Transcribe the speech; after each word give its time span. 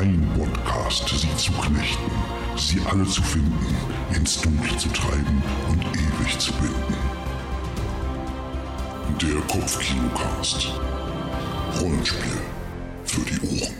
Ein 0.00 0.26
Podcast, 0.34 1.06
sie 1.10 1.36
zu 1.36 1.52
knechten, 1.52 2.10
sie 2.56 2.80
alle 2.90 3.04
zu 3.04 3.20
finden, 3.20 3.52
ins 4.16 4.40
Dunkle 4.40 4.74
zu 4.78 4.88
treiben 4.88 5.42
und 5.68 5.82
ewig 5.94 6.38
zu 6.38 6.50
binden. 6.54 6.94
Der 9.20 9.42
Kopfkinocast. 9.42 10.72
Rollenspiel 11.82 12.40
für 13.04 13.20
die 13.20 13.40
Ohren. 13.46 13.74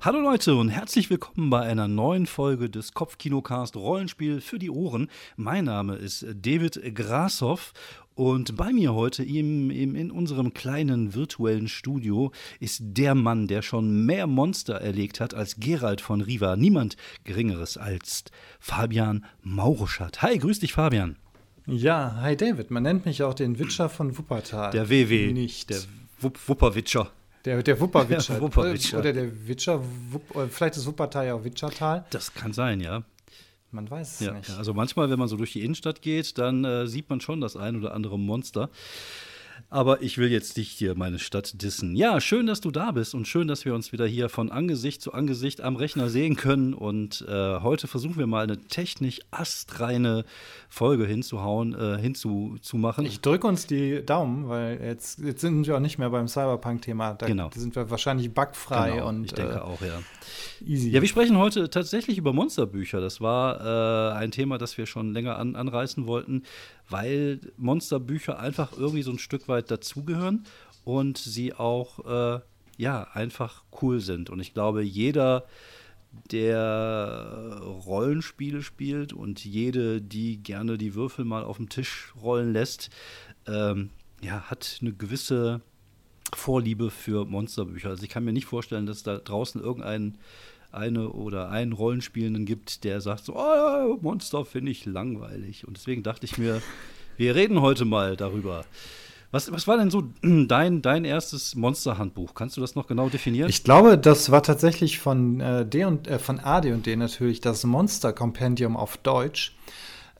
Hallo 0.00 0.20
Leute 0.20 0.54
und 0.54 0.68
herzlich 0.68 1.08
willkommen 1.10 1.48
bei 1.50 1.60
einer 1.60 1.88
neuen 1.88 2.26
Folge 2.26 2.70
des 2.70 2.92
Kopfkinocast 2.92 3.76
Rollenspiel 3.76 4.40
für 4.40 4.58
die 4.58 4.70
Ohren. 4.70 5.10
Mein 5.36 5.66
Name 5.66 5.96
ist 5.96 6.26
David 6.30 6.94
Grashoff 6.94 7.72
und 8.14 8.56
bei 8.56 8.72
mir 8.72 8.94
heute 8.94 9.24
im, 9.24 9.70
im, 9.70 9.96
in 9.96 10.10
unserem 10.10 10.54
kleinen 10.54 11.14
virtuellen 11.14 11.66
Studio 11.66 12.30
ist 12.60 12.80
der 12.82 13.14
Mann, 13.14 13.48
der 13.48 13.62
schon 13.62 14.06
mehr 14.06 14.26
Monster 14.26 14.74
erlegt 14.74 15.20
hat 15.20 15.34
als 15.34 15.56
Gerald 15.56 16.00
von 16.00 16.20
Riva. 16.20 16.56
Niemand 16.56 16.96
Geringeres 17.24 17.76
als 17.76 18.24
Fabian 18.60 19.24
Mauruschat. 19.42 20.22
Hi, 20.22 20.38
grüß 20.38 20.60
dich, 20.60 20.72
Fabian. 20.72 21.16
Ja, 21.66 22.18
hi 22.20 22.36
David. 22.36 22.70
Man 22.70 22.84
nennt 22.84 23.04
mich 23.04 23.22
auch 23.22 23.34
den 23.34 23.58
Witcher 23.58 23.88
von 23.88 24.16
Wuppertal. 24.16 24.70
Der 24.70 24.90
WW. 24.90 25.32
Nicht. 25.32 25.70
Der 25.70 25.80
Wupp 26.20 26.38
Wupperwitscher. 26.46 27.10
Der, 27.44 27.62
der 27.62 27.80
Wupperwitscher. 27.80 28.40
Wupperwitscher. 28.40 28.98
Oder 28.98 29.12
der 29.12 29.48
Witscher, 29.48 29.82
Wupp, 30.10 30.50
vielleicht 30.50 30.76
ist 30.76 30.86
Wuppertal 30.86 31.26
ja 31.26 31.34
auch 31.34 31.44
Witschertal. 31.44 32.04
Das 32.10 32.32
kann 32.32 32.52
sein, 32.52 32.80
ja. 32.80 33.02
Man 33.74 33.90
weiß 33.90 34.20
es 34.20 34.26
ja, 34.26 34.32
nicht. 34.32 34.50
Also 34.50 34.72
manchmal, 34.72 35.10
wenn 35.10 35.18
man 35.18 35.26
so 35.26 35.36
durch 35.36 35.52
die 35.52 35.64
Innenstadt 35.64 36.00
geht, 36.00 36.38
dann 36.38 36.64
äh, 36.64 36.86
sieht 36.86 37.10
man 37.10 37.20
schon 37.20 37.40
das 37.40 37.56
ein 37.56 37.76
oder 37.76 37.92
andere 37.92 38.18
Monster. 38.18 38.70
Aber 39.70 40.02
ich 40.02 40.18
will 40.18 40.30
jetzt 40.30 40.56
nicht 40.56 40.70
hier 40.70 40.94
meine 40.94 41.18
Stadt 41.18 41.62
dissen. 41.62 41.96
Ja, 41.96 42.20
schön, 42.20 42.46
dass 42.46 42.60
du 42.60 42.70
da 42.70 42.92
bist 42.92 43.14
und 43.14 43.26
schön, 43.26 43.48
dass 43.48 43.64
wir 43.64 43.74
uns 43.74 43.92
wieder 43.92 44.06
hier 44.06 44.28
von 44.28 44.50
Angesicht 44.50 45.02
zu 45.02 45.12
Angesicht 45.12 45.60
am 45.60 45.76
Rechner 45.76 46.08
sehen 46.08 46.36
können. 46.36 46.74
Und 46.74 47.24
äh, 47.28 47.60
heute 47.60 47.86
versuchen 47.86 48.16
wir 48.16 48.26
mal 48.26 48.44
eine 48.44 48.58
technisch 48.58 49.20
astreine 49.30 50.24
Folge 50.68 51.06
hinzuhauen, 51.06 51.74
äh, 51.74 51.98
hinzumachen. 51.98 53.04
Ich 53.06 53.20
drücke 53.20 53.46
uns 53.46 53.66
die 53.66 54.04
Daumen, 54.04 54.48
weil 54.48 54.80
jetzt, 54.82 55.18
jetzt 55.20 55.40
sind 55.40 55.66
wir 55.66 55.76
auch 55.76 55.80
nicht 55.80 55.98
mehr 55.98 56.10
beim 56.10 56.28
Cyberpunk-Thema. 56.28 57.14
Da 57.14 57.26
genau. 57.26 57.50
sind 57.54 57.74
wir 57.74 57.90
wahrscheinlich 57.90 58.32
bugfrei. 58.32 58.92
Genau, 58.92 59.08
und, 59.08 59.24
ich 59.24 59.32
denke 59.32 59.54
äh, 59.54 59.58
auch, 59.58 59.80
ja. 59.80 60.00
Easy. 60.64 60.90
Ja, 60.90 61.00
wir 61.00 61.08
sprechen 61.08 61.36
heute 61.36 61.68
tatsächlich 61.68 62.18
über 62.18 62.32
Monsterbücher. 62.32 63.00
Das 63.00 63.20
war 63.20 64.12
äh, 64.14 64.18
ein 64.18 64.30
Thema, 64.30 64.58
das 64.58 64.78
wir 64.78 64.86
schon 64.86 65.12
länger 65.12 65.38
an, 65.38 65.56
anreißen 65.56 66.06
wollten, 66.06 66.42
weil 66.88 67.40
Monsterbücher 67.56 68.38
einfach 68.38 68.72
irgendwie 68.76 69.02
so 69.02 69.10
ein 69.10 69.18
Stück 69.18 69.43
weit 69.48 69.70
dazugehören 69.70 70.44
und 70.84 71.18
sie 71.18 71.54
auch 71.54 72.04
äh, 72.06 72.40
ja 72.76 73.08
einfach 73.12 73.64
cool 73.82 74.00
sind. 74.00 74.30
Und 74.30 74.40
ich 74.40 74.54
glaube, 74.54 74.82
jeder, 74.82 75.46
der 76.30 77.60
Rollenspiele 77.86 78.62
spielt 78.62 79.12
und 79.12 79.44
jede, 79.44 80.00
die 80.00 80.42
gerne 80.42 80.78
die 80.78 80.94
Würfel 80.94 81.24
mal 81.24 81.44
auf 81.44 81.56
dem 81.56 81.68
Tisch 81.68 82.12
rollen 82.20 82.52
lässt, 82.52 82.90
ähm, 83.46 83.90
ja, 84.22 84.42
hat 84.42 84.78
eine 84.80 84.92
gewisse 84.92 85.60
Vorliebe 86.32 86.90
für 86.90 87.24
Monsterbücher. 87.24 87.90
Also 87.90 88.04
ich 88.04 88.08
kann 88.08 88.24
mir 88.24 88.32
nicht 88.32 88.46
vorstellen, 88.46 88.86
dass 88.86 89.02
da 89.02 89.18
draußen 89.18 89.60
irgendein 89.60 90.18
eine 90.72 91.10
oder 91.10 91.50
einen 91.50 91.72
Rollenspielenden 91.72 92.46
gibt, 92.46 92.84
der 92.84 93.00
sagt 93.00 93.24
so, 93.24 93.36
oh, 93.36 93.98
Monster 94.00 94.44
finde 94.44 94.72
ich 94.72 94.84
langweilig. 94.86 95.66
Und 95.66 95.76
deswegen 95.76 96.02
dachte 96.02 96.26
ich 96.26 96.36
mir, 96.36 96.60
wir 97.16 97.34
reden 97.34 97.60
heute 97.60 97.84
mal 97.84 98.16
darüber. 98.16 98.64
Was, 99.34 99.50
was 99.50 99.66
war 99.66 99.76
denn 99.76 99.90
so 99.90 100.04
dein, 100.22 100.80
dein 100.80 101.04
erstes 101.04 101.56
Monsterhandbuch? 101.56 102.34
Kannst 102.34 102.56
du 102.56 102.60
das 102.60 102.76
noch 102.76 102.86
genau 102.86 103.08
definieren? 103.08 103.48
Ich 103.48 103.64
glaube, 103.64 103.98
das 103.98 104.30
war 104.30 104.44
tatsächlich 104.44 105.00
von 105.00 105.40
äh, 105.40 105.66
D 105.66 105.84
und 105.84 106.06
äh, 106.06 106.20
von 106.20 106.38
AD&D 106.38 106.94
natürlich 106.94 107.40
das 107.40 107.64
Monster 107.64 108.12
Compendium 108.12 108.76
auf 108.76 108.96
Deutsch. 108.96 109.56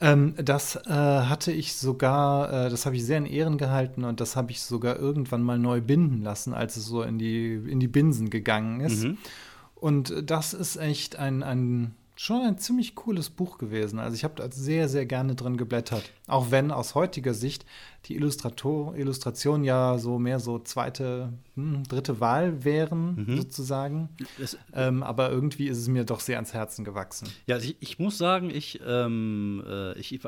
Ähm, 0.00 0.34
das 0.36 0.74
äh, 0.74 0.90
hatte 0.90 1.52
ich 1.52 1.76
sogar, 1.76 2.66
äh, 2.66 2.70
das 2.70 2.86
habe 2.86 2.96
ich 2.96 3.06
sehr 3.06 3.18
in 3.18 3.26
Ehren 3.26 3.56
gehalten 3.56 4.02
und 4.02 4.20
das 4.20 4.34
habe 4.34 4.50
ich 4.50 4.60
sogar 4.62 4.98
irgendwann 4.98 5.44
mal 5.44 5.60
neu 5.60 5.80
binden 5.80 6.22
lassen, 6.22 6.52
als 6.52 6.76
es 6.76 6.86
so 6.86 7.02
in 7.02 7.16
die, 7.16 7.54
in 7.54 7.78
die 7.78 7.86
Binsen 7.86 8.30
gegangen 8.30 8.80
ist. 8.80 9.04
Mhm. 9.04 9.18
Und 9.76 10.12
das 10.28 10.54
ist 10.54 10.74
echt 10.74 11.20
ein, 11.20 11.44
ein 11.44 11.94
schon 12.24 12.40
ein 12.40 12.56
ziemlich 12.56 12.94
cooles 12.94 13.28
Buch 13.28 13.58
gewesen. 13.58 13.98
Also 13.98 14.14
ich 14.14 14.24
habe 14.24 14.34
da 14.36 14.50
sehr, 14.50 14.88
sehr 14.88 15.04
gerne 15.04 15.34
drin 15.34 15.58
geblättert. 15.58 16.10
Auch 16.26 16.50
wenn 16.50 16.70
aus 16.70 16.94
heutiger 16.94 17.34
Sicht 17.34 17.66
die 18.06 18.16
Illustrator 18.16 18.96
Illustration 18.96 19.62
ja 19.62 19.98
so 19.98 20.18
mehr 20.18 20.40
so 20.40 20.58
zweite, 20.58 21.34
hm, 21.54 21.84
dritte 21.84 22.20
Wahl 22.20 22.64
wären, 22.64 23.26
mhm. 23.26 23.36
sozusagen. 23.36 24.08
Ähm, 24.72 25.02
aber 25.02 25.30
irgendwie 25.30 25.68
ist 25.68 25.78
es 25.78 25.88
mir 25.88 26.04
doch 26.04 26.20
sehr 26.20 26.36
ans 26.36 26.54
Herzen 26.54 26.84
gewachsen. 26.84 27.28
Ja, 27.46 27.58
ich, 27.58 27.76
ich 27.80 27.98
muss 27.98 28.16
sagen, 28.16 28.48
ich, 28.48 28.80
ähm, 28.86 29.62
äh, 29.66 29.98
ich, 29.98 30.18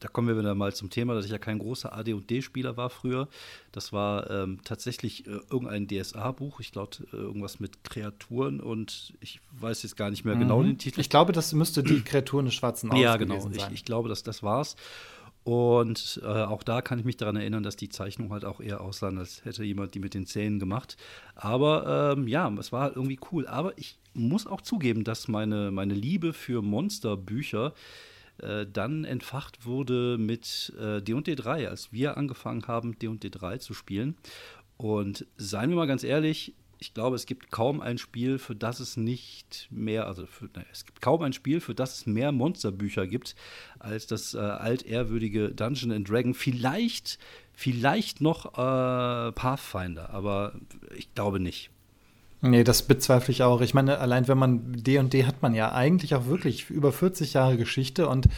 da 0.00 0.08
kommen 0.08 0.28
wir 0.28 0.38
wieder 0.38 0.54
mal 0.54 0.74
zum 0.74 0.90
Thema, 0.90 1.14
dass 1.14 1.24
ich 1.24 1.30
ja 1.30 1.38
kein 1.38 1.58
großer 1.58 1.96
AD&D-Spieler 1.96 2.76
war 2.76 2.90
früher. 2.90 3.28
Das 3.72 3.92
war 3.92 4.30
ähm, 4.30 4.60
tatsächlich 4.62 5.26
äh, 5.26 5.40
irgendein 5.50 5.88
DSA-Buch, 5.88 6.60
ich 6.60 6.72
glaube 6.72 6.96
äh, 7.12 7.16
irgendwas 7.16 7.58
mit 7.58 7.84
Kreaturen 7.84 8.60
und 8.60 9.14
ich 9.20 9.40
weiß 9.52 9.82
jetzt 9.82 9.96
gar 9.96 10.10
nicht 10.10 10.24
mehr 10.24 10.34
genau 10.34 10.58
mhm. 10.58 10.62
genau 10.62 10.72
den 10.72 10.78
Titel. 10.78 11.00
Ich 11.00 11.08
glaube, 11.08 11.32
das 11.32 11.54
müsste 11.54 11.82
die 11.82 12.02
Kreaturen 12.02 12.44
des 12.44 12.54
Schwarzen 12.54 12.90
Auges 12.90 13.02
Ja, 13.02 13.16
genau. 13.16 13.48
Ich, 13.50 13.66
ich, 13.72 13.84
glaube, 13.84 14.08
dass 14.08 14.22
das 14.22 14.42
war's. 14.42 14.76
Und 15.42 16.20
äh, 16.22 16.26
auch 16.26 16.62
da 16.62 16.80
kann 16.80 16.98
ich 16.98 17.04
mich 17.04 17.18
daran 17.18 17.36
erinnern, 17.36 17.62
dass 17.62 17.76
die 17.76 17.90
Zeichnung 17.90 18.32
halt 18.32 18.44
auch 18.46 18.60
eher 18.60 18.80
aussah, 18.80 19.08
als 19.08 19.44
hätte 19.44 19.62
jemand 19.62 19.94
die 19.94 20.00
mit 20.00 20.14
den 20.14 20.26
Zähnen 20.26 20.58
gemacht. 20.58 20.96
Aber 21.34 22.14
ähm, 22.16 22.28
ja, 22.28 22.50
es 22.58 22.72
war 22.72 22.82
halt 22.82 22.96
irgendwie 22.96 23.18
cool. 23.30 23.46
Aber 23.46 23.76
ich 23.78 23.96
muss 24.14 24.46
auch 24.46 24.60
zugeben, 24.62 25.04
dass 25.04 25.28
meine, 25.28 25.70
meine 25.70 25.94
Liebe 25.94 26.32
für 26.32 26.62
Monsterbücher 26.62 27.74
äh, 28.38 28.66
dann 28.70 29.04
entfacht 29.04 29.64
wurde 29.64 30.18
mit 30.18 30.72
äh, 30.78 31.00
D&D 31.02 31.34
3, 31.34 31.68
als 31.68 31.92
wir 31.92 32.16
angefangen 32.16 32.66
haben, 32.66 32.98
D&D 32.98 33.30
3 33.30 33.58
zu 33.58 33.74
spielen. 33.74 34.16
Und 34.76 35.26
seien 35.36 35.70
wir 35.70 35.76
mal 35.76 35.86
ganz 35.86 36.04
ehrlich, 36.04 36.54
ich 36.78 36.92
glaube, 36.92 37.16
es 37.16 37.26
gibt 37.26 37.50
kaum 37.50 37.80
ein 37.80 37.98
Spiel, 37.98 38.38
für 38.38 38.54
das 38.54 38.80
es 38.80 38.96
nicht 38.96 39.68
mehr, 39.70 40.06
also 40.06 40.26
für, 40.26 40.46
ne, 40.46 40.66
es 40.70 40.84
gibt 40.84 41.00
kaum 41.00 41.22
ein 41.22 41.32
Spiel, 41.32 41.60
für 41.60 41.74
das 41.74 41.98
es 41.98 42.06
mehr 42.06 42.32
Monsterbücher 42.32 43.06
gibt, 43.06 43.36
als 43.78 44.06
das 44.06 44.34
äh, 44.34 44.38
altehrwürdige 44.38 45.50
Dungeon 45.50 45.92
and 45.92 46.08
Dragon. 46.08 46.34
Vielleicht, 46.34 47.18
vielleicht 47.52 48.20
noch 48.20 48.46
äh, 48.54 49.32
Pathfinder, 49.32 50.10
aber 50.10 50.60
ich 50.96 51.14
glaube 51.14 51.40
nicht. 51.40 51.70
Nee, 52.44 52.62
das 52.62 52.82
bezweifle 52.82 53.32
ich 53.32 53.42
auch. 53.42 53.62
Ich 53.62 53.72
meine, 53.72 53.98
allein 53.98 54.28
wenn 54.28 54.36
man 54.36 54.72
D&D 54.74 55.02
&D 55.02 55.24
hat 55.24 55.40
man 55.40 55.54
ja 55.54 55.72
eigentlich 55.72 56.14
auch 56.14 56.26
wirklich 56.26 56.68
über 56.68 56.92
40 56.92 57.32
Jahre 57.32 57.56
Geschichte 57.56 58.06
und 58.06 58.28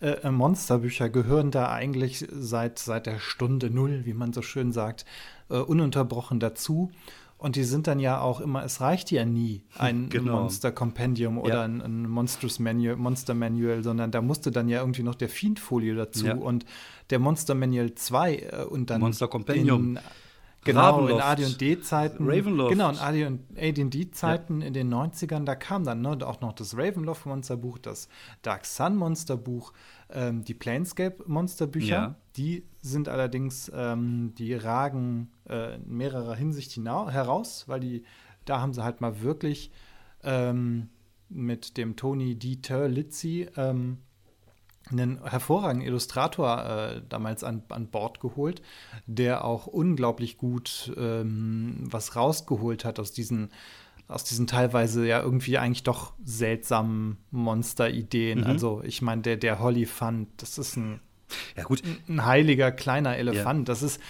äh, 0.00 0.30
Monsterbücher 0.30 1.10
gehören 1.10 1.50
da 1.50 1.70
eigentlich 1.70 2.26
seit, 2.32 2.78
seit 2.78 3.04
der 3.04 3.18
Stunde 3.18 3.68
Null, 3.68 4.06
wie 4.06 4.14
man 4.14 4.32
so 4.32 4.40
schön 4.40 4.72
sagt, 4.72 5.04
äh, 5.50 5.58
ununterbrochen 5.58 6.40
dazu. 6.40 6.90
Und 7.36 7.56
die 7.56 7.64
sind 7.64 7.86
dann 7.86 8.00
ja 8.00 8.20
auch 8.20 8.40
immer, 8.40 8.64
es 8.64 8.80
reicht 8.80 9.10
ja 9.10 9.26
nie 9.26 9.62
ein 9.76 10.08
genau. 10.10 10.40
Monster-Kompendium 10.40 11.36
oder 11.36 11.56
ja. 11.56 11.62
ein, 11.62 11.82
ein 11.82 12.08
Monstrous-Manual, 12.08 12.96
Monster-Manual, 12.96 13.82
sondern 13.82 14.10
da 14.10 14.22
musste 14.22 14.50
dann 14.50 14.70
ja 14.70 14.80
irgendwie 14.80 15.02
noch 15.02 15.14
der 15.14 15.28
Fiend-Folie 15.28 15.94
dazu 15.94 16.26
ja. 16.26 16.34
und 16.34 16.64
der 17.10 17.18
Monster-Manual 17.18 17.94
2 17.94 18.36
äh, 18.36 18.64
und 18.64 18.88
dann 18.88 19.02
Monster-Kompendium. 19.02 19.98
Genau, 20.64 20.98
Ravenloft. 20.98 21.38
in 21.38 21.44
AD&D-Zeiten. 21.44 22.26
Ravenloft. 22.28 22.70
Genau, 22.70 22.90
in 22.90 23.40
AD&D-Zeiten 23.56 24.60
ja. 24.60 24.66
in 24.66 24.72
den 24.74 24.92
90ern, 24.92 25.44
da 25.44 25.54
kam 25.54 25.84
dann 25.84 26.02
ne, 26.02 26.18
auch 26.26 26.40
noch 26.40 26.52
das 26.52 26.76
Ravenloft-Monsterbuch, 26.76 27.78
das 27.78 28.08
Dark 28.42 28.66
Sun-Monsterbuch, 28.66 29.72
ähm, 30.10 30.44
die 30.44 30.54
Planescape-Monsterbücher. 30.54 31.88
Ja. 31.88 32.14
Die 32.36 32.64
sind 32.82 33.08
allerdings, 33.08 33.70
ähm, 33.74 34.34
die 34.36 34.54
ragen 34.54 35.30
äh, 35.48 35.76
in 35.76 35.96
mehrerer 35.96 36.34
Hinsicht 36.34 36.76
heraus, 36.76 37.64
weil 37.66 37.80
die, 37.80 38.04
da 38.44 38.60
haben 38.60 38.74
sie 38.74 38.84
halt 38.84 39.00
mal 39.00 39.22
wirklich 39.22 39.70
ähm, 40.22 40.90
mit 41.30 41.76
dem 41.78 41.96
Tony 41.96 42.38
D. 42.38 42.56
Terlizzi 42.56 43.48
ähm, 43.56 43.98
einen 44.90 45.24
hervorragenden 45.24 45.86
Illustrator 45.86 46.64
äh, 46.64 47.02
damals 47.08 47.44
an, 47.44 47.62
an 47.68 47.88
Bord 47.88 48.20
geholt, 48.20 48.62
der 49.06 49.44
auch 49.44 49.66
unglaublich 49.66 50.36
gut 50.36 50.92
ähm, 50.96 51.86
was 51.90 52.16
rausgeholt 52.16 52.84
hat 52.84 52.98
aus 52.98 53.12
diesen 53.12 53.50
aus 54.08 54.24
diesen 54.24 54.48
teilweise 54.48 55.06
ja 55.06 55.22
irgendwie 55.22 55.56
eigentlich 55.56 55.84
doch 55.84 56.14
seltsamen 56.24 57.18
Monsterideen. 57.30 58.40
Mhm. 58.40 58.46
Also 58.46 58.82
ich 58.84 59.02
meine, 59.02 59.22
der, 59.22 59.36
der 59.36 59.60
Hollyphant, 59.60 60.28
das 60.38 60.58
ist 60.58 60.76
ein, 60.76 61.00
ja, 61.56 61.62
gut. 61.62 61.82
ein 62.08 62.26
heiliger 62.26 62.72
kleiner 62.72 63.16
Elefant. 63.16 63.60
Ja. 63.68 63.72
Das 63.72 63.82
ist 63.82 64.00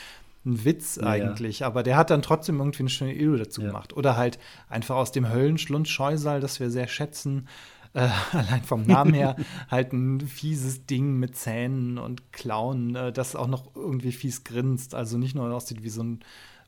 ein 0.47 0.65
Witz 0.65 0.99
eigentlich, 0.99 1.59
ja. 1.59 1.67
aber 1.67 1.83
der 1.83 1.99
hat 1.99 2.09
dann 2.09 2.23
trotzdem 2.23 2.59
irgendwie 2.61 2.81
eine 2.81 2.89
schöne 2.89 3.15
Illu 3.15 3.37
dazu 3.37 3.61
gemacht. 3.61 3.93
Oder 3.93 4.17
halt 4.17 4.39
einfach 4.71 4.97
aus 4.97 5.13
dem 5.13 5.29
Höllenschlund 5.29 5.87
Scheusal, 5.87 6.41
das 6.41 6.61
wir 6.61 6.71
sehr 6.71 6.89
schätzen, 6.89 7.47
äh, 7.95 8.09
allein 8.33 8.63
vom 8.63 8.83
Namen 8.83 9.15
her, 9.15 9.37
halt 9.69 9.93
ein 9.93 10.21
fieses 10.21 10.87
Ding 10.87 11.19
mit 11.19 11.37
Zähnen 11.37 11.99
und 11.99 12.33
Klauen, 12.33 12.95
äh, 12.95 13.13
das 13.13 13.37
auch 13.37 13.49
noch 13.49 13.75
irgendwie 13.75 14.13
fies 14.13 14.45
grinst. 14.45 14.95
Also 14.95 15.19
nicht 15.19 15.35
nur 15.35 15.53
aussieht 15.53 15.83
wie 15.83 15.91
so 15.91 16.03
ein 16.03 16.21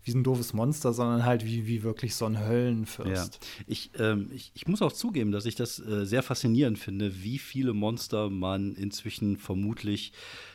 wie 0.05 0.13
ein 0.13 0.25
doofes 0.25 0.53
Monster, 0.53 0.93
sondern 0.93 1.25
halt 1.25 1.47
wie, 1.47 1.67
wie 1.67 1.83
wirklich 1.83 2.17
so 2.17 2.27
ein 2.27 2.45
Höllenfürst. 2.45 3.39
Ja. 3.41 3.65
Ich, 3.67 3.91
ähm, 3.99 4.31
ich, 4.35 4.51
ich, 4.55 4.67
muss 4.67 4.83
auch 4.83 4.93
zugeben, 4.93 5.31
dass 5.31 5.47
ich 5.47 5.55
das 5.55 5.79
äh, 5.79 6.05
sehr 6.05 6.25
faszinierend 6.25 6.79
finde, 6.79 7.23
wie 7.23 7.39
viele 7.39 7.73
Monster 7.73 8.29
man 8.29 8.75
inzwischen 8.75 9.37
vermutlich 9.37 10.13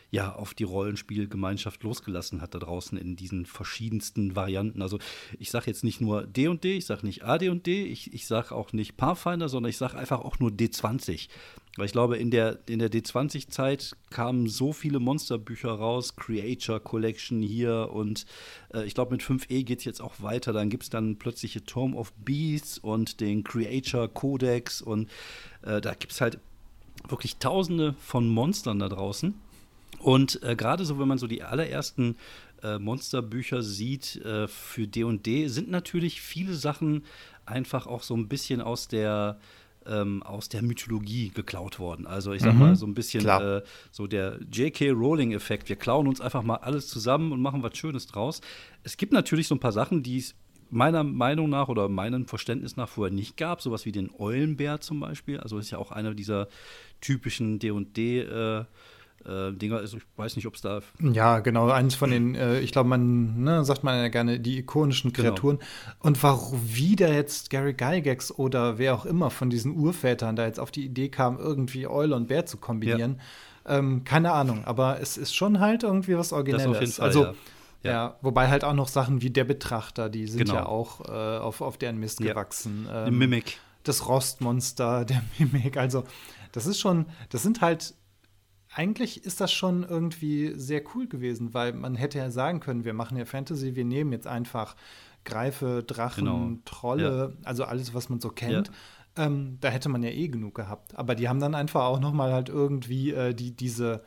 ja 0.10 0.34
auf 0.34 0.54
die 0.54 0.64
Rollenspielgemeinschaft 0.64 1.84
losgelassen 1.84 2.42
hat 2.42 2.56
da 2.56 2.60
draußen 2.60 2.98
in 2.98 3.16
diesen 3.16 3.46
verschiedensten 3.46 4.36
Varianten. 4.36 4.82
Also 4.82 5.00
ich 5.38 5.52
sage 5.52 5.68
jetzt 5.68 5.84
nicht 5.84 6.00
nur 6.00 6.26
D 6.26 6.48
und 6.48 6.64
D, 6.64 6.78
ich 6.78 6.86
sage 6.86 7.06
nicht 7.06 7.24
AD 7.26 7.50
und 7.50 7.66
D, 7.66 7.84
ich, 7.84 8.14
ich 8.14 8.26
sage 8.26 8.56
auch 8.56 8.72
nicht 8.72 8.96
Pathfinder, 8.96 9.50
sondern 9.50 9.70
ich 9.70 9.78
sage 9.78 9.98
einfach 9.98 10.22
auch 10.22 10.40
nur 10.40 10.50
D20. 10.50 11.28
Weil 11.76 11.86
ich 11.86 11.92
glaube, 11.92 12.18
in 12.18 12.32
der, 12.32 12.60
in 12.68 12.80
der 12.80 12.90
D20-Zeit 12.90 13.96
kamen 14.10 14.48
so 14.48 14.74
viele 14.74 15.00
Monsterbücher 15.00 15.72
raus, 15.72 16.16
Creature 16.16 16.80
Collection 16.80 17.42
hier 17.42 17.90
und 17.92 18.26
äh, 18.74 18.86
ich 18.86 18.96
glaube, 18.96 19.12
mit 19.12 19.22
5e 19.22 19.64
geht 19.64 19.80
es 19.80 19.86
jetzt 19.86 20.02
auch 20.02 20.16
weiter. 20.22 20.54
Dann 20.54 20.70
gibt 20.70 20.84
es 20.84 20.90
dann 20.90 21.18
plötzlich 21.18 21.62
Tome 21.66 21.96
of 21.96 22.14
Beasts 22.14 22.78
und 22.80 23.20
den 23.20 23.44
Creature 23.44 24.10
Codex 24.10 24.82
und 24.82 25.10
äh, 25.64 25.82
da 25.82 25.94
gibt 25.94 26.14
es 26.14 26.22
halt 26.22 26.40
wirklich 27.08 27.38
tausende 27.38 27.94
von 28.00 28.28
Monstern 28.28 28.80
da 28.80 28.90
draußen. 28.90 29.36
Und 30.00 30.42
äh, 30.44 30.56
gerade 30.56 30.86
so, 30.86 31.00
wenn 31.00 31.08
man 31.08 31.18
so 31.18 31.28
die 31.28 31.44
allerersten 31.44 32.16
äh, 32.64 32.80
Monsterbücher 32.80 33.62
sieht 33.62 34.18
äh, 34.18 34.48
für 34.48 34.88
D&D, 34.88 35.18
&D, 35.18 35.48
sind 35.48 35.70
natürlich 35.70 36.22
viele 36.22 36.54
Sachen 36.54 37.04
einfach 37.46 37.88
auch 37.88 38.04
so 38.04 38.16
ein 38.16 38.28
bisschen 38.28 38.62
aus 38.62 38.88
der 38.88 39.40
ähm, 39.86 40.22
aus 40.24 40.50
der 40.50 40.62
Mythologie 40.62 41.30
geklaut 41.30 41.80
worden. 41.80 42.08
Also 42.08 42.34
ich 42.34 42.42
sag 42.42 42.54
mhm, 42.54 42.60
mal 42.60 42.76
so 42.76 42.86
ein 42.86 42.94
bisschen 42.94 43.26
äh, 43.26 43.62
so 43.92 44.06
der 44.06 44.40
J.K. 44.52 44.92
Rowling-Effekt. 44.92 45.70
Wir 45.70 45.78
klauen 45.78 46.08
uns 46.08 46.20
einfach 46.20 46.44
mal 46.44 46.58
alles 46.58 46.88
zusammen 46.88 47.32
und 47.32 47.42
machen 47.42 47.64
was 47.64 47.78
Schönes 47.78 48.06
draus. 48.06 48.42
Es 48.84 48.98
gibt 48.98 49.14
natürlich 49.14 49.48
so 49.48 49.56
ein 49.56 49.62
paar 49.62 49.72
Sachen, 49.72 50.04
die 50.04 50.18
es 50.18 50.36
meiner 50.70 51.04
Meinung 51.06 51.50
nach 51.50 51.70
oder 51.70 51.88
meinem 51.88 52.28
Verständnis 52.28 52.76
nach 52.76 52.90
vorher 52.90 53.14
nicht 53.14 53.38
gab. 53.38 53.62
Sowas 53.62 53.86
wie 53.86 53.94
den 53.94 54.10
Eulenbär 54.18 54.82
zum 54.82 55.00
Beispiel. 55.00 55.40
Also 55.40 55.58
ist 55.58 55.72
ja 55.72 55.78
auch 55.78 55.92
einer 55.92 56.14
dieser 56.14 56.50
typischen 57.00 57.60
D&D- 57.60 58.20
äh, 58.20 58.66
äh, 59.26 59.52
Dinger 59.52 59.82
ist. 59.82 59.94
Ich 59.94 60.04
weiß 60.16 60.36
nicht, 60.36 60.48
ob 60.48 60.56
es 60.56 60.62
da. 60.62 60.82
Ja, 61.00 61.40
genau. 61.40 61.70
Eines 61.70 61.96
von 61.96 62.12
den, 62.12 62.36
äh, 62.36 62.60
ich 62.60 62.72
glaube, 62.72 62.90
man 62.90 63.44
ne, 63.44 63.64
sagt 63.66 63.84
man 63.84 63.96
ja 63.96 64.08
gerne, 64.08 64.40
die 64.40 64.60
ikonischen 64.60 65.14
genau. 65.14 65.30
Kreaturen. 65.30 65.58
Genau. 65.58 65.96
Und 66.00 66.24
warum 66.24 66.60
wieder 66.64 67.14
jetzt 67.14 67.50
Gary 67.50 67.74
Gygax 67.74 68.32
oder 68.32 68.78
wer 68.78 68.96
auch 68.96 69.06
immer 69.06 69.30
von 69.30 69.50
diesen 69.50 69.76
Urvätern 69.76 70.36
da 70.36 70.46
jetzt 70.46 70.60
auf 70.60 70.72
die 70.72 70.86
Idee 70.86 71.10
kam, 71.10 71.38
irgendwie 71.38 71.88
Eule 71.88 72.16
und 72.16 72.28
Bär 72.28 72.46
zu 72.46 72.58
kombinieren. 72.58 73.20
Ja. 73.66 73.78
Ähm, 73.78 74.04
keine 74.06 74.32
Ahnung, 74.32 74.64
aber 74.64 75.02
es 75.02 75.18
ist 75.18 75.36
schon 75.36 75.60
halt 75.60 75.84
irgendwie 75.84 76.18
was 76.18 76.32
Originelles. 76.32 76.96
Fall, 76.96 77.06
also, 77.06 77.24
ja. 77.26 77.34
Ja. 77.84 77.92
ja. 77.92 78.16
wobei 78.22 78.48
halt 78.48 78.64
auch 78.64 78.74
noch 78.74 78.88
Sachen 78.88 79.22
wie 79.22 79.30
der 79.30 79.44
Betrachter, 79.44 80.10
die 80.10 80.28
sind 80.28 80.46
genau. 80.46 80.56
ja 80.56 80.66
auch 80.66 81.02
äh, 81.02 81.38
auf, 81.40 81.62
auf 81.62 81.78
deren 81.78 81.98
Mist 81.98 82.20
gewachsen. 82.20 82.88
Ähm, 82.92 83.18
Mimik. 83.18 83.60
Das 83.84 84.08
Rostmonster, 84.08 85.04
der 85.06 85.22
Mimik. 85.38 85.76
Also, 85.76 86.06
das 86.54 86.66
ist 86.66 86.80
schon, 86.80 87.08
das 87.30 87.44
sind 87.44 87.62
halt 87.62 87.94
eigentlich 88.78 89.26
ist 89.26 89.42
das 89.42 89.52
schon 89.52 89.84
irgendwie 89.84 90.54
sehr 90.56 90.84
cool 90.94 91.08
gewesen, 91.08 91.56
weil 91.56 91.74
man 91.74 91.96
hätte 91.96 92.20
ja 92.20 92.30
sagen 92.30 92.60
können, 92.60 92.86
wir 92.86 92.94
machen 92.94 93.18
ja 93.18 93.26
Fantasy, 93.26 93.76
wir 93.76 93.86
nehmen 93.86 94.12
jetzt 94.12 94.28
einfach 94.28 94.76
Greife, 95.26 95.84
Drachen, 95.86 96.26
genau. 96.26 96.52
Trolle, 96.64 97.34
ja. 97.34 97.48
also 97.48 97.64
alles, 97.64 97.96
was 97.96 98.10
man 98.10 98.20
so 98.20 98.30
kennt. 98.30 98.72
Ja. 99.18 99.26
Ähm, 99.26 99.58
da 99.62 99.70
hätte 99.70 99.90
man 99.90 100.04
ja 100.04 100.12
eh 100.12 100.28
genug 100.28 100.54
gehabt. 100.54 100.96
Aber 100.96 101.16
die 101.16 101.28
haben 101.28 101.40
dann 101.40 101.56
einfach 101.56 101.86
auch 101.86 102.00
noch 102.00 102.14
mal 102.14 102.32
halt 102.32 102.50
irgendwie 102.50 103.14
äh, 103.14 103.34
die, 103.34 103.52
diese, 103.52 104.04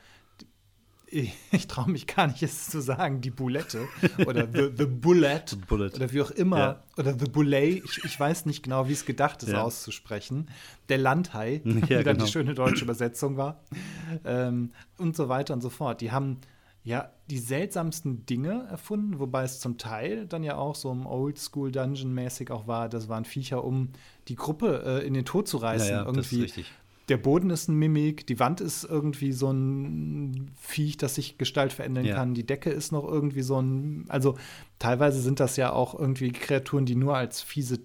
ich 1.51 1.67
traue 1.67 1.91
mich 1.91 2.07
gar 2.07 2.29
nicht, 2.29 2.43
es 2.43 2.69
zu 2.69 2.81
sagen, 2.81 3.21
die 3.21 3.31
Boulette 3.31 3.89
oder 4.27 4.47
The, 4.47 4.71
the 4.77 4.87
Bullet, 4.87 5.43
the 5.49 5.57
bullet. 5.57 5.95
oder 5.95 6.12
wie 6.12 6.23
auch 6.23 6.31
immer, 6.31 6.59
ja. 6.59 6.83
oder 6.97 7.19
The 7.19 7.27
Boulet, 7.27 7.83
ich, 7.85 8.05
ich, 8.05 8.21
weiß 8.21 8.47
nicht 8.47 8.62
genau, 8.62 8.89
wie 8.89 8.93
es 8.93 9.05
gedacht 9.05 9.43
ist, 9.43 9.51
ja. 9.51 9.62
auszusprechen. 9.62 10.49
Der 10.89 10.99
Landhai, 10.99 11.62
ja, 11.65 11.75
wie 11.75 11.81
dann 11.81 12.05
genau. 12.05 12.25
die 12.25 12.31
schöne 12.31 12.55
deutsche 12.55 12.85
Übersetzung 12.85 13.37
war. 13.37 13.61
Ähm, 14.25 14.73
und 14.99 15.17
so 15.17 15.29
weiter 15.29 15.55
und 15.55 15.61
so 15.61 15.71
fort. 15.71 16.01
Die 16.01 16.12
haben 16.12 16.39
ja 16.83 17.11
die 17.29 17.39
seltsamsten 17.39 18.25
Dinge 18.27 18.67
erfunden, 18.71 19.19
wobei 19.19 19.43
es 19.43 19.61
zum 19.61 19.79
Teil 19.79 20.27
dann 20.27 20.43
ja 20.43 20.56
auch 20.56 20.75
so 20.75 20.91
im 20.91 21.06
Oldschool-Dungeon-mäßig 21.06 22.51
auch 22.51 22.67
war, 22.67 22.89
das 22.89 23.09
waren 23.09 23.25
Viecher, 23.25 23.65
um 23.65 23.91
die 24.29 24.37
Gruppe 24.37 24.83
äh, 24.85 25.06
in 25.06 25.15
den 25.15 25.25
Tod 25.25 25.49
zu 25.49 25.59
reißen. 25.59 25.95
Irgendwie. 26.06 26.65
Der 27.11 27.17
Boden 27.17 27.51
ist 27.51 27.69
ein 27.69 27.75
Mimik, 27.75 28.25
die 28.29 28.39
Wand 28.39 28.61
ist 28.61 28.85
irgendwie 28.85 29.33
so 29.33 29.51
ein 29.51 30.53
Viech, 30.57 30.97
das 30.97 31.17
sich 31.17 31.39
Gestalt 31.39 31.73
verändern 31.73 32.05
ja. 32.05 32.15
kann, 32.15 32.35
die 32.35 32.47
Decke 32.47 32.71
ist 32.71 32.93
noch 32.93 33.05
irgendwie 33.05 33.43
so 33.43 33.61
ein, 33.61 34.05
also 34.09 34.39
teilweise 34.79 35.21
sind 35.21 35.41
das 35.41 35.57
ja 35.57 35.73
auch 35.73 35.99
irgendwie 35.99 36.31
Kreaturen, 36.31 36.87
die 36.87 36.95
nur 36.95 37.17
als 37.17 37.43
fiese 37.43 37.85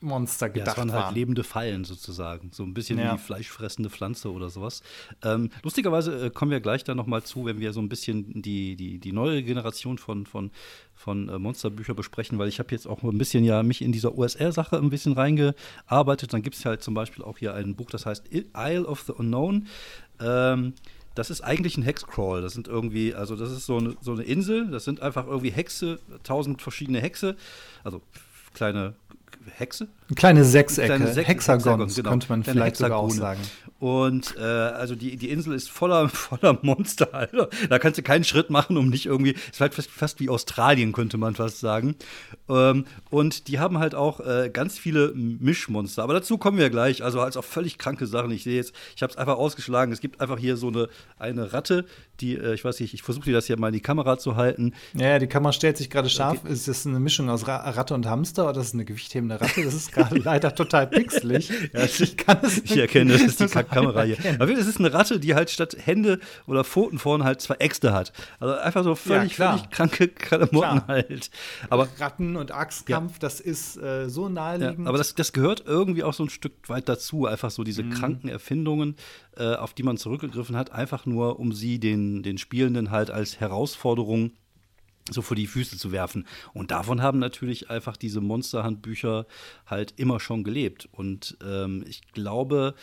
Todesmonster 0.00 0.50
gedacht 0.50 0.76
ja, 0.76 0.84
das 0.84 0.92
waren. 0.92 1.04
halt 1.06 1.14
lebende 1.14 1.44
Fallen 1.44 1.84
sozusagen. 1.84 2.50
So 2.52 2.62
ein 2.62 2.74
bisschen 2.74 2.98
ja. 2.98 3.14
wie 3.14 3.18
fleischfressende 3.18 3.90
Pflanze 3.90 4.32
oder 4.32 4.50
sowas. 4.50 4.82
Ähm, 5.22 5.50
lustigerweise 5.62 6.26
äh, 6.26 6.30
kommen 6.30 6.50
wir 6.50 6.60
gleich 6.60 6.84
da 6.84 6.94
noch 6.94 7.06
mal 7.06 7.22
zu, 7.22 7.44
wenn 7.44 7.60
wir 7.60 7.72
so 7.72 7.80
ein 7.80 7.88
bisschen 7.88 8.42
die, 8.42 8.76
die, 8.76 8.98
die 8.98 9.12
neue 9.12 9.42
Generation 9.42 9.98
von, 9.98 10.26
von 10.26 10.50
von 10.94 11.28
äh, 11.28 11.38
Monsterbücher 11.38 11.94
besprechen, 11.94 12.38
weil 12.38 12.48
ich 12.48 12.58
habe 12.58 12.70
jetzt 12.70 12.86
auch 12.86 13.02
ein 13.02 13.18
bisschen 13.18 13.44
ja 13.44 13.62
mich 13.62 13.82
in 13.82 13.92
dieser 13.92 14.16
USR-Sache 14.16 14.78
ein 14.78 14.88
bisschen 14.88 15.12
reingearbeitet. 15.12 16.32
Dann 16.32 16.42
gibt 16.42 16.56
es 16.56 16.64
halt 16.64 16.82
zum 16.82 16.94
Beispiel 16.94 17.22
auch 17.22 17.38
hier 17.38 17.54
ein 17.54 17.76
Buch, 17.76 17.90
das 17.90 18.06
heißt 18.06 18.30
Isle 18.32 18.86
of 18.86 19.02
the 19.02 19.12
Unknown. 19.12 19.66
Ähm, 20.20 20.72
das 21.14 21.30
ist 21.30 21.42
eigentlich 21.42 21.76
ein 21.76 21.82
Hexcrawl. 21.82 22.40
Das 22.40 22.54
sind 22.54 22.66
irgendwie, 22.68 23.14
also 23.14 23.36
das 23.36 23.50
ist 23.50 23.66
so 23.66 23.76
eine, 23.76 23.96
so 24.00 24.12
eine 24.12 24.22
Insel, 24.22 24.70
das 24.70 24.84
sind 24.84 25.00
einfach 25.00 25.26
irgendwie 25.26 25.50
Hexe, 25.50 25.98
tausend 26.22 26.62
verschiedene 26.62 27.00
Hexe, 27.00 27.36
also 27.84 28.02
kleine 28.54 28.94
Hexe? 29.50 29.86
Kleine 30.14 30.44
Sechsecke, 30.44 30.86
kleine 30.86 31.12
Sech 31.12 31.26
Hexagons, 31.26 31.96
genau. 31.96 32.10
könnte 32.10 32.28
man 32.28 32.42
kleine 32.42 32.60
vielleicht 32.60 32.76
sogar 32.76 32.98
auch 32.98 33.10
sagen. 33.10 33.40
Und 33.78 34.36
äh, 34.38 34.42
also 34.42 34.94
die, 34.94 35.16
die 35.16 35.30
Insel 35.30 35.52
ist 35.52 35.68
voller, 35.68 36.08
voller 36.08 36.58
Monster, 36.62 37.12
Alter. 37.12 37.48
Da 37.68 37.78
kannst 37.78 37.98
du 37.98 38.02
keinen 38.02 38.24
Schritt 38.24 38.48
machen, 38.48 38.76
um 38.76 38.88
nicht 38.88 39.06
irgendwie. 39.06 39.34
Es 39.34 39.54
ist 39.54 39.60
halt 39.60 39.74
fast, 39.74 39.90
fast 39.90 40.20
wie 40.20 40.30
Australien, 40.30 40.92
könnte 40.92 41.18
man 41.18 41.34
fast 41.34 41.60
sagen. 41.60 41.94
Ähm, 42.48 42.86
und 43.10 43.48
die 43.48 43.58
haben 43.58 43.78
halt 43.78 43.94
auch 43.94 44.20
äh, 44.20 44.50
ganz 44.50 44.78
viele 44.78 45.12
Mischmonster. 45.14 46.02
Aber 46.02 46.14
dazu 46.14 46.38
kommen 46.38 46.58
wir 46.58 46.70
gleich. 46.70 47.02
Also 47.02 47.20
als 47.20 47.36
auch 47.36 47.44
völlig 47.44 47.76
kranke 47.76 48.06
Sachen. 48.06 48.30
Ich 48.30 48.44
sehe 48.44 48.56
jetzt, 48.56 48.72
ich 48.94 49.02
habe 49.02 49.10
es 49.10 49.18
einfach 49.18 49.36
ausgeschlagen. 49.36 49.92
Es 49.92 50.00
gibt 50.00 50.20
einfach 50.20 50.38
hier 50.38 50.56
so 50.56 50.68
eine, 50.68 50.88
eine 51.18 51.52
Ratte, 51.52 51.84
die, 52.20 52.36
äh, 52.36 52.54
ich 52.54 52.64
weiß 52.64 52.80
nicht, 52.80 52.94
ich 52.94 53.02
versuche 53.02 53.26
dir 53.26 53.34
das 53.34 53.46
hier 53.46 53.58
mal 53.58 53.68
in 53.68 53.74
die 53.74 53.80
Kamera 53.80 54.18
zu 54.18 54.36
halten. 54.36 54.72
Ja, 54.94 55.18
die 55.18 55.26
Kamera 55.26 55.52
stellt 55.52 55.76
sich 55.76 55.90
gerade 55.90 56.08
scharf. 56.08 56.38
Okay. 56.44 56.52
Ist 56.52 56.66
das 56.66 56.86
eine 56.86 56.98
Mischung 56.98 57.28
aus 57.28 57.46
Ra 57.46 57.56
Ratte 57.56 57.94
und 57.94 58.06
Hamster 58.06 58.44
oder 58.48 58.60
ist 58.60 58.68
das 58.68 58.74
eine 58.74 58.86
gewichthebende 58.86 59.38
Ratte? 59.40 59.62
Das 59.62 59.74
ist 59.74 59.92
gerade 59.96 60.18
leider 60.18 60.54
total 60.54 60.86
pixelig. 60.86 61.50
ja, 61.72 61.84
ich 61.84 62.16
kann 62.16 62.38
es 62.42 62.58
Ich 62.58 62.76
erkenne, 62.76 63.12
das 63.12 63.22
ist 63.22 63.40
die 63.40 63.46
Kamera 63.64 64.02
hier. 64.02 64.16
Aber 64.38 64.50
es 64.50 64.66
ist 64.66 64.78
eine 64.78 64.92
Ratte, 64.92 65.18
die 65.18 65.34
halt 65.34 65.50
statt 65.50 65.76
Hände 65.78 66.20
oder 66.46 66.64
Pfoten 66.64 66.98
vorne 66.98 67.24
halt 67.24 67.40
zwei 67.40 67.54
Äxte 67.56 67.92
hat. 67.92 68.12
Also 68.38 68.54
einfach 68.54 68.84
so 68.84 68.94
völlig, 68.94 69.38
ja, 69.38 69.52
völlig 69.52 69.70
kranke 69.70 70.08
Klamotten 70.08 70.86
halt. 70.86 71.30
Aber 71.70 71.88
Ratten 71.98 72.36
und 72.36 72.52
Axtkampf, 72.52 73.14
ja. 73.14 73.18
das 73.20 73.40
ist 73.40 73.76
äh, 73.76 74.08
so 74.08 74.28
naheliegend. 74.28 74.86
Aber 74.86 74.98
das, 74.98 75.14
das 75.14 75.32
gehört 75.32 75.64
irgendwie 75.66 76.04
auch 76.04 76.14
so 76.14 76.24
ein 76.24 76.30
Stück 76.30 76.68
weit 76.68 76.88
dazu. 76.88 77.26
Einfach 77.26 77.50
so 77.50 77.64
diese 77.64 77.82
mhm. 77.82 77.90
kranken 77.90 78.28
Erfindungen, 78.28 78.96
äh, 79.36 79.54
auf 79.54 79.74
die 79.74 79.82
man 79.82 79.96
zurückgegriffen 79.96 80.56
hat, 80.56 80.72
einfach 80.72 81.06
nur, 81.06 81.40
um 81.40 81.52
sie 81.52 81.78
den, 81.78 82.22
den 82.22 82.38
Spielenden 82.38 82.90
halt 82.90 83.10
als 83.10 83.40
Herausforderung 83.40 84.32
so 85.10 85.22
vor 85.22 85.36
die 85.36 85.46
Füße 85.46 85.78
zu 85.78 85.92
werfen. 85.92 86.26
Und 86.52 86.70
davon 86.70 87.02
haben 87.02 87.18
natürlich 87.18 87.70
einfach 87.70 87.96
diese 87.96 88.20
Monsterhandbücher 88.20 89.26
halt 89.66 89.94
immer 89.96 90.20
schon 90.20 90.44
gelebt. 90.44 90.88
Und 90.92 91.36
ähm, 91.44 91.84
ich 91.86 92.02
glaube, 92.12 92.74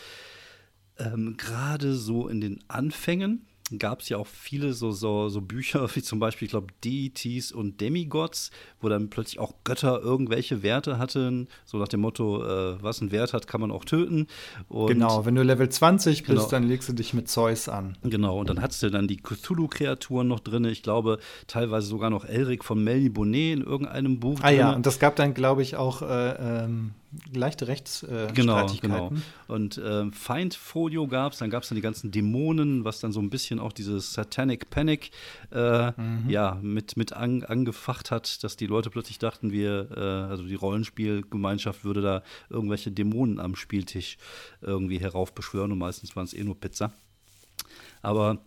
ähm, 0.98 1.36
gerade 1.38 1.96
so 1.96 2.28
in 2.28 2.42
den 2.42 2.64
Anfängen 2.68 3.46
gab 3.80 4.02
es 4.02 4.10
ja 4.10 4.18
auch 4.18 4.28
viele 4.28 4.74
so, 4.74 4.92
so, 4.92 5.30
so 5.30 5.42
Bücher, 5.42 5.88
wie 5.96 6.02
zum 6.02 6.20
Beispiel, 6.20 6.46
ich 6.46 6.52
glaube, 6.52 6.68
Deities 6.84 7.52
und 7.52 7.82
Demigods, 7.82 8.52
wo 8.82 8.90
dann 8.90 9.10
plötzlich 9.10 9.40
auch 9.40 9.54
Götter 9.64 10.02
irgendwelche 10.02 10.64
Werte 10.64 10.98
hatten, 10.98 11.48
so 11.66 11.78
nach 11.78 11.88
dem 11.88 12.02
Motto, 12.02 12.44
äh, 12.44 12.82
was 12.82 13.02
ein 13.02 13.12
Wert 13.12 13.34
hat, 13.34 13.48
kann 13.48 13.62
man 13.62 13.72
auch 13.72 13.86
töten. 13.86 14.28
Und 14.68 14.88
genau, 14.88 15.26
wenn 15.26 15.36
du 15.36 15.44
Level 15.44 15.70
20 15.70 16.24
bist, 16.24 16.28
genau. 16.28 16.50
dann 16.50 16.64
legst 16.64 16.90
du 16.90 16.94
dich 16.94 17.14
mit 17.14 17.30
Zeus 17.30 17.70
an. 17.70 17.98
Genau, 18.04 18.40
und 18.40 18.50
dann 18.50 18.62
hattest 18.62 18.84
du 18.84 18.90
dann 18.90 19.08
die 19.08 19.18
Cthulhu-Kreaturen 19.18 20.28
noch 20.28 20.40
drin, 20.40 20.66
ich 20.66 20.84
glaube, 20.84 21.20
teilweise 21.48 21.88
sogar 21.88 22.10
noch 22.10 22.26
Elric 22.26 22.64
von 22.64 22.84
Melly 22.84 23.10
Bonnet 23.10 23.60
in 23.60 23.62
irgendeinem 23.62 24.20
Buch. 24.20 24.40
Ah 24.42 24.50
drin. 24.50 24.60
ja, 24.60 24.72
und 24.74 24.86
das 24.86 25.00
gab 25.00 25.16
dann, 25.16 25.34
glaube 25.34 25.62
ich, 25.62 25.76
auch 25.76 26.02
äh, 26.02 26.64
ähm 26.66 26.92
leichte 27.32 27.68
Rechtsstreitigkeiten. 27.68 28.82
Genau, 28.82 29.10
genau. 29.10 29.12
Und 29.48 29.78
äh, 29.78 30.12
Feindfolio 30.12 31.08
gab 31.08 31.34
es, 31.34 31.40
dann 31.40 31.50
gab 31.50 31.64
es 31.64 31.70
dann 31.70 31.76
die 31.76 31.82
ganzen 31.82 32.12
Dämonen, 32.12 32.86
was 32.86 33.00
dann 33.00 33.12
so 33.12 33.20
ein 33.20 33.30
bisschen 33.30 33.60
auch 33.60 33.74
dieses 33.74 34.14
Satanic 34.14 34.70
Panic 34.70 35.12
äh, 35.52 35.92
mhm. 35.92 36.30
ja, 36.30 36.58
mit, 36.62 36.98
mit 36.98 37.14
an, 37.14 37.44
angefacht 37.44 38.12
hat, 38.12 38.44
dass 38.44 38.56
die 38.56 38.68
Leute 38.68 38.90
plötzlich 38.90 39.20
dachten, 39.20 39.52
wir, 39.52 39.90
äh, 39.96 40.00
also 40.00 40.44
die 40.44 40.56
Rollenspielgemeinschaft 40.56 41.84
würde 41.84 42.02
da 42.02 42.24
irgendwelche 42.50 42.92
Dämonen 42.92 43.40
am 43.40 43.56
Spieltisch 43.56 44.18
irgendwie 44.62 45.00
heraufbeschwören 45.00 45.72
und 45.72 45.78
meistens 45.78 46.16
waren 46.16 46.26
es 46.26 46.34
eh 46.34 46.44
nur 46.44 46.60
Pizza. 46.60 46.92
Aber 48.02 48.40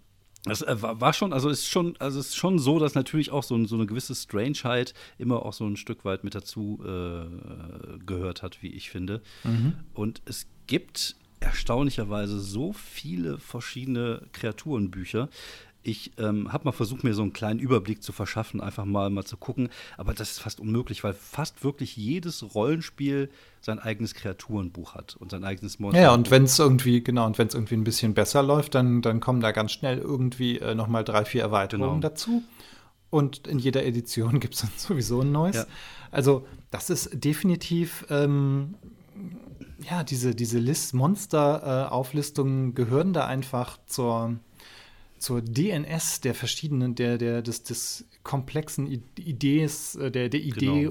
Das 0.46 0.62
äh, 0.62 0.76
war 0.80 1.12
schon, 1.12 1.32
also 1.32 1.48
ist 1.48 1.68
schon, 1.68 1.96
also 1.98 2.20
ist 2.20 2.36
schon 2.36 2.58
so, 2.58 2.78
dass 2.78 2.94
natürlich 2.94 3.30
auch 3.30 3.42
so, 3.42 3.62
so 3.66 3.74
eine 3.74 3.86
gewisse 3.86 4.14
Strangeheit 4.14 4.94
immer 5.18 5.44
auch 5.44 5.52
so 5.52 5.66
ein 5.66 5.76
Stück 5.76 6.04
weit 6.04 6.24
mit 6.24 6.34
dazu 6.34 6.80
äh, 6.82 7.98
gehört 8.04 8.42
hat, 8.42 8.62
wie 8.62 8.68
ich 8.68 8.90
finde. 8.90 9.22
Mhm. 9.44 9.74
Und 9.92 10.22
es 10.24 10.46
gibt 10.66 11.16
erstaunlicherweise 11.40 12.40
so 12.40 12.72
viele 12.72 13.38
verschiedene 13.38 14.22
Kreaturenbücher. 14.32 15.28
Ich 15.86 16.10
ähm, 16.18 16.52
habe 16.52 16.64
mal 16.64 16.72
versucht, 16.72 17.04
mir 17.04 17.14
so 17.14 17.22
einen 17.22 17.32
kleinen 17.32 17.60
Überblick 17.60 18.02
zu 18.02 18.12
verschaffen, 18.12 18.60
einfach 18.60 18.84
mal, 18.84 19.08
mal 19.08 19.24
zu 19.24 19.36
gucken. 19.36 19.68
Aber 19.96 20.14
das 20.14 20.32
ist 20.32 20.40
fast 20.40 20.58
unmöglich, 20.58 21.04
weil 21.04 21.14
fast 21.14 21.62
wirklich 21.62 21.96
jedes 21.96 22.54
Rollenspiel 22.56 23.30
sein 23.60 23.78
eigenes 23.78 24.14
Kreaturenbuch 24.14 24.96
hat 24.96 25.14
und 25.14 25.30
sein 25.30 25.44
eigenes 25.44 25.78
Monster. 25.78 26.02
Ja, 26.02 26.12
und 26.12 26.32
wenn 26.32 26.42
es 26.42 26.58
irgendwie, 26.58 27.04
genau, 27.04 27.24
und 27.24 27.38
wenn 27.38 27.46
es 27.46 27.54
irgendwie 27.54 27.76
ein 27.76 27.84
bisschen 27.84 28.14
besser 28.14 28.42
läuft, 28.42 28.74
dann, 28.74 29.00
dann 29.00 29.20
kommen 29.20 29.40
da 29.40 29.52
ganz 29.52 29.70
schnell 29.70 29.98
irgendwie 29.98 30.58
äh, 30.58 30.74
nochmal 30.74 31.04
drei, 31.04 31.24
vier 31.24 31.42
Erweiterungen 31.42 32.00
genau. 32.00 32.08
dazu. 32.08 32.42
Und 33.10 33.46
in 33.46 33.60
jeder 33.60 33.86
Edition 33.86 34.40
gibt 34.40 34.54
es 34.54 34.62
dann 34.62 34.72
sowieso 34.76 35.20
ein 35.20 35.30
neues. 35.30 35.56
Ja. 35.56 35.66
Also, 36.10 36.46
das 36.72 36.90
ist 36.90 37.10
definitiv 37.12 38.04
ähm, 38.10 38.74
ja, 39.88 40.02
diese, 40.02 40.34
diese 40.34 40.58
List 40.58 40.94
Monster-Auflistungen 40.94 42.70
äh, 42.70 42.72
gehören 42.72 43.12
da 43.12 43.26
einfach 43.26 43.78
zur, 43.86 44.36
zur 45.18 45.42
DNS 45.42 46.20
der 46.20 46.34
verschiedenen, 46.34 46.94
der, 46.94 47.18
der, 47.18 47.42
des, 47.42 47.62
des 47.62 48.08
komplexen 48.22 48.86
Idees, 49.18 49.94
äh, 49.94 50.10
der, 50.10 50.28
der 50.28 50.40
Idee 50.40 50.82
genau. 50.82 50.90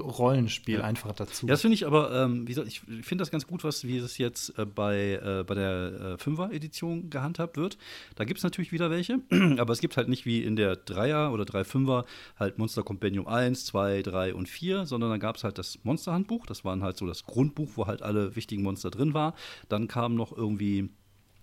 Ja. 0.78 0.84
einfach 0.84 1.12
dazu. 1.12 1.46
Ja, 1.46 1.52
das 1.52 1.60
finde 1.60 1.74
ich 1.74 1.86
aber, 1.86 2.12
ähm, 2.12 2.42
wie 2.42 2.52
gesagt, 2.52 2.68
ich 2.68 2.80
finde 2.80 3.22
das 3.22 3.30
ganz 3.30 3.46
gut, 3.46 3.62
was 3.62 3.84
wie 3.84 3.98
es 3.98 4.18
jetzt 4.18 4.58
äh, 4.58 4.64
bei, 4.64 5.20
äh, 5.22 5.44
bei 5.44 5.54
der 5.54 6.14
äh, 6.14 6.18
Fünfer-Edition 6.18 7.10
gehandhabt 7.10 7.56
wird. 7.56 7.78
Da 8.14 8.24
gibt 8.24 8.38
es 8.38 8.44
natürlich 8.44 8.72
wieder 8.72 8.90
welche, 8.90 9.20
aber 9.58 9.72
es 9.72 9.80
gibt 9.80 9.96
halt 9.96 10.08
nicht 10.08 10.26
wie 10.26 10.42
in 10.42 10.56
der 10.56 10.76
Dreier- 10.76 11.32
oder 11.32 11.44
Drei-Fünfer 11.44 12.04
halt 12.38 12.58
Monster 12.58 12.82
Compendium 12.82 13.26
1, 13.26 13.66
2, 13.66 14.02
3 14.02 14.34
und 14.34 14.48
4, 14.48 14.86
sondern 14.86 15.10
da 15.10 15.18
gab 15.18 15.36
es 15.36 15.44
halt 15.44 15.58
das 15.58 15.78
Monsterhandbuch, 15.84 16.46
das 16.46 16.64
waren 16.64 16.82
halt 16.82 16.96
so 16.96 17.06
das 17.06 17.26
Grundbuch, 17.26 17.72
wo 17.76 17.86
halt 17.86 18.02
alle 18.02 18.34
wichtigen 18.34 18.62
Monster 18.62 18.90
drin 18.90 19.14
war. 19.14 19.34
Dann 19.68 19.88
kam 19.88 20.14
noch 20.14 20.36
irgendwie 20.36 20.88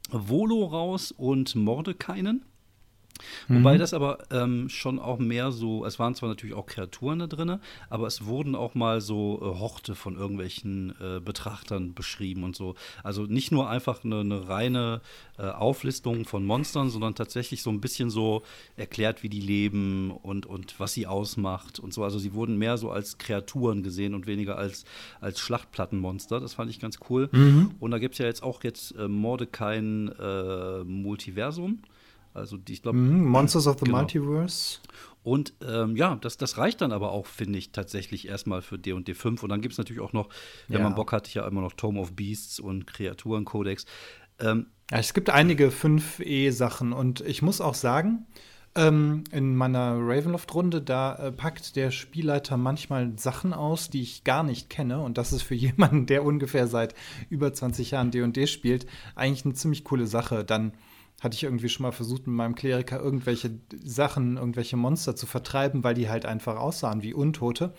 Volo 0.10 0.66
raus 0.66 1.12
und 1.12 1.56
Mordekeinen. 1.56 2.46
Wobei 3.48 3.76
mhm. 3.76 3.80
das 3.80 3.94
aber 3.94 4.20
ähm, 4.32 4.70
schon 4.70 5.00
auch 5.00 5.20
mehr 5.20 5.52
so, 5.52 5.86
es 5.86 6.00
waren 6.00 6.16
zwar 6.16 6.30
natürlich 6.30 6.56
auch 6.56 6.66
Kreaturen 6.66 7.20
da 7.20 7.28
drin, 7.28 7.60
aber 7.90 8.08
es 8.08 8.26
wurden 8.26 8.56
auch 8.56 8.76
mal 8.76 9.02
so 9.02 9.40
äh, 9.42 9.60
Horte 9.60 9.96
von 9.96 10.16
irgendwelchen 10.16 10.94
äh, 11.02 11.20
Betrachtern 11.20 11.94
beschrieben 11.94 12.44
und 12.44 12.56
so. 12.56 12.76
Also 13.04 13.24
nicht 13.24 13.52
nur 13.52 13.70
einfach 13.70 14.04
eine, 14.04 14.22
eine 14.22 14.48
reine 14.48 15.02
äh, 15.38 15.44
Auflistung 15.44 16.26
von 16.26 16.46
Monstern, 16.46 16.90
sondern 16.90 17.16
tatsächlich 17.16 17.64
so 17.64 17.70
ein 17.70 17.82
bisschen 17.82 18.10
so 18.10 18.44
erklärt, 18.78 19.24
wie 19.24 19.30
die 19.30 19.42
leben 19.42 20.12
und, 20.12 20.46
und 20.46 20.80
was 20.80 20.94
sie 20.94 21.08
ausmacht 21.08 21.80
und 21.80 21.94
so. 21.94 22.04
Also 22.04 22.20
sie 22.20 22.34
wurden 22.34 22.58
mehr 22.58 22.78
so 22.78 22.92
als 22.92 23.18
Kreaturen 23.18 23.84
gesehen 23.84 24.14
und 24.14 24.28
weniger 24.28 24.58
als, 24.58 24.86
als 25.22 25.40
Schlachtplattenmonster. 25.40 26.40
Das 26.40 26.54
fand 26.54 26.70
ich 26.70 26.80
ganz 26.80 27.00
cool. 27.10 27.30
Mhm. 27.32 27.72
Und 27.80 27.92
da 27.92 28.00
gibt 28.00 28.14
es 28.14 28.20
ja 28.20 28.26
jetzt 28.26 28.44
auch 28.44 28.64
jetzt 28.64 28.96
äh, 28.98 29.08
Mordekain 29.08 30.12
äh, 30.20 30.84
Multiversum. 30.84 31.80
Also 32.34 32.58
die, 32.58 32.74
ich 32.74 32.82
glaube. 32.82 32.98
Mm, 32.98 33.26
Monsters 33.26 33.68
of 33.68 33.78
the 33.80 33.86
genau. 33.86 34.00
Multiverse. 34.00 34.80
Und 35.24 35.54
ähm, 35.66 35.96
ja, 35.96 36.16
das, 36.16 36.38
das 36.38 36.58
reicht 36.58 36.82
dann 36.82 36.92
aber 36.92 37.12
auch, 37.12 37.26
finde 37.26 37.58
ich, 37.58 37.72
tatsächlich 37.72 38.28
erstmal 38.28 38.62
für 38.62 38.78
D&D 38.78 39.14
5. 39.14 39.42
Und 39.42 39.50
dann 39.50 39.62
gibt 39.62 39.72
es 39.72 39.78
natürlich 39.78 40.02
auch 40.02 40.12
noch, 40.12 40.30
wenn 40.68 40.80
ja. 40.80 40.84
man 40.84 40.96
Bock 40.96 41.14
hat, 41.14 41.34
ja 41.34 41.48
immer 41.48 41.62
noch 41.62 41.74
Tome 41.74 42.00
of 42.02 42.14
Beasts 42.14 42.60
und 42.60 42.88
Kreaturenkodex. 42.88 43.86
Ähm, 44.40 44.68
ja, 44.92 44.98
es 44.98 45.14
gibt 45.14 45.30
einige 45.30 45.70
5E-Sachen 45.70 46.92
und 46.92 47.22
ich 47.22 47.42
muss 47.42 47.62
auch 47.62 47.74
sagen, 47.74 48.28
ähm, 48.76 49.24
in 49.32 49.56
meiner 49.56 49.96
Ravenloft-Runde, 50.00 50.82
da 50.82 51.16
äh, 51.16 51.32
packt 51.32 51.76
der 51.76 51.92
Spielleiter 51.92 52.58
manchmal 52.58 53.14
Sachen 53.18 53.54
aus, 53.54 53.90
die 53.90 54.02
ich 54.02 54.24
gar 54.24 54.44
nicht 54.44 54.70
kenne. 54.70 55.00
Und 55.00 55.18
das 55.18 55.32
ist 55.32 55.44
für 55.44 55.56
jemanden, 55.56 56.06
der 56.06 56.26
ungefähr 56.26 56.68
seit 56.68 56.96
über 57.30 57.54
20 57.54 57.92
Jahren 57.92 58.12
D&D 58.12 58.48
spielt, 58.48 58.88
eigentlich 59.16 59.46
eine 59.46 59.54
ziemlich 59.54 59.84
coole 59.84 60.08
Sache. 60.08 60.44
Dann 60.44 60.74
hatte 61.24 61.36
ich 61.36 61.44
irgendwie 61.44 61.70
schon 61.70 61.84
mal 61.84 61.92
versucht, 61.92 62.28
mit 62.28 62.36
meinem 62.36 62.56
Kleriker 62.56 63.00
irgendwelche 63.00 63.60
Sachen, 63.84 64.38
irgendwelche 64.38 64.78
Monster 64.78 65.16
zu 65.16 65.26
vertreiben, 65.26 65.84
weil 65.84 65.94
die 65.94 66.10
halt 66.10 66.26
einfach 66.26 66.58
aussahen 66.58 67.02
wie 67.02 67.14
Untote. 67.14 67.74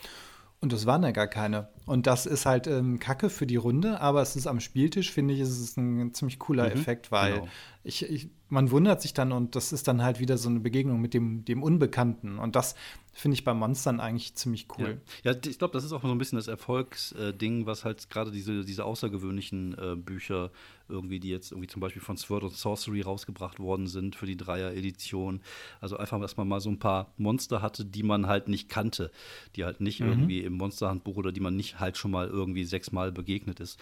Und 0.60 0.72
das 0.72 0.86
waren 0.86 1.02
ja 1.02 1.10
gar 1.10 1.26
keine. 1.26 1.68
Und 1.84 2.06
das 2.06 2.24
ist 2.24 2.46
halt 2.46 2.66
ähm, 2.66 2.98
Kacke 2.98 3.28
für 3.28 3.46
die 3.46 3.56
Runde, 3.56 4.00
aber 4.00 4.22
es 4.22 4.34
ist 4.34 4.46
am 4.46 4.60
Spieltisch, 4.60 5.12
finde 5.12 5.34
ich, 5.34 5.40
ist 5.40 5.60
es 5.60 5.76
ein 5.76 6.14
ziemlich 6.14 6.38
cooler 6.38 6.64
mhm, 6.64 6.72
Effekt, 6.72 7.12
weil 7.12 7.34
genau. 7.34 7.48
ich, 7.82 8.08
ich, 8.08 8.30
man 8.48 8.70
wundert 8.70 9.02
sich 9.02 9.12
dann 9.12 9.32
und 9.32 9.56
das 9.56 9.74
ist 9.74 9.88
dann 9.88 10.02
halt 10.02 10.20
wieder 10.20 10.38
so 10.38 10.48
eine 10.48 10.60
Begegnung 10.60 11.02
mit 11.02 11.12
dem, 11.12 11.44
dem 11.44 11.62
Unbekannten. 11.62 12.38
Und 12.38 12.56
das 12.56 12.76
finde 13.14 13.36
ich 13.36 13.44
bei 13.44 13.54
Monstern 13.54 14.00
eigentlich 14.00 14.34
ziemlich 14.34 14.66
cool. 14.76 15.00
Ja, 15.22 15.32
ja 15.32 15.38
ich 15.46 15.58
glaube, 15.58 15.72
das 15.72 15.84
ist 15.84 15.92
auch 15.92 16.02
so 16.02 16.10
ein 16.10 16.18
bisschen 16.18 16.36
das 16.36 16.48
Erfolgsding, 16.48 17.64
was 17.64 17.84
halt 17.84 18.10
gerade 18.10 18.30
diese, 18.30 18.64
diese 18.64 18.84
außergewöhnlichen 18.84 19.78
äh, 19.78 19.96
Bücher 19.96 20.50
irgendwie, 20.88 21.20
die 21.20 21.30
jetzt 21.30 21.52
irgendwie 21.52 21.68
zum 21.68 21.80
Beispiel 21.80 22.02
von 22.02 22.16
Sword 22.16 22.42
und 22.42 22.54
Sorcery 22.54 23.00
rausgebracht 23.00 23.60
worden 23.60 23.86
sind 23.86 24.16
für 24.16 24.26
die 24.26 24.36
Dreier-Edition. 24.36 25.40
Also 25.80 25.96
einfach, 25.96 26.20
dass 26.20 26.36
man 26.36 26.48
mal 26.48 26.60
so 26.60 26.70
ein 26.70 26.78
paar 26.78 27.12
Monster 27.16 27.62
hatte, 27.62 27.84
die 27.84 28.02
man 28.02 28.26
halt 28.26 28.48
nicht 28.48 28.68
kannte, 28.68 29.10
die 29.56 29.64
halt 29.64 29.80
nicht 29.80 30.00
mhm. 30.00 30.08
irgendwie 30.08 30.40
im 30.40 30.54
Monsterhandbuch 30.54 31.16
oder 31.16 31.32
die 31.32 31.40
man 31.40 31.56
nicht 31.56 31.80
halt 31.80 31.96
schon 31.96 32.10
mal 32.10 32.26
irgendwie 32.26 32.64
sechsmal 32.64 33.12
begegnet 33.12 33.60
ist. 33.60 33.78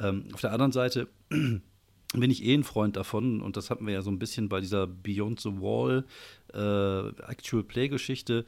Ähm, 0.00 0.26
auf 0.34 0.40
der 0.40 0.52
anderen 0.52 0.72
Seite 0.72 1.08
bin 2.20 2.30
ich 2.30 2.44
eh 2.44 2.54
ein 2.54 2.64
Freund 2.64 2.96
davon 2.96 3.40
und 3.40 3.56
das 3.56 3.70
hatten 3.70 3.86
wir 3.86 3.94
ja 3.94 4.02
so 4.02 4.10
ein 4.10 4.18
bisschen 4.18 4.48
bei 4.48 4.60
dieser 4.60 4.86
Beyond 4.86 5.40
the 5.40 5.50
Wall 5.60 6.04
äh, 6.52 7.08
Actual 7.30 7.62
Play 7.62 7.88
Geschichte, 7.88 8.44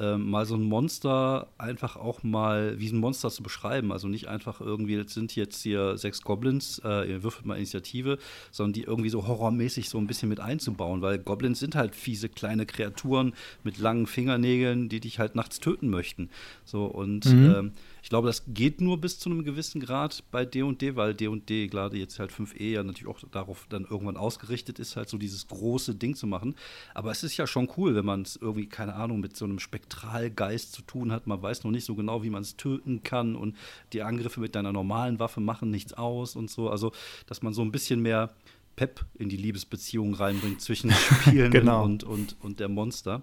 ähm, 0.00 0.30
mal 0.30 0.46
so 0.46 0.54
ein 0.54 0.62
Monster 0.62 1.48
einfach 1.58 1.96
auch 1.96 2.22
mal 2.22 2.78
wie 2.78 2.88
ein 2.88 2.98
Monster 2.98 3.30
zu 3.30 3.42
beschreiben. 3.42 3.92
Also 3.92 4.08
nicht 4.08 4.28
einfach 4.28 4.60
irgendwie, 4.60 4.94
jetzt 4.94 5.14
sind 5.14 5.34
jetzt 5.34 5.62
hier 5.62 5.96
sechs 5.96 6.22
Goblins, 6.22 6.80
äh, 6.84 7.10
ihr 7.10 7.22
würfelt 7.22 7.46
mal 7.46 7.56
Initiative, 7.56 8.18
sondern 8.50 8.74
die 8.74 8.82
irgendwie 8.82 9.10
so 9.10 9.26
horrormäßig 9.26 9.88
so 9.88 9.98
ein 9.98 10.06
bisschen 10.06 10.28
mit 10.28 10.40
einzubauen, 10.40 11.02
weil 11.02 11.18
Goblins 11.18 11.58
sind 11.58 11.74
halt 11.74 11.94
fiese 11.94 12.28
kleine 12.28 12.66
Kreaturen 12.66 13.34
mit 13.64 13.78
langen 13.78 14.06
Fingernägeln, 14.06 14.88
die 14.88 15.00
dich 15.00 15.18
halt 15.18 15.34
nachts 15.34 15.58
töten 15.58 15.88
möchten. 15.90 16.30
So 16.64 16.84
und 16.84 17.24
mhm. 17.26 17.54
ähm, 17.56 17.72
ich 18.02 18.08
glaube, 18.08 18.26
das 18.26 18.44
geht 18.46 18.80
nur 18.80 19.00
bis 19.00 19.18
zu 19.18 19.30
einem 19.30 19.44
gewissen 19.44 19.80
Grad 19.80 20.24
bei 20.30 20.44
D&D, 20.44 20.96
weil 20.96 21.14
D&D 21.14 21.68
gerade 21.68 21.96
jetzt 21.96 22.18
halt 22.18 22.32
5e 22.32 22.62
ja 22.62 22.82
natürlich 22.82 23.08
auch 23.08 23.20
darauf 23.30 23.66
dann 23.68 23.84
irgendwann 23.84 24.16
ausgerichtet 24.16 24.78
ist, 24.78 24.96
halt 24.96 25.08
so 25.08 25.18
dieses 25.18 25.46
große 25.48 25.94
Ding 25.94 26.14
zu 26.14 26.26
machen. 26.26 26.54
Aber 26.94 27.10
es 27.10 27.22
ist 27.22 27.36
ja 27.36 27.46
schon 27.46 27.68
cool, 27.76 27.94
wenn 27.94 28.04
man 28.04 28.22
es 28.22 28.36
irgendwie, 28.36 28.66
keine 28.66 28.94
Ahnung, 28.94 29.20
mit 29.20 29.36
so 29.36 29.44
einem 29.44 29.58
Spektralgeist 29.58 30.72
zu 30.72 30.82
tun 30.82 31.12
hat. 31.12 31.26
Man 31.26 31.42
weiß 31.42 31.64
noch 31.64 31.70
nicht 31.70 31.84
so 31.84 31.94
genau, 31.94 32.22
wie 32.22 32.30
man 32.30 32.42
es 32.42 32.56
töten 32.56 33.02
kann 33.02 33.36
und 33.36 33.56
die 33.92 34.02
Angriffe 34.02 34.40
mit 34.40 34.54
deiner 34.54 34.72
normalen 34.72 35.18
Waffe 35.18 35.40
machen 35.40 35.70
nichts 35.70 35.92
aus 35.92 36.36
und 36.36 36.50
so. 36.50 36.70
Also, 36.70 36.92
dass 37.26 37.42
man 37.42 37.52
so 37.52 37.62
ein 37.62 37.72
bisschen 37.72 38.00
mehr 38.00 38.34
Pep 38.76 39.04
in 39.14 39.28
die 39.28 39.36
Liebesbeziehung 39.36 40.14
reinbringt 40.14 40.60
zwischen 40.60 40.90
Spielen 41.22 41.50
genau. 41.50 41.84
und, 41.84 42.04
und, 42.04 42.36
und 42.40 42.60
der 42.60 42.68
Monster. 42.68 43.22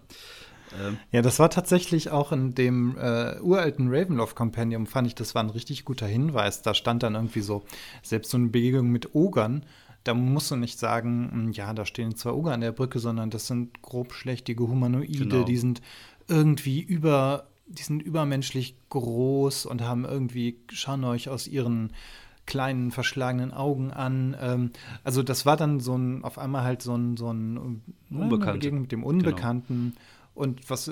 Ähm. 0.81 0.97
Ja, 1.11 1.21
das 1.21 1.39
war 1.39 1.49
tatsächlich 1.49 2.09
auch 2.11 2.31
in 2.31 2.55
dem 2.55 2.97
äh, 2.97 3.39
uralten 3.39 3.87
Ravenloft-Kompendium, 3.89 4.87
fand 4.87 5.07
ich, 5.07 5.15
das 5.15 5.35
war 5.35 5.43
ein 5.43 5.49
richtig 5.49 5.85
guter 5.85 6.07
Hinweis. 6.07 6.61
Da 6.61 6.73
stand 6.73 7.03
dann 7.03 7.15
irgendwie 7.15 7.41
so, 7.41 7.63
selbst 8.03 8.31
so 8.31 8.37
eine 8.37 8.47
Begegnung 8.47 8.89
mit 8.89 9.15
Ogern, 9.15 9.65
da 10.05 10.13
musst 10.13 10.51
du 10.51 10.55
nicht 10.55 10.79
sagen, 10.79 11.29
hm, 11.31 11.51
ja, 11.51 11.73
da 11.73 11.85
stehen 11.85 12.15
zwei 12.15 12.31
Oger 12.31 12.53
an 12.53 12.61
der 12.61 12.71
Brücke, 12.71 12.99
sondern 12.99 13.31
das 13.31 13.47
sind 13.47 13.81
grobschlächtige 13.81 14.67
Humanoide, 14.67 15.25
genau. 15.25 15.43
die 15.43 15.57
sind 15.57 15.81
irgendwie 16.27 16.79
über, 16.79 17.47
die 17.67 17.83
sind 17.83 18.01
übermenschlich 18.01 18.75
groß 18.89 19.65
und 19.65 19.81
haben 19.81 20.05
irgendwie, 20.05 20.59
schauen 20.71 21.03
euch 21.03 21.27
aus 21.29 21.47
ihren 21.47 21.91
kleinen 22.45 22.91
verschlagenen 22.91 23.51
Augen 23.51 23.91
an. 23.91 24.37
Ähm, 24.39 24.71
also 25.03 25.23
das 25.23 25.47
war 25.47 25.57
dann 25.57 25.79
so 25.79 25.97
ein, 25.97 26.23
auf 26.23 26.37
einmal 26.37 26.63
halt 26.63 26.83
so 26.83 26.95
ein, 26.95 27.17
so 27.17 27.31
ein 27.31 27.81
Unbekannte. 28.11 28.71
mit 28.71 28.91
dem 28.91 29.03
Unbekannten. 29.03 29.93
Genau. 29.95 30.05
Und 30.35 30.69
was, 30.69 30.91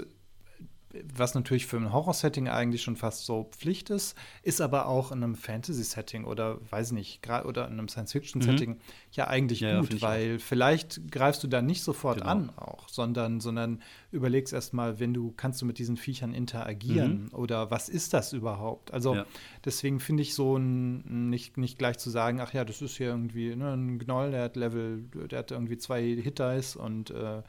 was 1.15 1.33
natürlich 1.33 1.65
für 1.65 1.77
ein 1.77 1.91
Horror-Setting 1.91 2.47
eigentlich 2.47 2.83
schon 2.83 2.95
fast 2.95 3.25
so 3.25 3.49
Pflicht 3.51 3.89
ist, 3.89 4.15
ist 4.43 4.61
aber 4.61 4.87
auch 4.87 5.11
in 5.11 5.23
einem 5.23 5.35
Fantasy-Setting 5.35 6.25
oder 6.25 6.59
weiß 6.69 6.91
nicht, 6.91 7.19
oder 7.45 7.67
in 7.67 7.73
einem 7.73 7.87
Science-Fiction-Setting 7.87 8.71
mhm. 8.71 8.81
ja 9.11 9.27
eigentlich 9.27 9.61
ja, 9.61 9.79
gut, 9.79 10.01
weil 10.01 10.37
vielleicht 10.37 11.11
greifst 11.11 11.43
du 11.43 11.47
da 11.47 11.61
nicht 11.61 11.81
sofort 11.81 12.19
genau. 12.19 12.29
an 12.29 12.49
auch, 12.55 12.87
sondern, 12.89 13.39
sondern 13.39 13.81
überlegst 14.11 14.53
erstmal, 14.53 14.99
wenn 14.99 15.13
du, 15.13 15.33
kannst 15.35 15.61
du 15.61 15.65
mit 15.65 15.79
diesen 15.79 15.97
Viechern 15.97 16.33
interagieren 16.33 17.23
mhm. 17.23 17.33
oder 17.33 17.71
was 17.71 17.89
ist 17.89 18.13
das 18.13 18.31
überhaupt? 18.33 18.93
Also 18.93 19.15
ja. 19.15 19.25
deswegen 19.65 19.99
finde 19.99 20.21
ich 20.21 20.35
so 20.35 20.57
ein, 20.57 21.29
nicht, 21.29 21.57
nicht 21.57 21.79
gleich 21.79 21.97
zu 21.97 22.11
sagen, 22.11 22.39
ach 22.39 22.53
ja, 22.53 22.65
das 22.65 22.81
ist 22.81 22.97
hier 22.97 23.07
irgendwie 23.07 23.55
ne, 23.55 23.73
ein 23.73 23.97
Gnoll, 23.97 24.31
der 24.31 24.43
hat 24.43 24.55
Level, 24.55 25.03
der 25.29 25.39
hat 25.39 25.51
irgendwie 25.51 25.77
zwei 25.77 26.03
Hit-Dice 26.03 26.75
und 26.75 27.09
äh, 27.09 27.41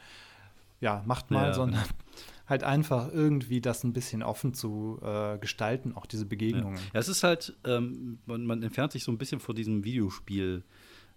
ja, 0.85 1.03
macht 1.07 1.31
mal, 1.31 1.47
ja, 1.47 1.55
sondern 1.55 1.83
halt 2.47 2.63
einfach 2.63 3.11
irgendwie 3.11 3.63
das 3.63 3.85
ein 3.85 3.95
bisschen 3.95 4.23
offen 4.23 4.53
zu 4.53 5.01
äh, 5.03 5.39
gestalten, 5.39 5.95
auch 5.97 6.05
diese 6.05 6.27
Begegnungen. 6.27 6.79
Ja, 6.93 7.01
es 7.01 7.09
ist 7.09 7.25
halt, 7.25 7.55
ähm, 7.65 8.19
man, 8.27 8.45
man, 8.45 8.63
entfernt 8.63 8.93
sich 8.93 9.03
so 9.03 9.11
ein 9.11 9.17
bisschen 9.17 9.41
von 9.41 9.57
diesem 9.57 9.83
Videospiel. 9.83 10.63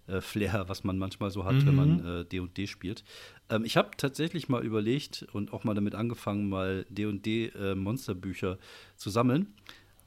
äh, 0.06 0.22
Flair, 0.22 0.64
was 0.68 0.84
man 0.84 0.96
manchmal 0.96 1.30
so 1.30 1.44
hat, 1.44 1.56
mhm. 1.56 1.66
wenn 1.66 1.74
man 1.74 2.26
D&D 2.30 2.62
äh, 2.62 2.66
spielt. 2.66 3.04
Ähm, 3.50 3.66
ich 3.66 3.76
habe 3.76 3.90
tatsächlich 3.98 4.48
mal 4.48 4.64
überlegt 4.64 5.26
und 5.34 5.52
auch 5.52 5.64
mal 5.64 5.74
damit 5.74 5.94
angefangen, 5.94 6.48
mal 6.48 6.86
D&D 6.88 7.48
äh, 7.48 7.74
Monsterbücher 7.74 8.56
zu 8.96 9.10
sammeln. 9.10 9.48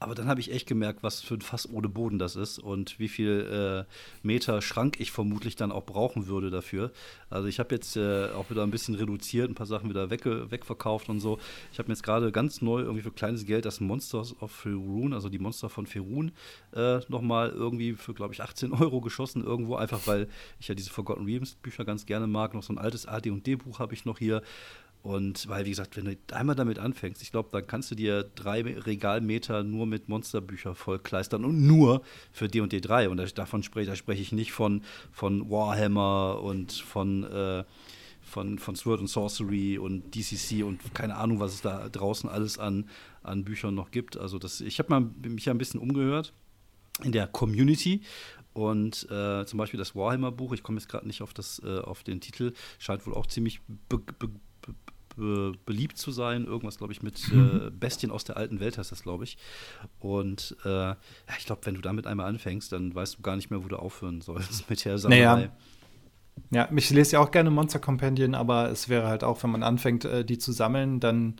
Aber 0.01 0.15
dann 0.15 0.27
habe 0.27 0.39
ich 0.39 0.51
echt 0.51 0.67
gemerkt, 0.67 1.03
was 1.03 1.21
für 1.21 1.35
ein 1.35 1.41
Fass 1.41 1.69
ohne 1.71 1.87
Boden 1.87 2.17
das 2.17 2.35
ist 2.35 2.57
und 2.57 2.97
wie 2.97 3.07
viel 3.07 3.85
äh, 3.87 4.25
Meter 4.25 4.63
Schrank 4.63 4.99
ich 4.99 5.11
vermutlich 5.11 5.55
dann 5.55 5.71
auch 5.71 5.85
brauchen 5.85 6.25
würde 6.25 6.49
dafür. 6.49 6.91
Also 7.29 7.47
ich 7.47 7.59
habe 7.59 7.75
jetzt 7.75 7.97
äh, 7.97 8.29
auch 8.29 8.49
wieder 8.49 8.63
ein 8.63 8.71
bisschen 8.71 8.95
reduziert, 8.95 9.47
ein 9.47 9.53
paar 9.53 9.67
Sachen 9.67 9.91
wieder 9.91 10.09
weg, 10.09 10.25
wegverkauft 10.25 11.07
und 11.09 11.19
so. 11.19 11.37
Ich 11.71 11.77
habe 11.77 11.87
mir 11.87 11.93
jetzt 11.93 12.01
gerade 12.01 12.31
ganz 12.31 12.63
neu 12.63 12.79
irgendwie 12.79 13.03
für 13.03 13.11
kleines 13.11 13.45
Geld 13.45 13.65
das 13.65 13.79
Monsters 13.79 14.35
of 14.41 14.51
Ferun, 14.51 15.13
also 15.13 15.29
die 15.29 15.37
Monster 15.37 15.69
von 15.69 15.85
Ferun, 15.85 16.31
äh, 16.75 17.01
nochmal 17.07 17.51
irgendwie 17.51 17.93
für, 17.93 18.15
glaube 18.15 18.33
ich, 18.33 18.41
18 18.41 18.73
Euro 18.73 19.01
geschossen 19.01 19.43
irgendwo, 19.43 19.75
einfach 19.75 20.07
weil 20.07 20.27
ich 20.59 20.67
ja 20.67 20.73
diese 20.73 20.89
Forgotten 20.89 21.25
Realms 21.25 21.53
Bücher 21.53 21.85
ganz 21.85 22.07
gerne 22.07 22.25
mag. 22.25 22.55
Noch 22.55 22.63
so 22.63 22.73
ein 22.73 22.79
altes 22.79 23.05
AD&D-Buch 23.05 23.77
habe 23.77 23.93
ich 23.93 24.05
noch 24.05 24.17
hier. 24.17 24.41
Und 25.03 25.47
weil, 25.49 25.65
wie 25.65 25.71
gesagt, 25.71 25.97
wenn 25.97 26.05
du 26.05 26.17
einmal 26.31 26.55
damit 26.55 26.77
anfängst, 26.77 27.23
ich 27.23 27.31
glaube, 27.31 27.49
dann 27.51 27.65
kannst 27.65 27.89
du 27.89 27.95
dir 27.95 28.23
drei 28.35 28.61
Regalmeter 28.61 29.63
nur 29.63 29.87
mit 29.87 30.09
Monsterbüchern 30.09 30.75
vollkleistern 30.75 31.43
und 31.43 31.65
nur 31.65 32.03
für 32.31 32.47
D&D 32.47 32.81
3. 32.81 33.09
Und 33.09 33.37
davon 33.37 33.63
spreche, 33.63 33.89
da 33.89 33.95
spreche 33.95 34.21
ich 34.21 34.31
nicht 34.31 34.51
von, 34.51 34.83
von 35.11 35.49
Warhammer 35.49 36.39
und 36.43 36.71
von, 36.71 37.23
äh, 37.23 37.63
von, 38.21 38.59
von 38.59 38.75
Sword 38.75 38.99
and 38.99 39.09
Sorcery 39.09 39.79
und 39.79 40.13
DCC 40.13 40.63
und 40.63 40.93
keine 40.93 41.15
Ahnung, 41.15 41.39
was 41.39 41.55
es 41.55 41.61
da 41.61 41.89
draußen 41.89 42.29
alles 42.29 42.59
an, 42.59 42.87
an 43.23 43.43
Büchern 43.43 43.73
noch 43.73 43.89
gibt. 43.89 44.17
Also 44.17 44.37
das, 44.37 44.61
ich 44.61 44.77
habe 44.77 45.11
mich 45.23 45.45
ja 45.45 45.53
ein 45.53 45.57
bisschen 45.57 45.79
umgehört 45.79 46.31
in 47.03 47.11
der 47.11 47.25
Community 47.25 48.01
und 48.53 49.09
äh, 49.09 49.45
zum 49.45 49.57
Beispiel 49.57 49.77
das 49.77 49.95
Warhammer-Buch, 49.95 50.53
ich 50.53 50.61
komme 50.61 50.77
jetzt 50.77 50.89
gerade 50.89 51.07
nicht 51.07 51.21
auf, 51.21 51.33
das, 51.33 51.59
äh, 51.65 51.79
auf 51.79 52.03
den 52.03 52.19
Titel, 52.19 52.53
scheint 52.79 53.07
wohl 53.07 53.15
auch 53.15 53.25
ziemlich 53.25 53.61
be 53.89 53.97
be 53.97 54.29
be 55.15 55.53
beliebt 55.65 55.97
zu 55.97 56.11
sein. 56.11 56.45
Irgendwas, 56.45 56.77
glaube 56.77 56.93
ich, 56.93 57.01
mit 57.01 57.31
mhm. 57.31 57.67
äh, 57.67 57.69
Bestien 57.71 58.11
aus 58.11 58.23
der 58.23 58.37
alten 58.37 58.59
Welt 58.59 58.77
heißt 58.77 58.91
das, 58.91 59.03
glaube 59.03 59.23
ich. 59.23 59.37
Und 59.99 60.55
äh, 60.65 60.69
ja, 60.69 60.97
ich 61.37 61.45
glaube, 61.45 61.61
wenn 61.65 61.75
du 61.75 61.81
damit 61.81 62.07
einmal 62.07 62.27
anfängst, 62.27 62.71
dann 62.71 62.93
weißt 62.93 63.17
du 63.17 63.21
gar 63.21 63.35
nicht 63.35 63.49
mehr, 63.49 63.63
wo 63.63 63.67
du 63.67 63.77
aufhören 63.77 64.21
sollst 64.21 64.69
mit 64.69 64.83
der 64.85 64.97
Sammlerei. 64.97 65.35
Naja. 65.35 65.51
Ja, 66.49 66.67
ich 66.75 66.89
lese 66.89 67.13
ja 67.13 67.19
auch 67.19 67.31
gerne 67.31 67.49
Monster 67.49 67.79
Companion, 67.79 68.35
aber 68.35 68.69
es 68.69 68.89
wäre 68.89 69.07
halt 69.07 69.23
auch, 69.23 69.41
wenn 69.43 69.51
man 69.51 69.63
anfängt, 69.63 70.05
äh, 70.05 70.25
die 70.25 70.37
zu 70.37 70.51
sammeln, 70.51 70.99
dann, 70.99 71.35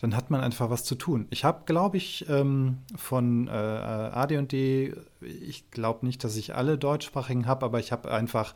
dann 0.00 0.14
hat 0.16 0.30
man 0.30 0.40
einfach 0.40 0.70
was 0.70 0.84
zu 0.84 0.94
tun. 0.94 1.26
Ich 1.30 1.44
habe, 1.44 1.62
glaube 1.66 1.96
ich, 1.96 2.28
ähm, 2.28 2.78
von 2.96 3.48
äh, 3.48 3.50
AD&D, 3.50 4.94
ich 5.20 5.70
glaube 5.70 6.06
nicht, 6.06 6.22
dass 6.24 6.36
ich 6.36 6.54
alle 6.54 6.78
deutschsprachigen 6.78 7.46
habe, 7.46 7.64
aber 7.64 7.80
ich 7.80 7.90
habe 7.90 8.10
einfach 8.10 8.54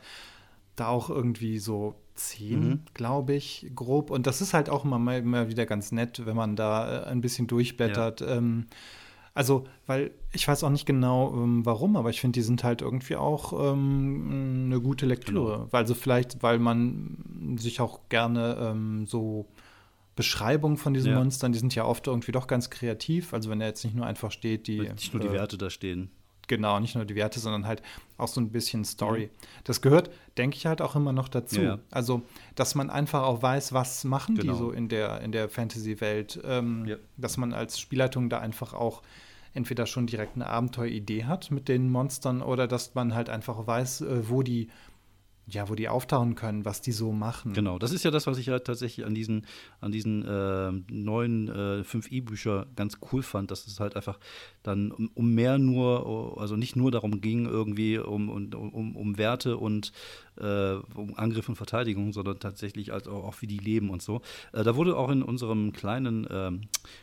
da 0.79 0.87
auch 0.87 1.09
irgendwie 1.09 1.59
so 1.59 1.95
zehn, 2.15 2.69
mhm. 2.69 2.79
glaube 2.93 3.33
ich, 3.33 3.71
grob. 3.75 4.11
Und 4.11 4.27
das 4.27 4.41
ist 4.41 4.53
halt 4.53 4.69
auch 4.69 4.85
immer, 4.85 5.17
immer 5.17 5.49
wieder 5.49 5.65
ganz 5.65 5.91
nett, 5.91 6.25
wenn 6.25 6.35
man 6.35 6.55
da 6.55 7.03
äh, 7.03 7.05
ein 7.07 7.21
bisschen 7.21 7.47
durchblättert. 7.47 8.21
Ja. 8.21 8.37
Ähm, 8.37 8.67
also, 9.33 9.65
weil 9.85 10.11
ich 10.33 10.47
weiß 10.47 10.63
auch 10.63 10.69
nicht 10.69 10.85
genau, 10.85 11.33
ähm, 11.33 11.65
warum, 11.65 11.95
aber 11.95 12.09
ich 12.09 12.19
finde, 12.19 12.39
die 12.39 12.43
sind 12.43 12.63
halt 12.63 12.81
irgendwie 12.81 13.15
auch 13.15 13.73
ähm, 13.73 14.65
eine 14.65 14.81
gute 14.81 15.05
Lektüre. 15.05 15.57
Genau. 15.57 15.69
Also 15.71 15.93
vielleicht, 15.95 16.43
weil 16.43 16.59
man 16.59 17.55
sich 17.57 17.79
auch 17.79 18.09
gerne 18.09 18.57
ähm, 18.59 19.05
so 19.05 19.45
Beschreibungen 20.15 20.75
von 20.75 20.93
diesen 20.93 21.11
ja. 21.11 21.17
Monstern, 21.17 21.53
die 21.53 21.59
sind 21.59 21.73
ja 21.75 21.85
oft 21.85 22.07
irgendwie 22.07 22.33
doch 22.33 22.47
ganz 22.47 22.69
kreativ. 22.69 23.33
Also 23.33 23.49
wenn 23.49 23.61
er 23.61 23.67
jetzt 23.67 23.85
nicht 23.85 23.95
nur 23.95 24.05
einfach 24.05 24.31
steht, 24.31 24.67
die. 24.67 24.81
Nicht 24.81 25.13
nur 25.13 25.21
die 25.21 25.29
äh, 25.29 25.33
Werte 25.33 25.57
da 25.57 25.69
stehen. 25.69 26.11
Genau, 26.49 26.79
nicht 26.79 26.95
nur 26.95 27.05
die 27.05 27.15
Werte, 27.15 27.39
sondern 27.39 27.67
halt 27.67 27.83
auch 28.17 28.27
so 28.27 28.41
ein 28.41 28.49
bisschen 28.49 28.83
Story. 28.83 29.27
Mhm. 29.27 29.47
Das 29.65 29.81
gehört, 29.81 30.09
denke 30.35 30.57
ich, 30.57 30.65
halt 30.65 30.81
auch 30.81 30.95
immer 30.95 31.13
noch 31.13 31.29
dazu. 31.29 31.61
Ja. 31.61 31.79
Also, 31.91 32.23
dass 32.55 32.73
man 32.73 32.89
einfach 32.89 33.21
auch 33.21 33.43
weiß, 33.43 33.71
was 33.71 34.03
machen 34.03 34.35
genau. 34.35 34.53
die 34.53 34.57
so 34.57 34.71
in 34.71 34.89
der, 34.89 35.21
in 35.21 35.31
der 35.31 35.47
Fantasy-Welt. 35.47 36.41
Ähm, 36.43 36.85
ja. 36.87 36.95
Dass 37.17 37.37
man 37.37 37.53
als 37.53 37.79
Spielleitung 37.79 38.29
da 38.29 38.39
einfach 38.39 38.73
auch 38.73 39.03
entweder 39.53 39.85
schon 39.85 40.07
direkt 40.07 40.35
eine 40.35 40.47
Abenteueridee 40.47 41.25
hat 41.25 41.51
mit 41.51 41.67
den 41.67 41.91
Monstern 41.91 42.41
oder 42.41 42.67
dass 42.67 42.95
man 42.95 43.13
halt 43.13 43.29
einfach 43.29 43.67
weiß, 43.67 44.01
äh, 44.01 44.29
wo 44.29 44.41
die 44.41 44.69
ja, 45.49 45.69
wo 45.69 45.75
die 45.75 45.89
auftauchen 45.89 46.35
können, 46.35 46.65
was 46.65 46.81
die 46.81 46.91
so 46.91 47.11
machen. 47.11 47.53
Genau, 47.53 47.79
das 47.79 47.91
ist 47.91 48.03
ja 48.03 48.11
das, 48.11 48.27
was 48.27 48.37
ich 48.37 48.49
halt 48.49 48.65
tatsächlich 48.65 49.05
an 49.05 49.15
diesen, 49.15 49.45
an 49.81 49.91
diesen 49.91 50.25
äh, 50.25 50.71
neuen 50.91 51.47
äh, 51.47 51.81
5i-Bücher 51.81 52.67
ganz 52.75 52.97
cool 53.11 53.23
fand, 53.23 53.51
dass 53.51 53.67
es 53.67 53.79
halt 53.79 53.95
einfach 53.95 54.19
dann 54.63 54.91
um, 54.91 55.09
um, 55.13 55.33
mehr 55.33 55.57
nur, 55.57 56.37
also 56.39 56.55
nicht 56.55 56.75
nur 56.75 56.91
darum 56.91 57.21
ging, 57.21 57.45
irgendwie 57.45 57.97
um, 57.97 58.29
um, 58.29 58.53
um, 58.53 58.95
um 58.95 59.17
Werte 59.17 59.57
und 59.57 59.91
äh, 60.39 60.73
um 60.95 61.15
Angriff 61.17 61.49
und 61.49 61.55
Verteidigung, 61.55 62.13
sondern 62.13 62.39
tatsächlich 62.39 62.93
als 62.93 63.07
auch, 63.07 63.23
auch 63.23 63.41
wie 63.41 63.47
die 63.47 63.57
leben 63.57 63.89
und 63.89 64.01
so. 64.01 64.21
Äh, 64.53 64.63
da 64.63 64.75
wurde 64.75 64.97
auch 64.97 65.09
in 65.09 65.23
unserem 65.23 65.73
kleinen 65.73 66.27
ähm, 66.29 66.61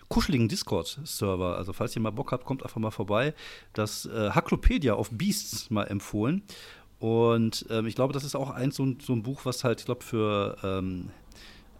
kuscheligen 0.08 0.48
Discord-Server, 0.48 1.56
also 1.56 1.72
falls 1.72 1.96
ihr 1.96 2.02
mal 2.02 2.10
Bock 2.10 2.32
habt, 2.32 2.44
kommt 2.44 2.62
einfach 2.62 2.80
mal 2.80 2.90
vorbei, 2.90 3.34
das 3.72 4.06
äh, 4.06 4.30
Hacklopedia 4.30 4.94
of 4.94 5.10
Beasts 5.10 5.70
mal 5.70 5.84
empfohlen. 5.84 6.42
Und 6.98 7.66
ähm, 7.70 7.86
ich 7.86 7.94
glaube, 7.94 8.12
das 8.12 8.24
ist 8.24 8.34
auch 8.34 8.50
eins 8.50 8.76
so 8.76 8.84
ein, 8.84 8.98
so 9.00 9.12
ein 9.12 9.22
Buch, 9.22 9.44
was 9.44 9.64
halt, 9.64 9.80
ich 9.80 9.86
glaube, 9.86 10.02
für 10.04 10.56
ähm, 10.62 11.10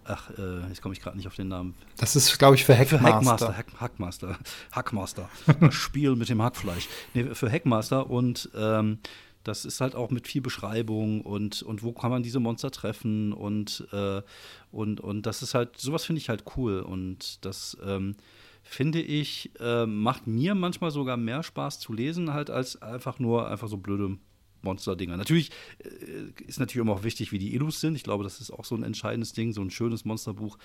Ach, 0.08 0.30
äh, 0.38 0.68
jetzt 0.68 0.82
komme 0.82 0.94
ich 0.94 1.00
gerade 1.00 1.16
nicht 1.16 1.26
auf 1.26 1.34
den 1.34 1.48
Namen. 1.48 1.74
Das 1.96 2.14
ist, 2.14 2.38
glaube 2.38 2.54
ich, 2.54 2.64
für 2.64 2.76
Hackmaster. 2.78 2.98
Für 2.98 3.04
Hackmaster, 3.12 3.56
Hack, 3.56 3.80
Hackmaster, 3.80 4.38
Hackmaster. 4.72 5.28
das 5.60 5.74
Spiel 5.74 6.14
mit 6.14 6.28
dem 6.28 6.40
Hackfleisch. 6.40 6.88
Nee, 7.12 7.34
für 7.34 7.50
Hackmaster 7.50 8.08
und 8.08 8.48
ähm, 8.54 8.98
das 9.42 9.64
ist 9.64 9.80
halt 9.80 9.94
auch 9.94 10.10
mit 10.10 10.26
viel 10.26 10.42
Beschreibung 10.42 11.22
und, 11.22 11.62
und 11.62 11.82
wo 11.82 11.92
kann 11.92 12.10
man 12.10 12.22
diese 12.22 12.40
Monster 12.40 12.70
treffen 12.70 13.32
und, 13.32 13.86
äh, 13.92 14.22
und, 14.70 15.00
und 15.00 15.26
das 15.26 15.42
ist 15.42 15.54
halt, 15.54 15.76
sowas 15.78 16.04
finde 16.04 16.20
ich 16.20 16.28
halt 16.28 16.44
cool 16.56 16.80
und 16.80 17.44
das 17.44 17.76
ähm, 17.84 18.16
finde 18.62 19.00
ich, 19.00 19.50
äh, 19.60 19.86
macht 19.86 20.26
mir 20.26 20.54
manchmal 20.54 20.90
sogar 20.90 21.16
mehr 21.16 21.42
Spaß 21.42 21.78
zu 21.78 21.92
lesen, 21.92 22.32
halt 22.32 22.50
als 22.50 22.82
einfach 22.82 23.18
nur 23.18 23.48
einfach 23.48 23.68
so 23.68 23.76
blöde 23.76 24.18
Monster-Dinger. 24.66 25.16
Natürlich 25.16 25.50
äh, 25.78 26.42
ist 26.46 26.60
natürlich 26.60 26.82
immer 26.82 26.92
auch 26.92 27.04
wichtig, 27.04 27.32
wie 27.32 27.38
die 27.38 27.54
Illus 27.54 27.80
sind. 27.80 27.94
Ich 27.94 28.02
glaube, 28.02 28.24
das 28.24 28.40
ist 28.40 28.50
auch 28.50 28.64
so 28.64 28.74
ein 28.74 28.82
entscheidendes 28.82 29.32
Ding. 29.32 29.52
So 29.52 29.62
ein 29.62 29.70
schönes 29.70 30.04
Monsterbuch 30.04 30.58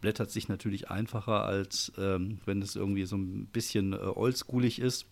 blättert 0.00 0.30
sich 0.30 0.48
natürlich 0.48 0.90
einfacher, 0.90 1.44
als 1.44 1.92
ähm, 1.98 2.38
wenn 2.44 2.62
es 2.62 2.76
irgendwie 2.76 3.06
so 3.06 3.16
ein 3.16 3.46
bisschen 3.46 3.92
äh, 3.92 3.96
oldschoolig 3.96 4.80
ist. 4.80 5.06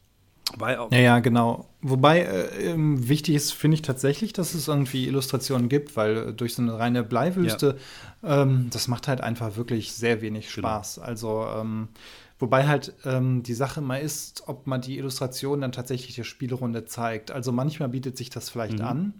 Wobei 0.53 0.75
ja, 0.75 0.99
ja, 0.99 1.19
genau. 1.21 1.69
Wobei 1.81 2.21
äh, 2.21 2.73
ähm, 2.73 3.09
wichtig 3.09 3.35
ist, 3.35 3.53
finde 3.53 3.77
ich 3.77 3.83
tatsächlich, 3.83 4.35
dass 4.35 4.55
es 4.55 4.69
irgendwie 4.69 5.07
Illustrationen 5.07 5.69
gibt, 5.69 5.97
weil 5.97 6.17
äh, 6.17 6.33
durch 6.35 6.55
so 6.55 6.63
eine 6.63 6.79
reine 6.79 7.03
Bleiwüste, 7.03 7.79
ja. 8.23 8.43
ähm, 8.43 8.69
das 8.71 8.87
macht 8.87 9.09
halt 9.09 9.23
einfach 9.23 9.57
wirklich 9.57 9.95
sehr 9.95 10.21
wenig 10.21 10.53
genau. 10.55 10.69
Spaß. 10.69 10.97
Genau. 10.97 11.07
Also 11.07 11.47
ähm, 11.57 11.89
Wobei 12.39 12.67
halt 12.67 12.95
ähm, 13.05 13.43
die 13.43 13.55
Sache 13.55 13.81
mal 13.81 13.99
ist, 13.99 14.45
ob 14.49 14.67
man 14.67 14.81
die 14.81 14.99
Illustration 14.99 15.61
dann 15.61 15.73
tatsächlich 15.73 16.17
der 16.17 16.25
Spielrunde 16.25 16.85
zeigt. 16.85 17.31
Also 17.31 17.53
manchmal 17.53 17.91
bietet 17.91 18.17
sich 18.17 18.29
das 18.29 18.51
vielleicht 18.51 18.81
mhm. 18.81 18.85
an, 18.85 19.15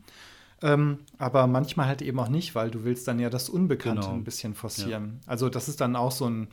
ähm, 0.63 0.99
aber 1.19 1.47
manchmal 1.47 1.87
halt 1.87 2.03
eben 2.03 2.19
auch 2.19 2.29
nicht, 2.29 2.55
weil 2.55 2.71
du 2.71 2.85
willst 2.85 3.07
dann 3.07 3.21
ja 3.21 3.31
das 3.31 3.49
Unbekannte 3.49 4.03
genau. 4.03 4.15
ein 4.15 4.25
bisschen 4.25 4.55
forcieren. 4.55 5.21
Ja. 5.23 5.31
Also 5.31 5.49
das 5.49 5.69
ist 5.69 5.81
dann 5.81 5.95
auch 5.95 6.11
so 6.11 6.29
ein, 6.29 6.49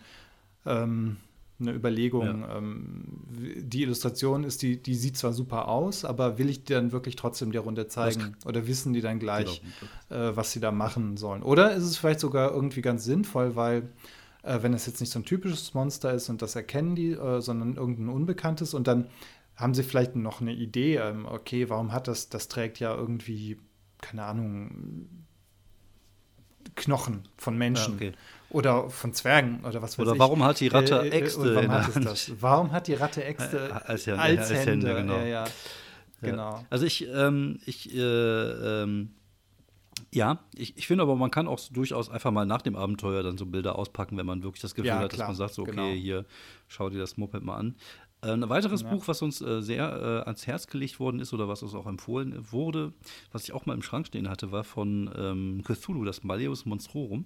ähm, 0.65 1.17
eine 1.59 1.73
Überlegung. 1.73 2.41
Ja. 2.41 2.57
Ähm, 2.57 3.03
die 3.29 3.81
Illustration 3.81 4.43
ist, 4.43 4.61
die, 4.61 4.81
die 4.81 4.95
sieht 4.95 5.17
zwar 5.17 5.33
super 5.33 5.67
aus, 5.67 6.05
aber 6.05 6.37
will 6.37 6.49
ich 6.49 6.63
dir 6.63 6.75
dann 6.75 6.91
wirklich 6.91 7.15
trotzdem 7.15 7.51
der 7.51 7.61
Runde 7.61 7.87
zeigen? 7.87 8.35
Oder 8.45 8.67
wissen 8.67 8.93
die 8.93 9.01
dann 9.01 9.19
gleich, 9.19 9.61
genau. 10.09 10.21
äh, 10.29 10.35
was 10.35 10.51
sie 10.51 10.59
da 10.59 10.71
machen 10.71 11.17
sollen? 11.17 11.41
Oder 11.41 11.73
ist 11.73 11.83
es 11.83 11.97
vielleicht 11.97 12.19
sogar 12.19 12.51
irgendwie 12.51 12.81
ganz 12.81 13.03
sinnvoll, 13.03 13.55
weil 13.55 13.89
äh, 14.43 14.59
wenn 14.61 14.73
es 14.73 14.85
jetzt 14.85 14.99
nicht 14.99 15.11
so 15.11 15.19
ein 15.19 15.25
typisches 15.25 15.73
Monster 15.73 16.13
ist 16.13 16.29
und 16.29 16.41
das 16.41 16.55
erkennen 16.55 16.95
die, 16.95 17.11
äh, 17.11 17.41
sondern 17.41 17.75
irgendein 17.75 18.09
Unbekanntes 18.09 18.73
und 18.73 18.87
dann 18.87 19.07
haben 19.55 19.73
sie 19.73 19.83
vielleicht 19.83 20.15
noch 20.15 20.41
eine 20.41 20.53
Idee, 20.53 20.97
ähm, 20.97 21.25
okay, 21.25 21.69
warum 21.69 21.91
hat 21.91 22.07
das, 22.07 22.29
das 22.29 22.47
trägt 22.47 22.79
ja 22.79 22.95
irgendwie, 22.95 23.59
keine 24.01 24.23
Ahnung, 24.23 25.07
Knochen 26.75 27.23
von 27.37 27.57
Menschen. 27.57 27.99
Ja, 27.99 28.07
okay. 28.07 28.17
Oder 28.49 28.89
von 28.89 29.13
Zwergen 29.13 29.63
oder 29.63 29.81
was 29.81 29.97
weiß 29.97 29.99
oder 29.99 30.11
ich. 30.11 30.15
Oder 30.15 30.19
warum 30.19 30.43
hat 30.43 30.59
die 30.59 30.67
Ratte 30.67 31.01
äh, 31.01 31.07
äh, 31.07 31.19
Äxte? 31.19 31.55
warum, 31.55 31.71
hat 31.71 32.31
warum 32.39 32.71
hat 32.71 32.87
die 32.87 32.93
Ratte 32.93 33.23
Äxte 33.23 33.81
als, 33.85 34.05
ja, 34.05 34.15
als, 34.15 34.39
als 34.39 34.65
Hände? 34.65 34.89
Hände 34.89 34.95
genau. 34.95 35.19
Ja, 35.21 35.45
genau. 36.21 36.65
Also 36.69 36.85
ich, 36.85 37.07
ähm, 37.07 37.59
ich 37.65 37.93
äh, 37.95 37.99
ähm, 38.01 39.11
ja, 40.13 40.39
ich, 40.55 40.77
ich 40.77 40.87
finde 40.87 41.03
aber, 41.03 41.15
man 41.15 41.31
kann 41.31 41.47
auch 41.47 41.59
durchaus 41.71 42.09
einfach 42.09 42.31
mal 42.31 42.45
nach 42.45 42.61
dem 42.61 42.75
Abenteuer 42.75 43.23
dann 43.23 43.37
so 43.37 43.45
Bilder 43.45 43.77
auspacken, 43.77 44.17
wenn 44.17 44.25
man 44.25 44.43
wirklich 44.43 44.61
das 44.61 44.75
Gefühl 44.75 44.89
ja, 44.89 44.99
hat, 44.99 45.13
dass 45.13 45.19
man 45.19 45.35
sagt, 45.35 45.53
so, 45.53 45.61
okay, 45.61 45.71
genau. 45.71 45.87
hier, 45.87 46.25
schau 46.67 46.89
dir 46.89 46.99
das 46.99 47.17
Moped 47.17 47.43
mal 47.43 47.55
an. 47.55 47.75
Äh, 48.21 48.31
ein 48.31 48.49
weiteres 48.49 48.81
ja. 48.81 48.89
Buch, 48.89 49.07
was 49.07 49.21
uns 49.21 49.41
äh, 49.41 49.61
sehr 49.61 49.85
äh, 49.85 50.27
ans 50.27 50.47
Herz 50.47 50.67
gelegt 50.67 50.99
worden 50.99 51.19
ist 51.19 51.33
oder 51.33 51.47
was 51.47 51.63
uns 51.63 51.73
auch 51.73 51.87
empfohlen 51.87 52.51
wurde, 52.51 52.93
was 53.31 53.43
ich 53.43 53.53
auch 53.53 53.65
mal 53.65 53.73
im 53.73 53.81
Schrank 53.81 54.07
stehen 54.07 54.29
hatte, 54.29 54.51
war 54.51 54.63
von 54.63 55.09
ähm, 55.15 55.63
Cthulhu, 55.63 56.03
das 56.03 56.23
Malleus 56.23 56.65
Monstrorum. 56.65 57.25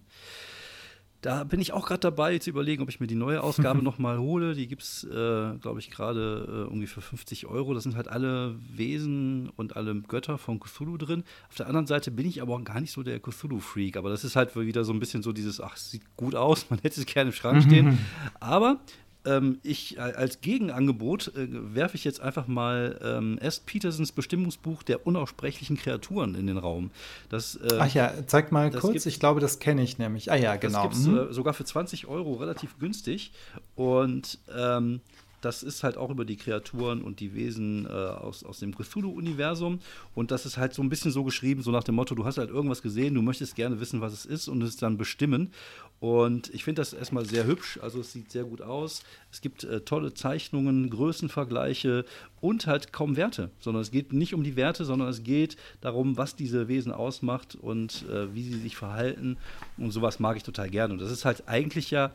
Da 1.26 1.44
bin 1.44 1.60
ich 1.60 1.74
auch 1.74 1.88
gerade 1.88 2.02
dabei 2.02 2.38
zu 2.38 2.52
überlegen, 2.52 2.84
ob 2.84 2.90
ich 2.90 3.00
mir 3.00 3.08
die 3.08 3.16
neue 3.16 3.42
Ausgabe 3.42 3.82
nochmal 3.84 4.20
hole. 4.20 4.54
Die 4.54 4.68
gibt 4.68 4.84
es, 4.84 5.06
äh, 5.06 5.58
glaube 5.58 5.80
ich, 5.80 5.90
gerade 5.90 6.46
äh, 6.48 6.52
irgendwie 6.66 6.86
für 6.86 7.02
50 7.02 7.48
Euro. 7.48 7.74
Da 7.74 7.80
sind 7.80 7.96
halt 7.96 8.08
alle 8.08 8.56
Wesen 8.60 9.50
und 9.56 9.76
alle 9.76 9.96
Götter 9.96 10.38
von 10.38 10.60
Cthulhu 10.60 10.98
drin. 10.98 11.24
Auf 11.50 11.56
der 11.56 11.66
anderen 11.66 11.88
Seite 11.88 12.12
bin 12.12 12.28
ich 12.28 12.44
aber 12.44 12.54
auch 12.54 12.64
gar 12.64 12.80
nicht 12.80 12.92
so 12.92 13.02
der 13.02 13.20
Cthulhu-Freak. 13.20 13.98
Aber 13.98 14.10
das 14.10 14.24
ist 14.24 14.36
halt 14.36 14.56
wieder 14.56 14.84
so 14.84 14.94
ein 14.94 15.00
bisschen 15.00 15.24
so 15.24 15.32
dieses, 15.32 15.60
ach, 15.60 15.78
sieht 15.78 16.04
gut 16.16 16.36
aus, 16.36 16.70
man 16.70 16.78
hätte 16.80 17.00
es 17.00 17.08
gerne 17.08 17.32
im 17.32 17.36
Schrank 17.36 17.64
stehen. 17.64 17.98
aber 18.40 18.80
ähm, 19.26 19.60
ich 19.64 20.00
als 20.00 20.42
Gegenangebot 20.42 21.34
äh, 21.36 21.48
werfe 21.50 21.96
ich 21.96 22.04
jetzt 22.04 22.22
einfach 22.22 22.48
mal 22.48 23.00
ähm, 23.04 23.38
S. 23.40 23.60
Petersens 23.60 24.12
Bestimmungsbuch 24.12 24.84
der 24.84 25.06
unaussprechlichen 25.06 25.78
Kreaturen 25.78 26.36
in 26.36 26.48
den 26.48 26.58
Raum. 26.58 26.92
Das, 27.30 27.56
äh, 27.56 27.78
Ach 27.80 27.94
ja, 27.94 28.12
zeig 28.28 28.52
mal 28.52 28.72
kurz. 28.72 29.06
Ich 29.06 29.20
glaube, 29.20 29.40
das 29.40 29.60
kenne 29.60 29.84
ich 29.84 29.98
nämlich. 29.98 30.32
Ah 30.32 30.36
ja, 30.36 30.56
genau. 30.56 30.88
Das 30.88 31.04
gibt 31.04 31.18
es 31.18 31.30
äh, 31.30 31.34
sogar 31.34 31.54
für 31.54 31.66
20 31.66 32.08
Euro 32.08 32.34
relativ 32.34 32.78
günstig. 32.80 33.32
Und 33.76 34.40
ähm, 34.56 35.02
das 35.46 35.62
ist 35.62 35.84
halt 35.84 35.96
auch 35.96 36.10
über 36.10 36.26
die 36.26 36.38
Kreaturen 36.38 37.04
und 37.04 37.20
die 37.20 37.36
Wesen 37.36 37.86
äh, 37.86 37.90
aus, 37.90 38.44
aus 38.44 38.60
dem 38.60 38.76
Cthulhu-Universum. 38.76 39.80
Und 40.16 40.32
das 40.32 40.48
ist 40.48 40.58
halt 40.58 40.74
so 40.74 40.82
ein 40.82 40.90
bisschen 40.90 41.12
so 41.12 41.24
geschrieben, 41.24 41.62
so 41.62 41.70
nach 41.70 41.84
dem 41.84 41.94
Motto, 41.94 42.16
du 42.16 42.26
hast 42.26 42.40
halt 42.40 42.50
irgendwas 42.50 42.82
gesehen, 42.82 43.14
du 43.14 43.22
möchtest 43.22 43.56
gerne 43.56 43.80
wissen, 43.80 44.02
was 44.02 44.12
es 44.12 44.26
ist 44.26 44.48
und 44.48 44.64
es 44.64 44.78
dann 44.78 44.98
bestimmen. 44.98 45.52
Und 46.00 46.52
ich 46.54 46.64
finde 46.64 46.82
das 46.82 46.94
erstmal 46.94 47.26
sehr 47.26 47.46
hübsch, 47.46 47.80
also 47.82 48.00
es 48.00 48.12
sieht 48.12 48.32
sehr 48.32 48.44
gut 48.44 48.62
aus. 48.62 49.04
Es 49.32 49.42
gibt 49.42 49.64
äh, 49.64 49.82
tolle 49.82 50.14
Zeichnungen, 50.16 50.90
Größenvergleiche 50.90 52.06
und 52.42 52.66
halt 52.66 52.92
kaum 52.92 53.16
Werte, 53.16 53.52
sondern 53.60 53.82
es 53.82 53.92
geht 53.92 54.14
nicht 54.14 54.34
um 54.34 54.44
die 54.44 54.56
Werte, 54.56 54.84
sondern 54.84 55.10
es 55.10 55.24
geht 55.24 55.58
darum, 55.82 56.18
was 56.18 56.36
diese 56.36 56.68
Wesen 56.68 56.92
ausmacht 56.92 57.56
und 57.56 58.04
äh, 58.10 58.34
wie 58.34 58.44
sie 58.44 58.60
sich 58.60 58.76
verhalten. 58.76 59.38
Und 59.78 59.92
sowas 59.92 60.20
mag 60.20 60.38
ich 60.38 60.44
total 60.44 60.70
gerne. 60.70 60.94
Und 60.94 61.02
das 61.02 61.12
ist 61.12 61.24
halt 61.24 61.48
eigentlich 61.48 61.92
ja 61.92 62.12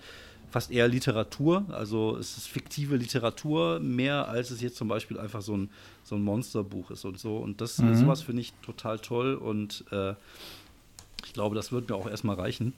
fast 0.51 0.71
eher 0.71 0.89
Literatur. 0.89 1.65
Also 1.71 2.17
es 2.17 2.37
ist 2.37 2.49
fiktive 2.49 2.97
Literatur 2.97 3.81
mehr, 3.81 4.29
als 4.29 4.51
es 4.51 4.61
jetzt 4.61 4.77
zum 4.77 4.89
Beispiel 4.89 5.19
einfach 5.19 5.43
so 5.43 5.57
ein, 5.57 5.71
so 6.05 6.17
ein 6.17 6.23
Monsterbuch 6.23 6.91
ist 6.91 7.05
und 7.05 7.19
so. 7.19 7.37
Und 7.39 7.61
das 7.61 7.79
mhm. 7.79 7.95
sowas 7.95 8.23
finde 8.23 8.43
ich 8.43 8.53
total 8.63 8.99
toll 8.99 9.35
und 9.35 9.85
äh, 9.93 10.15
ich 11.25 11.33
glaube, 11.33 11.55
das 11.55 11.71
wird 11.73 11.89
mir 11.89 11.97
auch 11.97 12.09
erstmal 12.09 12.37
reichen. 12.37 12.73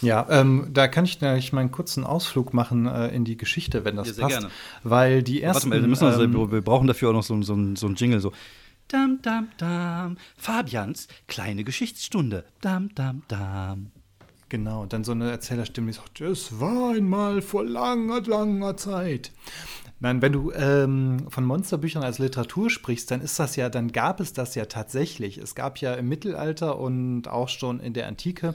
Ja, 0.00 0.26
ähm, 0.30 0.68
da 0.72 0.88
kann 0.88 1.04
ich 1.04 1.20
nämlich 1.20 1.52
mal 1.52 1.60
einen 1.60 1.72
kurzen 1.72 2.04
Ausflug 2.04 2.54
machen 2.54 2.86
äh, 2.86 3.08
in 3.08 3.24
die 3.24 3.36
Geschichte, 3.36 3.84
wenn 3.84 3.96
das 3.96 4.08
ja, 4.08 4.14
sehr 4.14 4.22
passt. 4.24 4.38
Gerne. 4.40 4.52
Weil 4.84 5.22
die 5.22 5.42
ersten. 5.42 5.70
Warte 5.70 5.80
mal, 5.80 5.82
wir, 5.82 5.88
müssen 5.88 6.04
also, 6.04 6.22
ähm, 6.22 6.50
wir 6.50 6.60
brauchen 6.60 6.86
dafür 6.86 7.10
auch 7.10 7.14
noch 7.14 7.22
so, 7.22 7.40
so, 7.42 7.56
so 7.74 7.86
ein 7.86 7.94
Jingle, 7.96 8.20
so. 8.20 8.32
Dam, 8.88 9.20
dam, 9.22 9.48
dam. 9.58 10.18
Fabians 10.36 11.08
kleine 11.26 11.64
Geschichtsstunde. 11.64 12.44
Dam, 12.60 12.94
dam, 12.94 13.22
dam. 13.28 13.91
Genau, 14.52 14.84
dann 14.84 15.02
so 15.02 15.12
eine 15.12 15.30
Erzählerstimme, 15.30 15.86
die 15.86 15.92
sagt, 15.94 16.20
es 16.20 16.60
war 16.60 16.90
einmal 16.90 17.40
vor 17.40 17.64
langer, 17.64 18.20
langer 18.20 18.76
Zeit. 18.76 19.32
Nein, 19.98 20.20
wenn 20.20 20.32
du 20.32 20.52
ähm, 20.52 21.24
von 21.30 21.46
Monsterbüchern 21.46 22.02
als 22.02 22.18
Literatur 22.18 22.68
sprichst, 22.68 23.10
dann 23.10 23.22
ist 23.22 23.38
das 23.38 23.56
ja, 23.56 23.70
dann 23.70 23.92
gab 23.92 24.20
es 24.20 24.34
das 24.34 24.54
ja 24.54 24.66
tatsächlich. 24.66 25.38
Es 25.38 25.54
gab 25.54 25.78
ja 25.78 25.94
im 25.94 26.06
Mittelalter 26.06 26.78
und 26.78 27.28
auch 27.28 27.48
schon 27.48 27.80
in 27.80 27.94
der 27.94 28.06
Antike 28.06 28.54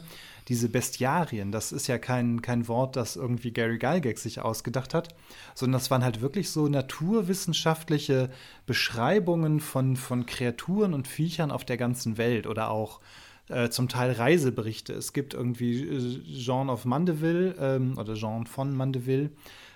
diese 0.49 0.69
Bestiarien. 0.69 1.51
Das 1.51 1.71
ist 1.71 1.87
ja 1.87 1.97
kein, 1.97 2.43
kein 2.43 2.67
Wort, 2.67 2.95
das 2.95 3.15
irgendwie 3.15 3.49
Gary 3.49 3.79
Gygax 3.79 4.21
sich 4.21 4.39
ausgedacht 4.39 4.93
hat, 4.93 5.15
sondern 5.55 5.79
das 5.79 5.89
waren 5.89 6.03
halt 6.03 6.21
wirklich 6.21 6.51
so 6.51 6.67
naturwissenschaftliche 6.67 8.29
Beschreibungen 8.67 9.61
von, 9.61 9.95
von 9.95 10.27
Kreaturen 10.27 10.93
und 10.93 11.07
Viechern 11.07 11.49
auf 11.49 11.65
der 11.65 11.77
ganzen 11.77 12.19
Welt 12.19 12.45
oder 12.45 12.69
auch 12.69 12.99
äh, 12.99 13.26
zum 13.69 13.87
Teil 13.87 14.11
Reiseberichte. 14.11 14.93
Es 14.93 15.13
gibt 15.13 15.33
irgendwie 15.33 15.83
äh, 15.83 16.21
Jean 16.23 16.69
of 16.69 16.85
Mandeville 16.85 17.55
ähm, 17.59 17.97
oder 17.97 18.15
Jean 18.15 18.45
von 18.45 18.75
Mandeville, 18.75 19.31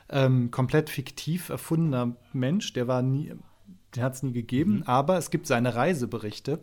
ähm, 0.09 0.51
komplett 0.51 0.89
fiktiv 0.89 1.49
erfundener 1.49 2.15
Mensch, 2.33 2.73
der 2.73 2.87
war 2.87 3.01
nie, 3.01 3.33
den 3.95 4.03
hat 4.03 4.15
es 4.15 4.23
nie 4.23 4.33
gegeben, 4.33 4.77
mhm. 4.77 4.83
aber 4.83 5.17
es 5.17 5.31
gibt 5.31 5.47
seine 5.47 5.75
Reiseberichte. 5.75 6.59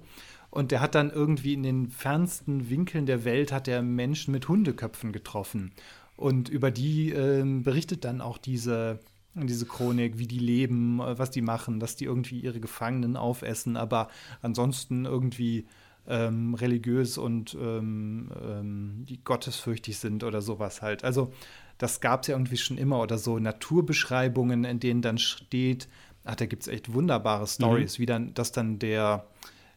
Und 0.51 0.71
der 0.71 0.81
hat 0.81 0.95
dann 0.95 1.11
irgendwie 1.11 1.53
in 1.53 1.63
den 1.63 1.91
fernsten 1.91 2.71
Winkeln 2.71 3.05
der 3.05 3.25
Welt 3.25 3.53
hat 3.53 3.69
er 3.69 3.83
Menschen 3.83 4.33
mit 4.33 4.49
Hundeköpfen 4.49 5.13
getroffen. 5.13 5.73
Und 6.17 6.49
über 6.49 6.71
die 6.71 7.13
äh, 7.13 7.45
berichtet 7.63 8.05
dann 8.05 8.21
auch 8.21 8.39
diese, 8.39 8.99
diese 9.35 9.67
Chronik, 9.67 10.19
wie 10.19 10.27
die 10.27 10.39
leben, 10.39 11.01
äh, 11.01 11.19
was 11.19 11.31
die 11.31 11.43
machen, 11.43 11.81
dass 11.81 11.97
die 11.97 12.05
irgendwie 12.05 12.41
ihre 12.41 12.61
Gefangenen 12.61 13.17
aufessen, 13.17 13.77
aber 13.77 14.09
ansonsten 14.41 15.05
irgendwie 15.05 15.67
ähm, 16.09 16.55
religiös 16.55 17.19
und 17.19 17.55
ähm, 17.55 18.31
ähm, 18.43 19.05
die 19.09 19.23
gottesfürchtig 19.23 19.99
sind 19.99 20.25
oder 20.25 20.41
sowas 20.41 20.83
halt. 20.83 21.05
Also 21.05 21.33
das 21.77 22.01
gab 22.01 22.23
es 22.23 22.29
ja 22.29 22.35
irgendwie 22.35 22.57
schon 22.57 22.79
immer 22.79 23.01
oder 23.01 23.19
so 23.19 23.39
Naturbeschreibungen, 23.39 24.65
in 24.65 24.81
denen 24.81 25.03
dann 25.03 25.19
steht, 25.19 25.89
ach, 26.25 26.35
da 26.35 26.47
gibt 26.47 26.63
es 26.63 26.69
echt 26.69 26.93
wunderbare 26.93 27.47
Stories, 27.47 27.99
mhm. 27.99 28.03
wie 28.03 28.07
dann, 28.07 28.35
dass 28.35 28.53
dann 28.53 28.79
der 28.79 29.27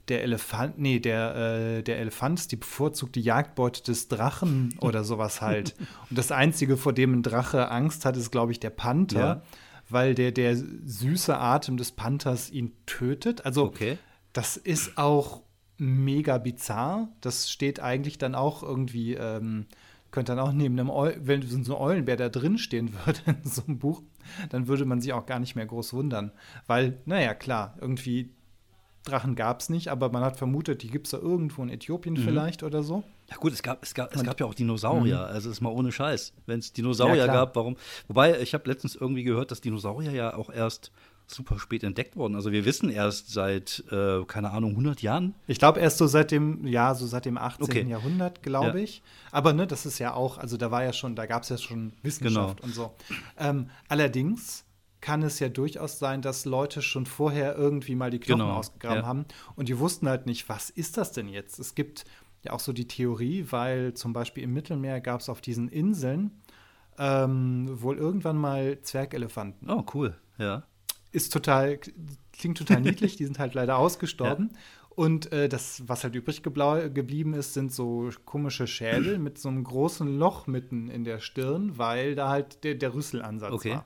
der 0.07 0.23
Elefant, 0.23 0.79
nee, 0.79 0.99
der, 0.99 1.35
äh, 1.35 1.83
der 1.83 1.99
Elefant 1.99 2.39
ist 2.39 2.51
die 2.51 2.55
bevorzugte 2.55 3.19
Jagdbeute 3.19 3.83
des 3.83 4.07
Drachen 4.07 4.75
oder 4.81 5.03
sowas 5.03 5.41
halt. 5.41 5.75
Und 6.09 6.17
das 6.17 6.31
Einzige, 6.31 6.75
vor 6.75 6.91
dem 6.91 7.13
ein 7.13 7.23
Drache 7.23 7.69
Angst 7.69 8.03
hat, 8.03 8.17
ist, 8.17 8.31
glaube 8.31 8.51
ich, 8.51 8.59
der 8.59 8.71
Panther, 8.71 9.19
ja. 9.19 9.41
weil 9.89 10.15
der, 10.15 10.31
der 10.31 10.57
süße 10.57 11.37
Atem 11.37 11.77
des 11.77 11.91
Panthers 11.91 12.49
ihn 12.49 12.73
tötet. 12.87 13.45
Also, 13.45 13.63
okay. 13.63 13.99
das 14.33 14.57
ist 14.57 14.97
auch 14.97 15.43
mega 15.81 16.37
bizarr. 16.37 17.09
Das 17.21 17.49
steht 17.49 17.79
eigentlich 17.79 18.19
dann 18.19 18.35
auch 18.35 18.61
irgendwie, 18.61 19.15
ähm, 19.15 19.65
könnte 20.11 20.35
dann 20.35 20.45
auch 20.45 20.51
neben 20.51 20.79
einem, 20.79 20.91
Eu 20.91 21.11
wenn 21.19 21.41
so 21.41 21.75
ein 21.75 21.81
Eulenbär 21.81 22.17
da 22.17 22.29
drin 22.29 22.59
stehen 22.59 22.93
würde 23.05 23.19
in 23.25 23.49
so 23.49 23.63
einem 23.65 23.79
Buch, 23.79 24.03
dann 24.49 24.67
würde 24.67 24.85
man 24.85 25.01
sich 25.01 25.11
auch 25.11 25.25
gar 25.25 25.39
nicht 25.39 25.55
mehr 25.55 25.65
groß 25.65 25.93
wundern. 25.93 26.31
Weil, 26.67 26.99
naja, 27.05 27.33
klar, 27.33 27.75
irgendwie 27.81 28.29
Drachen 29.05 29.33
gab 29.35 29.61
es 29.61 29.69
nicht, 29.69 29.87
aber 29.87 30.11
man 30.11 30.23
hat 30.23 30.37
vermutet, 30.37 30.83
die 30.83 30.91
gibt 30.91 31.07
es 31.07 31.11
da 31.11 31.17
irgendwo 31.17 31.63
in 31.63 31.69
Äthiopien 31.69 32.13
mhm. 32.13 32.19
vielleicht 32.19 32.61
oder 32.61 32.83
so. 32.83 33.03
Ja 33.31 33.37
gut, 33.37 33.51
es 33.51 33.63
gab, 33.63 33.81
es 33.81 33.95
gab, 33.95 34.15
es 34.15 34.23
gab 34.23 34.39
ja 34.39 34.45
auch 34.45 34.53
Dinosaurier, 34.53 35.17
mhm. 35.17 35.33
also 35.33 35.49
ist 35.49 35.61
mal 35.61 35.71
ohne 35.71 35.91
Scheiß. 35.91 36.33
Wenn 36.45 36.59
es 36.59 36.73
Dinosaurier 36.73 37.25
ja, 37.25 37.33
gab, 37.33 37.55
warum? 37.55 37.75
Wobei, 38.07 38.39
ich 38.39 38.53
habe 38.53 38.69
letztens 38.69 38.95
irgendwie 38.95 39.23
gehört, 39.23 39.49
dass 39.49 39.61
Dinosaurier 39.61 40.11
ja 40.11 40.35
auch 40.35 40.51
erst 40.51 40.91
super 41.33 41.59
spät 41.59 41.83
entdeckt 41.83 42.15
worden. 42.15 42.35
Also 42.35 42.51
wir 42.51 42.65
wissen 42.65 42.89
erst 42.89 43.31
seit, 43.31 43.83
äh, 43.91 44.23
keine 44.25 44.51
Ahnung, 44.51 44.71
100 44.71 45.01
Jahren. 45.01 45.35
Ich 45.47 45.59
glaube 45.59 45.79
erst 45.79 45.97
so 45.97 46.07
seit 46.07 46.31
dem, 46.31 46.65
ja, 46.65 46.93
so 46.93 47.05
seit 47.05 47.25
dem 47.25 47.37
18. 47.37 47.63
Okay. 47.63 47.83
Jahrhundert, 47.87 48.43
glaube 48.43 48.77
ja. 48.77 48.83
ich. 48.83 49.01
Aber 49.31 49.53
ne, 49.53 49.67
das 49.67 49.85
ist 49.85 49.99
ja 49.99 50.13
auch, 50.13 50.37
also 50.37 50.57
da 50.57 50.71
war 50.71 50.83
ja 50.83 50.93
schon, 50.93 51.15
da 51.15 51.25
gab 51.25 51.43
es 51.43 51.49
ja 51.49 51.57
schon 51.57 51.93
Wissenschaft 52.01 52.57
genau. 52.57 52.67
und 52.67 52.73
so. 52.73 52.95
Ähm, 53.37 53.69
allerdings 53.87 54.65
kann 54.99 55.23
es 55.23 55.39
ja 55.39 55.49
durchaus 55.49 55.97
sein, 55.97 56.21
dass 56.21 56.45
Leute 56.45 56.81
schon 56.81 57.05
vorher 57.05 57.55
irgendwie 57.55 57.95
mal 57.95 58.11
die 58.11 58.19
Knochen 58.19 58.41
genau. 58.41 58.57
ausgegraben 58.57 59.01
ja. 59.01 59.07
haben 59.07 59.25
und 59.55 59.67
die 59.67 59.79
wussten 59.79 60.07
halt 60.07 60.27
nicht, 60.27 60.47
was 60.47 60.69
ist 60.69 60.97
das 60.97 61.11
denn 61.11 61.27
jetzt? 61.27 61.59
Es 61.59 61.73
gibt 61.73 62.05
ja 62.43 62.53
auch 62.53 62.59
so 62.59 62.71
die 62.71 62.87
Theorie, 62.87 63.47
weil 63.49 63.93
zum 63.95 64.13
Beispiel 64.13 64.43
im 64.43 64.53
Mittelmeer 64.53 65.01
gab 65.01 65.21
es 65.21 65.29
auf 65.29 65.41
diesen 65.41 65.69
Inseln 65.69 66.41
ähm, 66.99 67.67
wohl 67.81 67.97
irgendwann 67.97 68.37
mal 68.37 68.79
Zwergelefanten. 68.81 69.69
Oh, 69.69 69.83
cool, 69.93 70.15
ja 70.37 70.63
ist 71.11 71.33
total, 71.33 71.79
klingt 72.33 72.57
total 72.57 72.81
niedlich, 72.81 73.15
die 73.15 73.25
sind 73.25 73.39
halt 73.39 73.53
leider 73.53 73.77
ausgestorben. 73.77 74.51
Ja. 74.61 74.81
Und 74.93 75.31
äh, 75.31 75.47
das, 75.47 75.83
was 75.87 76.03
halt 76.03 76.15
übrig 76.15 76.43
geblieben 76.43 77.33
ist, 77.33 77.53
sind 77.53 77.71
so 77.71 78.09
komische 78.25 78.67
Schädel 78.67 79.19
mit 79.19 79.39
so 79.39 79.47
einem 79.47 79.63
großen 79.63 80.19
Loch 80.19 80.47
mitten 80.47 80.89
in 80.89 81.05
der 81.05 81.19
Stirn, 81.19 81.77
weil 81.77 82.13
da 82.13 82.27
halt 82.27 82.65
der, 82.65 82.75
der 82.75 82.93
Rüsselansatz 82.93 83.53
okay. 83.53 83.71
war. 83.71 83.85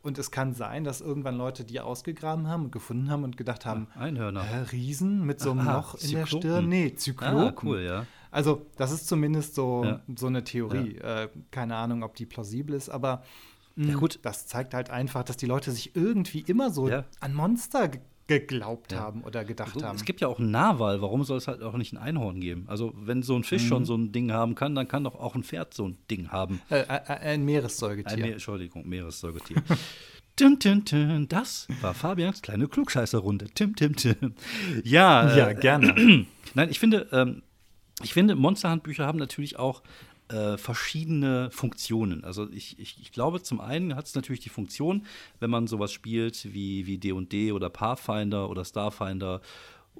Und 0.00 0.16
es 0.16 0.30
kann 0.30 0.54
sein, 0.54 0.84
dass 0.84 1.02
irgendwann 1.02 1.36
Leute 1.36 1.64
die 1.64 1.80
ausgegraben 1.80 2.48
haben 2.48 2.64
und 2.64 2.72
gefunden 2.72 3.10
haben 3.10 3.24
und 3.24 3.36
gedacht 3.36 3.66
haben: 3.66 3.88
Einhörner. 3.94 4.40
Äh, 4.40 4.60
Riesen 4.72 5.26
mit 5.26 5.38
so 5.38 5.50
einem 5.50 5.60
Aha, 5.60 5.76
Loch 5.76 5.94
in 5.94 6.00
Zyklopen. 6.00 6.22
der 6.22 6.26
Stirn? 6.26 6.68
Nee, 6.68 6.94
Zyklopen. 6.94 7.38
Ah, 7.38 7.54
cool, 7.62 7.80
ja. 7.82 8.06
Also, 8.30 8.66
das 8.76 8.90
ist 8.92 9.06
zumindest 9.06 9.54
so, 9.54 9.84
ja. 9.84 10.00
so 10.16 10.28
eine 10.28 10.44
Theorie. 10.44 10.96
Ja. 10.96 11.24
Äh, 11.24 11.28
keine 11.50 11.76
Ahnung, 11.76 12.02
ob 12.02 12.14
die 12.14 12.26
plausibel 12.26 12.74
ist, 12.74 12.88
aber 12.88 13.22
ja, 13.78 13.94
mhm. 13.94 14.00
gut. 14.00 14.18
Das 14.22 14.46
zeigt 14.46 14.74
halt 14.74 14.90
einfach, 14.90 15.22
dass 15.22 15.36
die 15.36 15.46
Leute 15.46 15.70
sich 15.70 15.94
irgendwie 15.94 16.40
immer 16.40 16.70
so 16.70 16.88
ja. 16.88 17.04
an 17.20 17.34
Monster 17.34 17.90
geglaubt 18.26 18.92
ja. 18.92 18.98
haben 18.98 19.22
oder 19.22 19.44
gedacht 19.44 19.74
so, 19.74 19.82
haben. 19.86 19.96
Es 19.96 20.04
gibt 20.04 20.20
ja 20.20 20.28
auch 20.28 20.38
einen 20.38 20.50
Narwal, 20.50 21.00
warum 21.00 21.24
soll 21.24 21.38
es 21.38 21.48
halt 21.48 21.62
auch 21.62 21.76
nicht 21.76 21.92
ein 21.92 21.96
Einhorn 21.96 22.40
geben? 22.40 22.64
Also, 22.66 22.92
wenn 22.96 23.22
so 23.22 23.36
ein 23.36 23.44
Fisch 23.44 23.64
mhm. 23.64 23.68
schon 23.68 23.84
so 23.84 23.96
ein 23.96 24.12
Ding 24.12 24.32
haben 24.32 24.54
kann, 24.54 24.74
dann 24.74 24.86
kann 24.86 25.04
doch 25.04 25.14
auch 25.14 25.34
ein 25.34 25.42
Pferd 25.42 25.72
so 25.74 25.88
ein 25.88 25.96
Ding 26.10 26.28
haben. 26.28 26.60
Äh, 26.70 26.80
äh, 26.80 26.86
ein 26.86 27.44
Meeressäugetier. 27.44 28.12
Ein 28.12 28.20
Meer, 28.20 28.32
Entschuldigung, 28.32 28.86
Meeressäugetier. 28.86 29.62
Tim, 30.36 30.58
tim, 30.60 30.84
tim. 30.84 31.26
Das 31.28 31.66
war 31.80 31.94
Fabians 31.94 32.42
kleine 32.42 32.68
Klugscheißerrunde. 32.68 33.46
Tim, 33.54 33.74
tim, 33.74 33.96
tim. 33.96 34.34
Ja, 34.84 35.34
ja 35.36 35.48
äh, 35.48 35.54
gerne. 35.54 36.26
Nein, 36.54 36.70
ich 36.70 36.78
finde, 36.78 37.08
ähm, 37.10 37.42
ich 38.02 38.12
finde, 38.14 38.36
Monsterhandbücher 38.36 39.04
haben 39.04 39.18
natürlich 39.18 39.58
auch 39.58 39.82
äh, 40.28 40.56
verschiedene 40.56 41.50
Funktionen. 41.50 42.24
Also 42.24 42.48
ich, 42.50 42.78
ich, 42.78 42.98
ich 43.00 43.12
glaube, 43.12 43.42
zum 43.42 43.60
einen 43.60 43.96
hat 43.96 44.06
es 44.06 44.14
natürlich 44.14 44.40
die 44.40 44.48
Funktion, 44.48 45.06
wenn 45.40 45.50
man 45.50 45.66
sowas 45.66 45.92
spielt 45.92 46.52
wie, 46.52 46.86
wie 46.86 46.98
D&D 46.98 47.52
oder 47.52 47.70
Pathfinder 47.70 48.50
oder 48.50 48.64
Starfinder 48.64 49.40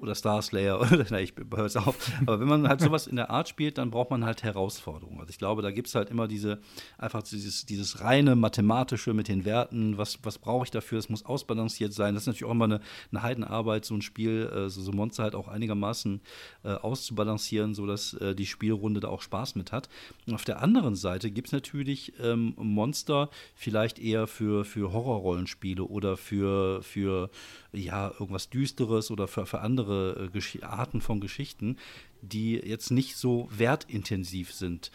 oder 0.01 0.15
Star 0.15 0.41
Slayer 0.41 0.79
oder 0.91 1.05
na, 1.09 1.19
ich 1.19 1.33
höre 1.37 1.65
es 1.65 1.75
auf. 1.75 1.95
Aber 2.21 2.39
wenn 2.39 2.47
man 2.47 2.67
halt 2.67 2.81
sowas 2.81 3.07
in 3.07 3.15
der 3.15 3.29
Art 3.29 3.49
spielt, 3.49 3.77
dann 3.77 3.91
braucht 3.91 4.09
man 4.09 4.25
halt 4.25 4.43
Herausforderungen. 4.43 5.19
Also 5.19 5.29
ich 5.29 5.37
glaube, 5.37 5.61
da 5.61 5.71
gibt 5.71 5.87
es 5.87 5.95
halt 5.95 6.09
immer 6.09 6.27
diese, 6.27 6.59
einfach 6.97 7.23
dieses, 7.23 7.65
dieses 7.65 8.01
reine 8.01 8.35
mathematische 8.35 9.13
mit 9.13 9.27
den 9.27 9.45
Werten, 9.45 9.97
was, 9.97 10.19
was 10.23 10.37
brauche 10.37 10.65
ich 10.65 10.71
dafür, 10.71 10.99
es 10.99 11.09
muss 11.09 11.25
ausbalanciert 11.25 11.93
sein. 11.93 12.13
Das 12.13 12.23
ist 12.23 12.27
natürlich 12.27 12.45
auch 12.45 12.51
immer 12.51 12.65
eine, 12.65 12.81
eine 13.11 13.23
Heidenarbeit, 13.23 13.85
so 13.85 13.95
ein 13.95 14.01
Spiel, 14.01 14.49
äh, 14.53 14.69
so, 14.69 14.81
so 14.81 14.91
Monster 14.91 15.23
halt 15.23 15.35
auch 15.35 15.47
einigermaßen 15.47 16.21
äh, 16.63 16.69
auszubalancieren, 16.69 17.73
sodass 17.73 18.13
äh, 18.13 18.35
die 18.35 18.45
Spielrunde 18.45 18.99
da 18.99 19.09
auch 19.09 19.21
Spaß 19.21 19.55
mit 19.55 19.71
hat. 19.71 19.89
Und 20.27 20.35
auf 20.35 20.45
der 20.45 20.61
anderen 20.61 20.95
Seite 20.95 21.31
gibt 21.31 21.47
es 21.47 21.51
natürlich 21.51 22.13
ähm, 22.21 22.53
Monster 22.57 23.29
vielleicht 23.55 23.99
eher 23.99 24.27
für, 24.27 24.65
für 24.65 24.93
Horrorrollenspiele 24.93 25.83
oder 25.83 26.17
für, 26.17 26.81
für 26.83 27.29
ja, 27.71 28.11
irgendwas 28.19 28.49
Düsteres 28.49 29.11
oder 29.11 29.27
für, 29.27 29.45
für 29.45 29.61
andere 29.61 29.88
äh, 29.89 30.63
Arten 30.63 31.01
von 31.01 31.19
Geschichten, 31.19 31.77
die 32.21 32.53
jetzt 32.55 32.91
nicht 32.91 33.15
so 33.15 33.49
wertintensiv 33.51 34.53
sind. 34.53 34.91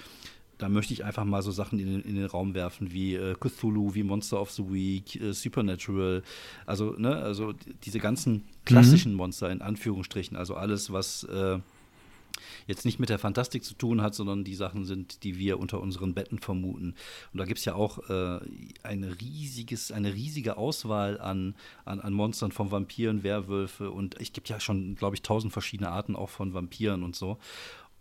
Da 0.58 0.68
möchte 0.68 0.92
ich 0.92 1.04
einfach 1.04 1.24
mal 1.24 1.42
so 1.42 1.50
Sachen 1.50 1.78
in 1.78 1.86
den, 1.86 2.02
in 2.02 2.14
den 2.14 2.26
Raum 2.26 2.54
werfen 2.54 2.92
wie 2.92 3.14
äh, 3.14 3.34
Cthulhu, 3.34 3.94
wie 3.94 4.04
Monster 4.04 4.40
of 4.40 4.50
the 4.50 4.62
Week, 4.70 5.20
äh, 5.20 5.32
Supernatural. 5.32 6.22
Also, 6.64 6.94
ne, 6.96 7.16
also 7.16 7.54
diese 7.84 7.98
ganzen 7.98 8.44
klassischen 8.64 9.12
mhm. 9.12 9.18
Monster 9.18 9.50
in 9.50 9.62
Anführungsstrichen. 9.62 10.36
Also 10.36 10.54
alles, 10.54 10.92
was 10.92 11.24
äh, 11.24 11.58
jetzt 12.66 12.84
nicht 12.84 12.98
mit 12.98 13.08
der 13.08 13.18
Fantastik 13.18 13.64
zu 13.64 13.74
tun 13.74 14.02
hat, 14.02 14.14
sondern 14.14 14.44
die 14.44 14.54
Sachen 14.54 14.84
sind, 14.84 15.22
die 15.22 15.38
wir 15.38 15.58
unter 15.58 15.80
unseren 15.80 16.14
Betten 16.14 16.38
vermuten. 16.38 16.94
Und 17.32 17.38
da 17.38 17.44
gibt 17.44 17.58
es 17.58 17.64
ja 17.64 17.74
auch 17.74 17.98
äh, 18.08 18.40
eine, 18.82 19.20
riesiges, 19.20 19.92
eine 19.92 20.14
riesige 20.14 20.56
Auswahl 20.56 21.20
an, 21.20 21.54
an, 21.84 22.00
an 22.00 22.12
Monstern 22.12 22.52
von 22.52 22.70
Vampiren, 22.70 23.22
Werwölfe 23.22 23.90
und 23.90 24.20
es 24.20 24.32
gibt 24.32 24.48
ja 24.48 24.60
schon, 24.60 24.94
glaube 24.94 25.16
ich, 25.16 25.22
tausend 25.22 25.52
verschiedene 25.52 25.90
Arten 25.90 26.16
auch 26.16 26.30
von 26.30 26.54
Vampiren 26.54 27.02
und 27.02 27.16
so. 27.16 27.38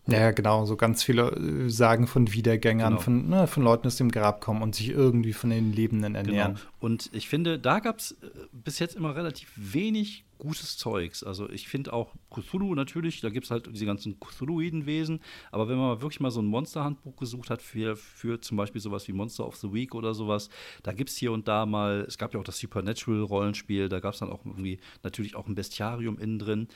Ja, 0.07 0.31
genau, 0.31 0.65
so 0.65 0.75
ganz 0.75 1.01
viele 1.01 1.31
äh, 1.31 1.69
Sagen 1.69 2.07
von 2.07 2.33
Wiedergängern, 2.33 2.93
genau. 2.93 3.01
von, 3.01 3.29
ne, 3.29 3.47
von 3.47 3.63
Leuten 3.63 3.87
aus 3.87 3.95
dem 3.95 4.11
Grab 4.11 4.41
kommen 4.41 4.61
und 4.61 4.75
sich 4.75 4.89
irgendwie 4.89 5.31
von 5.31 5.49
den 5.49 5.71
Lebenden 5.71 6.15
ernähren. 6.15 6.55
Genau. 6.55 6.67
Und 6.81 7.09
ich 7.13 7.29
finde, 7.29 7.57
da 7.57 7.79
gab 7.79 7.99
es 7.99 8.11
äh, 8.11 8.27
bis 8.51 8.79
jetzt 8.79 8.95
immer 8.95 9.15
relativ 9.15 9.49
wenig 9.55 10.25
gutes 10.37 10.77
Zeugs. 10.77 11.23
Also 11.23 11.49
ich 11.49 11.67
finde 11.67 11.93
auch 11.93 12.13
Cthulhu 12.29 12.75
natürlich, 12.75 13.21
da 13.21 13.29
gibt 13.29 13.45
es 13.45 13.51
halt 13.51 13.69
diese 13.71 13.85
ganzen 13.85 14.19
Cthulhuiden-Wesen, 14.19 15.19
aber 15.51 15.69
wenn 15.69 15.77
man 15.77 16.01
wirklich 16.01 16.19
mal 16.19 16.31
so 16.31 16.41
ein 16.41 16.45
Monsterhandbuch 16.45 17.15
gesucht 17.15 17.49
hat 17.49 17.61
für, 17.61 17.95
für 17.95 18.41
zum 18.41 18.57
Beispiel 18.57 18.81
sowas 18.81 19.07
wie 19.07 19.13
Monster 19.13 19.47
of 19.47 19.55
the 19.55 19.71
Week 19.71 19.95
oder 19.95 20.13
sowas, 20.13 20.49
da 20.83 20.91
gibt 20.93 21.09
es 21.09 21.17
hier 21.17 21.31
und 21.31 21.47
da 21.47 21.65
mal, 21.65 22.05
es 22.07 22.17
gab 22.17 22.33
ja 22.33 22.39
auch 22.39 22.43
das 22.43 22.59
Supernatural-Rollenspiel, 22.59 23.89
da 23.89 23.99
gab 23.99 24.13
es 24.13 24.19
dann 24.19 24.31
auch 24.31 24.45
irgendwie 24.45 24.79
natürlich 25.03 25.35
auch 25.35 25.47
ein 25.47 25.55
Bestiarium 25.55 26.17
innen 26.19 26.39
drin. 26.39 26.67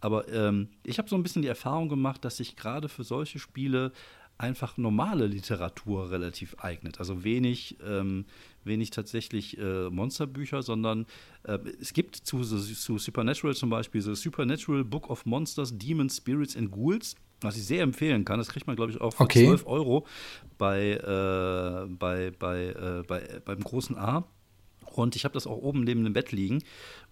Aber 0.00 0.28
ähm, 0.32 0.68
ich 0.84 0.98
habe 0.98 1.08
so 1.08 1.16
ein 1.16 1.22
bisschen 1.22 1.42
die 1.42 1.48
Erfahrung 1.48 1.88
gemacht, 1.88 2.24
dass 2.24 2.36
sich 2.36 2.56
gerade 2.56 2.88
für 2.88 3.04
solche 3.04 3.38
Spiele 3.38 3.92
einfach 4.38 4.76
normale 4.76 5.26
Literatur 5.26 6.10
relativ 6.10 6.56
eignet. 6.58 6.98
Also 6.98 7.24
wenig, 7.24 7.78
ähm, 7.84 8.26
wenig 8.66 8.90
tatsächlich 8.90 9.58
äh, 9.58 9.90
Monsterbücher, 9.90 10.62
sondern 10.62 11.06
äh, 11.44 11.58
es 11.80 11.92
gibt 11.92 12.16
zu, 12.16 12.42
zu 12.42 12.98
Supernatural 12.98 13.54
zum 13.54 13.70
Beispiel 13.70 14.00
so 14.00 14.14
Supernatural 14.14 14.84
Book 14.84 15.10
of 15.10 15.26
Monsters, 15.26 15.76
Demons, 15.76 16.16
Spirits 16.16 16.56
and 16.56 16.70
Ghouls, 16.70 17.14
was 17.40 17.56
ich 17.56 17.64
sehr 17.64 17.82
empfehlen 17.82 18.24
kann. 18.24 18.38
Das 18.38 18.48
kriegt 18.48 18.66
man, 18.66 18.76
glaube 18.76 18.92
ich, 18.92 19.00
auch 19.00 19.14
für 19.14 19.24
okay. 19.24 19.46
12 19.46 19.66
Euro 19.66 20.06
bei, 20.58 20.92
äh, 20.92 21.86
bei, 21.88 22.32
bei, 22.38 22.66
äh, 22.66 23.02
bei, 23.06 23.40
beim 23.44 23.60
großen 23.60 23.96
A. 23.96 24.24
Und 24.94 25.14
ich 25.14 25.24
habe 25.24 25.34
das 25.34 25.46
auch 25.46 25.58
oben 25.58 25.84
neben 25.84 26.04
dem 26.04 26.14
Bett 26.14 26.32
liegen. 26.32 26.62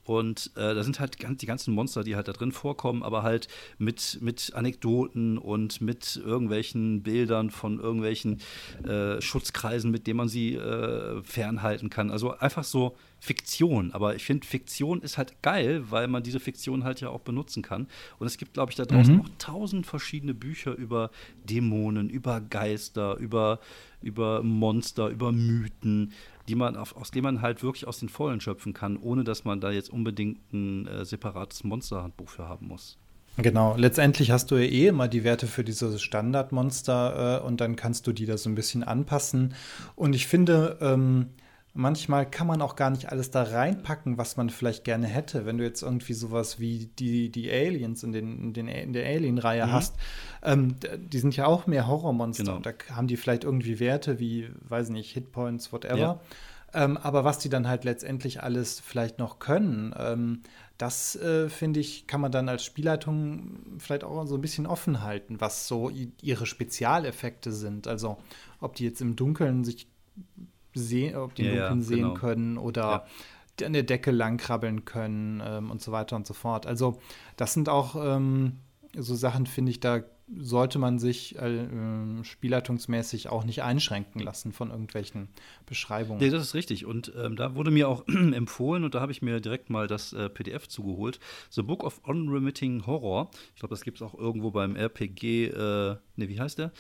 Und 0.05 0.51
äh, 0.57 0.75
da 0.75 0.83
sind 0.83 1.01
halt 1.01 1.17
die 1.41 1.47
ganzen 1.47 1.75
Monster, 1.75 2.05
die 2.05 2.17
halt 2.17 2.29
da 2.29 2.33
drin 2.33 2.53
vorkommen, 2.53 3.03
aber 3.03 3.23
halt 3.23 3.49
mit, 3.79 4.19
mit 4.21 4.53
Anekdoten 4.55 5.39
und 5.39 5.81
mit 5.81 6.17
irgendwelchen 6.17 7.03
Bildern 7.03 7.51
von 7.51 7.81
irgendwelchen 7.81 8.41
äh, 8.87 9.21
Schutzkreisen, 9.21 9.91
mit 9.91 10.07
denen 10.07 10.19
man 10.19 10.29
sie 10.29 10.55
äh, 10.55 11.23
fernhalten 11.23 11.91
kann. 11.91 12.11
Also 12.11 12.37
einfach 12.37 12.65
so 12.65 12.97
Fiktion. 13.25 13.93
Aber 13.93 14.15
ich 14.15 14.25
finde, 14.25 14.47
Fiktion 14.47 15.01
ist 15.01 15.17
halt 15.17 15.41
geil, 15.41 15.85
weil 15.89 16.09
man 16.09 16.23
diese 16.23 16.41
Fiktion 16.41 16.85
halt 16.85 17.01
ja 17.01 17.09
auch 17.09 17.21
benutzen 17.21 17.63
kann. 17.63 17.89
Und 18.19 18.27
es 18.27 18.37
gibt, 18.37 18.53
glaube 18.53 18.71
ich, 18.71 18.77
da 18.77 18.85
draußen 18.85 19.15
mhm. 19.15 19.23
noch 19.23 19.31
tausend 19.39 19.87
verschiedene 19.87 20.35
Bücher 20.35 20.75
über 20.75 21.11
Dämonen, 21.45 22.11
über 22.11 22.43
Geister, 22.43 23.17
über, 23.17 23.61
über 24.03 24.43
Monster, 24.43 25.09
über 25.09 25.33
Mythen 25.33 26.13
die 26.49 26.55
man 26.55 26.77
auf, 26.77 26.97
aus 26.97 27.11
dem 27.11 27.25
man 27.25 27.43
halt 27.43 27.63
wirklich 27.63 27.87
aus 27.87 27.99
den 27.99 28.09
Vollen 28.09 28.41
schöpfen 28.41 28.73
kann, 28.73 28.97
ohne 28.97 29.25
dass 29.25 29.45
man 29.45 29.61
da 29.61 29.71
jetzt 29.71 29.91
unbedingt 29.91 30.53
ein 30.53 30.87
äh, 30.87 31.05
separates 31.05 31.65
Monsterhandbuch 31.65 32.29
für 32.29 32.49
haben 32.49 32.69
muss. 32.69 32.99
Genau, 33.37 33.75
letztendlich 33.77 34.31
hast 34.31 34.51
du 34.51 34.57
ja 34.57 34.63
eh 34.63 34.87
immer 34.89 35.09
die 35.09 35.25
Werte 35.25 35.49
für 35.49 35.65
dieses 35.65 36.01
Standardmonster 36.01 37.41
äh, 37.41 37.47
und 37.47 37.61
dann 37.61 37.75
kannst 37.75 38.07
du 38.07 38.13
die 38.13 38.27
da 38.27 38.39
so 38.39 38.49
ein 38.49 38.55
bisschen 38.55 38.85
anpassen. 38.85 39.55
Und 39.97 40.15
ich 40.15 40.29
finde, 40.29 40.79
ähm, 40.81 41.31
manchmal 41.75 42.31
kann 42.31 42.47
man 42.47 42.63
auch 42.63 42.77
gar 42.77 42.91
nicht 42.91 43.11
alles 43.11 43.31
da 43.31 43.43
reinpacken, 43.43 44.17
was 44.17 44.37
man 44.37 44.49
vielleicht 44.49 44.85
gerne 44.85 45.07
hätte. 45.07 45.45
Wenn 45.45 45.59
du 45.59 45.65
jetzt 45.65 45.83
irgendwie 45.83 46.15
sowas 46.15 46.61
wie 46.61 46.89
die, 46.99 47.31
die 47.31 47.51
Aliens 47.51 48.03
in, 48.05 48.13
den, 48.13 48.39
in, 48.39 48.53
den, 48.55 48.69
in 48.69 48.93
der 48.93 49.05
Alien-Reihe 49.07 49.67
mhm. 49.67 49.73
hast, 49.73 49.97
ähm, 50.43 50.77
die 50.97 51.19
sind 51.19 51.37
ja 51.37 51.47
auch 51.47 51.67
mehr 51.67 51.87
Horrormonster. 51.87 52.45
Genau. 52.45 52.59
Da 52.61 52.73
haben 52.95 53.09
die 53.09 53.17
vielleicht 53.17 53.45
irgendwie 53.45 53.81
Werte 53.81 54.21
wie, 54.21 54.49
weiß 54.69 54.91
nicht, 54.91 55.13
Hitpoints, 55.13 55.73
whatever. 55.73 55.99
Ja. 55.99 56.21
Ähm, 56.73 56.97
aber 56.97 57.25
was 57.25 57.39
die 57.39 57.49
dann 57.49 57.69
halt 57.69 57.85
letztendlich 57.85 58.43
alles 58.43 58.81
vielleicht 58.81 59.19
noch 59.19 59.39
können, 59.39 59.95
ähm, 59.99 60.43
das 60.79 61.15
äh, 61.17 61.49
finde 61.49 61.79
ich, 61.79 62.07
kann 62.09 62.21
man 62.21 62.33
dann 62.33 62.49
als 62.49 62.65
Spielleitung 62.65 63.79
vielleicht 63.79 64.03
auch 64.03 64.27
so 64.27 64.35
ein 64.35 64.41
bisschen 64.41 64.67
offen 64.67 65.03
halten, 65.03 65.41
was 65.41 65.69
so 65.69 65.91
ihre 66.21 66.47
Spezialeffekte 66.47 67.53
sind. 67.53 67.87
Also 67.87 68.17
ob 68.61 68.75
die 68.75 68.85
jetzt 68.85 69.01
im 69.01 69.15
Dunkeln 69.15 69.63
sich 69.63 69.89
sehen, 70.75 71.17
ob 71.17 71.35
die 71.35 71.45
ja, 71.45 71.69
Dunkeln 71.69 71.81
ja, 71.81 71.87
sehen 71.87 71.99
genau. 71.99 72.15
können 72.15 72.59
oder 72.59 73.07
ja. 73.61 73.67
an 73.67 73.73
der 73.73 73.83
Decke 73.85 74.11
langkrabbeln 74.11 74.85
können 74.85 75.43
ähm, 75.45 75.71
und 75.71 75.81
so 75.81 75.93
weiter 75.93 76.17
und 76.17 76.27
so 76.27 76.35
fort. 76.35 76.67
Also 76.67 77.01
das 77.37 77.55
sind 77.55 77.69
auch 77.69 77.97
ähm, 77.97 78.59
so 78.97 79.15
Sachen, 79.15 79.47
finde 79.47 79.71
ich, 79.71 79.81
da 79.81 80.03
sollte 80.37 80.79
man 80.79 80.99
sich 80.99 81.39
äh, 81.39 82.25
spielleitungsmäßig 82.25 83.29
auch 83.29 83.45
nicht 83.45 83.63
einschränken 83.63 84.21
lassen 84.21 84.53
von 84.53 84.71
irgendwelchen 84.71 85.29
Beschreibungen. 85.67 86.21
Nee, 86.21 86.31
das 86.31 86.43
ist 86.43 86.55
richtig. 86.55 86.87
Und 86.87 87.13
ähm, 87.17 87.37
da 87.37 87.55
wurde 87.55 87.71
mir 87.71 87.89
auch 87.89 88.07
empfohlen, 88.09 88.85
und 88.85 88.95
da 88.95 89.01
habe 89.01 89.13
ich 89.13 89.23
mir 89.23 89.41
direkt 89.41 89.71
mal 89.71 89.87
das 89.87 90.13
äh, 90.13 90.31
PDF 90.31 90.69
zugeholt, 90.69 91.21
The 91.51 91.63
Book 91.63 91.85
of 91.85 92.01
Unremitting 92.05 92.87
Horror. 92.87 93.31
Ich 93.55 93.61
glaube, 93.61 93.75
das 93.75 93.85
gibt 93.85 93.99
es 93.99 94.03
auch 94.03 94.15
irgendwo 94.15 94.51
beim 94.51 94.77
RPG, 94.77 95.47
äh, 95.47 95.97
ne, 96.17 96.29
wie 96.29 96.41
heißt 96.41 96.59
der? 96.59 96.73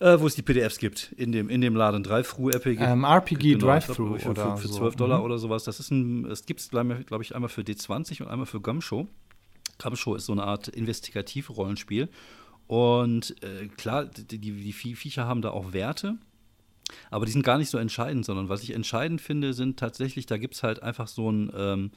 Äh, 0.00 0.18
wo 0.18 0.26
es 0.26 0.34
die 0.34 0.40
PDFs 0.40 0.78
gibt, 0.78 1.12
in 1.18 1.30
dem, 1.30 1.50
in 1.50 1.60
dem 1.60 1.76
Laden. 1.76 2.02
Drive-Thru-RPG. 2.02 2.82
Ähm, 2.82 3.04
RPG 3.04 3.52
genau, 3.52 3.66
Drive-Thru 3.66 4.16
für, 4.16 4.34
für, 4.34 4.56
für 4.56 4.68
12 4.70 4.70
so. 4.70 4.98
Dollar 4.98 5.18
mhm. 5.18 5.24
oder 5.26 5.38
sowas. 5.38 5.64
Das 5.64 5.78
ist 5.78 5.90
ein, 5.90 6.24
es 6.24 6.46
gibt 6.46 6.60
es, 6.60 6.70
glaube 6.70 7.04
ich, 7.20 7.34
einmal 7.34 7.50
für 7.50 7.60
D20 7.60 8.22
und 8.22 8.28
einmal 8.28 8.46
für 8.46 8.60
Gumshow. 8.60 9.06
Gumshow 9.78 10.14
ist 10.14 10.24
so 10.24 10.32
eine 10.32 10.44
Art 10.44 10.68
Investigativ-Rollenspiel. 10.68 12.08
Und 12.66 13.36
äh, 13.42 13.66
klar, 13.66 14.06
die, 14.06 14.38
die, 14.38 14.52
die 14.52 14.72
Viecher 14.72 15.26
haben 15.26 15.42
da 15.42 15.50
auch 15.50 15.74
Werte. 15.74 16.16
Aber 17.10 17.26
die 17.26 17.32
sind 17.32 17.44
gar 17.44 17.58
nicht 17.58 17.70
so 17.70 17.78
entscheidend, 17.78 18.24
sondern 18.24 18.48
was 18.48 18.62
ich 18.62 18.74
entscheidend 18.74 19.20
finde, 19.20 19.52
sind 19.52 19.78
tatsächlich, 19.78 20.26
da 20.26 20.38
gibt 20.38 20.54
es 20.54 20.62
halt 20.62 20.82
einfach 20.82 21.08
so 21.08 21.30
ein, 21.30 21.50
ähm, 21.56 21.90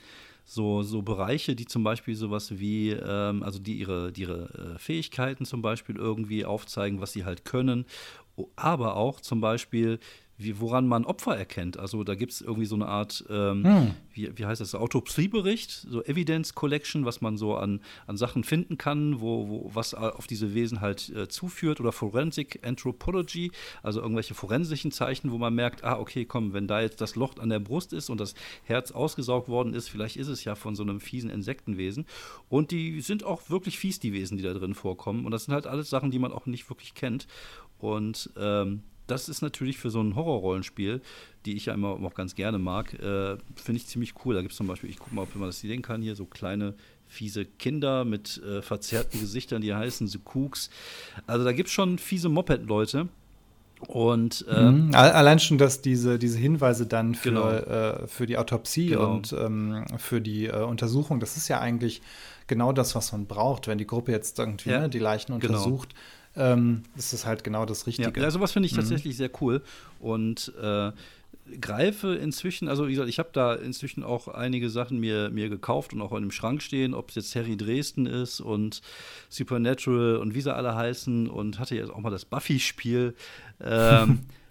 so, 0.45 0.83
so 0.83 1.01
Bereiche, 1.01 1.55
die 1.55 1.65
zum 1.65 1.83
Beispiel 1.83 2.15
sowas 2.15 2.59
wie, 2.59 2.91
ähm, 2.91 3.43
also 3.43 3.59
die 3.59 3.75
ihre, 3.79 4.11
die 4.11 4.21
ihre 4.21 4.75
äh, 4.75 4.79
Fähigkeiten 4.79 5.45
zum 5.45 5.61
Beispiel 5.61 5.95
irgendwie 5.95 6.45
aufzeigen, 6.45 6.99
was 6.99 7.13
sie 7.13 7.23
halt 7.25 7.45
können, 7.45 7.85
aber 8.55 8.95
auch 8.95 9.21
zum 9.21 9.41
Beispiel 9.41 9.99
wie, 10.37 10.59
woran 10.59 10.87
man 10.87 11.05
Opfer 11.05 11.37
erkennt. 11.37 11.77
Also 11.77 12.03
da 12.03 12.15
gibt 12.15 12.31
es 12.31 12.41
irgendwie 12.41 12.65
so 12.65 12.75
eine 12.75 12.87
Art, 12.87 13.23
ähm, 13.29 13.63
hm. 13.63 13.91
wie, 14.13 14.37
wie 14.37 14.45
heißt 14.45 14.61
das, 14.61 14.73
Autopsiebericht, 14.73 15.69
so 15.71 16.03
Evidence 16.03 16.55
Collection, 16.55 17.05
was 17.05 17.21
man 17.21 17.37
so 17.37 17.55
an, 17.55 17.81
an 18.07 18.17
Sachen 18.17 18.43
finden 18.43 18.77
kann, 18.77 19.21
wo, 19.21 19.47
wo 19.47 19.71
was 19.73 19.93
auf 19.93 20.25
diese 20.27 20.53
Wesen 20.53 20.81
halt 20.81 21.09
äh, 21.09 21.27
zuführt 21.27 21.79
oder 21.79 21.91
Forensic 21.91 22.65
Anthropology, 22.65 23.51
also 23.83 24.01
irgendwelche 24.01 24.33
forensischen 24.33 24.91
Zeichen, 24.91 25.31
wo 25.31 25.37
man 25.37 25.53
merkt, 25.53 25.83
ah, 25.83 25.99
okay, 25.99 26.25
komm, 26.25 26.53
wenn 26.53 26.67
da 26.67 26.81
jetzt 26.81 26.99
das 26.99 27.15
Loch 27.15 27.37
an 27.37 27.49
der 27.49 27.59
Brust 27.59 27.93
ist 27.93 28.09
und 28.09 28.19
das 28.19 28.33
Herz 28.63 28.91
ausgesaugt 28.91 29.47
worden 29.47 29.73
ist, 29.73 29.89
vielleicht 29.89 30.17
ist 30.17 30.27
es 30.27 30.43
ja 30.43 30.55
von 30.55 30.75
so 30.75 30.83
einem 30.83 30.99
fiesen 30.99 31.29
Insektenwesen. 31.29 32.05
Und 32.49 32.71
die 32.71 33.01
sind 33.01 33.23
auch 33.23 33.49
wirklich 33.49 33.77
fies, 33.77 33.99
die 33.99 34.13
Wesen, 34.13 34.37
die 34.37 34.43
da 34.43 34.53
drin 34.53 34.73
vorkommen. 34.73 35.25
Und 35.25 35.31
das 35.31 35.45
sind 35.45 35.53
halt 35.53 35.67
alles 35.67 35.89
Sachen, 35.89 36.11
die 36.11 36.19
man 36.19 36.31
auch 36.31 36.45
nicht 36.45 36.69
wirklich 36.69 36.93
kennt. 36.93 37.27
Und 37.79 38.29
ähm, 38.37 38.83
das 39.07 39.29
ist 39.29 39.41
natürlich 39.41 39.77
für 39.77 39.89
so 39.89 40.01
ein 40.01 40.15
Horrorrollenspiel, 40.15 41.01
die 41.45 41.55
ich 41.55 41.65
ja 41.65 41.73
immer 41.73 41.89
auch 41.89 42.13
ganz 42.13 42.35
gerne 42.35 42.57
mag, 42.57 42.93
äh, 42.93 43.37
finde 43.55 43.77
ich 43.77 43.87
ziemlich 43.87 44.13
cool. 44.23 44.35
Da 44.35 44.41
gibt 44.41 44.51
es 44.51 44.57
zum 44.57 44.67
Beispiel, 44.67 44.89
ich 44.89 44.99
gucke 44.99 45.13
mal, 45.13 45.23
ob 45.23 45.35
man 45.35 45.49
das 45.49 45.59
sehen 45.59 45.81
kann, 45.81 46.01
hier 46.01 46.15
so 46.15 46.25
kleine 46.25 46.73
fiese 47.07 47.45
Kinder 47.45 48.05
mit 48.05 48.41
äh, 48.43 48.61
verzerrten 48.61 49.19
Gesichtern, 49.19 49.61
die 49.61 49.73
heißen 49.73 50.07
The 50.07 50.19
Cooks. 50.33 50.69
Also 51.27 51.45
da 51.45 51.51
gibt 51.51 51.67
es 51.67 51.73
schon 51.73 51.99
fiese 51.99 52.29
Moped-Leute. 52.29 53.07
Und 53.87 54.45
ähm, 54.49 54.87
mhm. 54.87 54.95
allein 54.95 55.39
schon, 55.39 55.57
dass 55.57 55.81
diese, 55.81 56.17
diese 56.17 56.37
Hinweise 56.37 56.85
dann 56.85 57.15
für, 57.15 57.29
genau. 57.29 57.51
äh, 57.51 58.07
für 58.07 58.25
die 58.25 58.37
Autopsie 58.37 58.87
genau. 58.87 59.11
und 59.11 59.33
ähm, 59.33 59.83
für 59.97 60.21
die 60.21 60.45
äh, 60.45 60.63
Untersuchung, 60.63 61.19
das 61.19 61.35
ist 61.35 61.49
ja 61.49 61.59
eigentlich 61.59 62.01
genau 62.47 62.71
das, 62.71 62.95
was 62.95 63.11
man 63.11 63.25
braucht, 63.25 63.67
wenn 63.67 63.77
die 63.77 63.87
Gruppe 63.87 64.13
jetzt 64.13 64.39
irgendwie 64.39 64.69
ja. 64.69 64.81
ne, 64.81 64.89
die 64.89 64.99
Leichen 64.99 65.37
genau. 65.39 65.57
Ähm, 66.35 66.83
ist 66.95 67.13
das 67.13 67.25
halt 67.25 67.43
genau 67.43 67.65
das 67.65 67.85
Richtige. 67.85 68.19
Ja, 68.19 68.31
sowas 68.31 68.51
finde 68.51 68.67
ich 68.67 68.73
mhm. 68.73 68.77
tatsächlich 68.77 69.15
sehr 69.17 69.29
cool. 69.41 69.61
Und 69.99 70.51
äh, 70.61 70.91
greife 71.59 72.15
inzwischen, 72.15 72.67
also 72.67 72.87
wie 72.87 72.91
gesagt, 72.91 73.09
ich 73.09 73.19
habe 73.19 73.29
da 73.33 73.53
inzwischen 73.53 74.03
auch 74.03 74.27
einige 74.27 74.69
Sachen 74.69 74.99
mir, 74.99 75.29
mir 75.29 75.49
gekauft 75.49 75.93
und 75.93 76.01
auch 76.01 76.11
in 76.13 76.21
dem 76.21 76.31
Schrank 76.31 76.61
stehen, 76.61 76.93
ob 76.93 77.09
es 77.09 77.15
jetzt 77.15 77.35
Harry 77.35 77.57
Dresden 77.57 78.05
ist 78.05 78.39
und 78.39 78.81
Supernatural 79.29 80.17
und 80.17 80.33
wie 80.33 80.41
sie 80.41 80.53
alle 80.53 80.75
heißen 80.75 81.29
und 81.29 81.59
hatte 81.59 81.75
jetzt 81.75 81.91
auch 81.91 81.99
mal 81.99 82.09
das 82.09 82.25
Buffy-Spiel. 82.25 83.15
Ähm, 83.61 84.21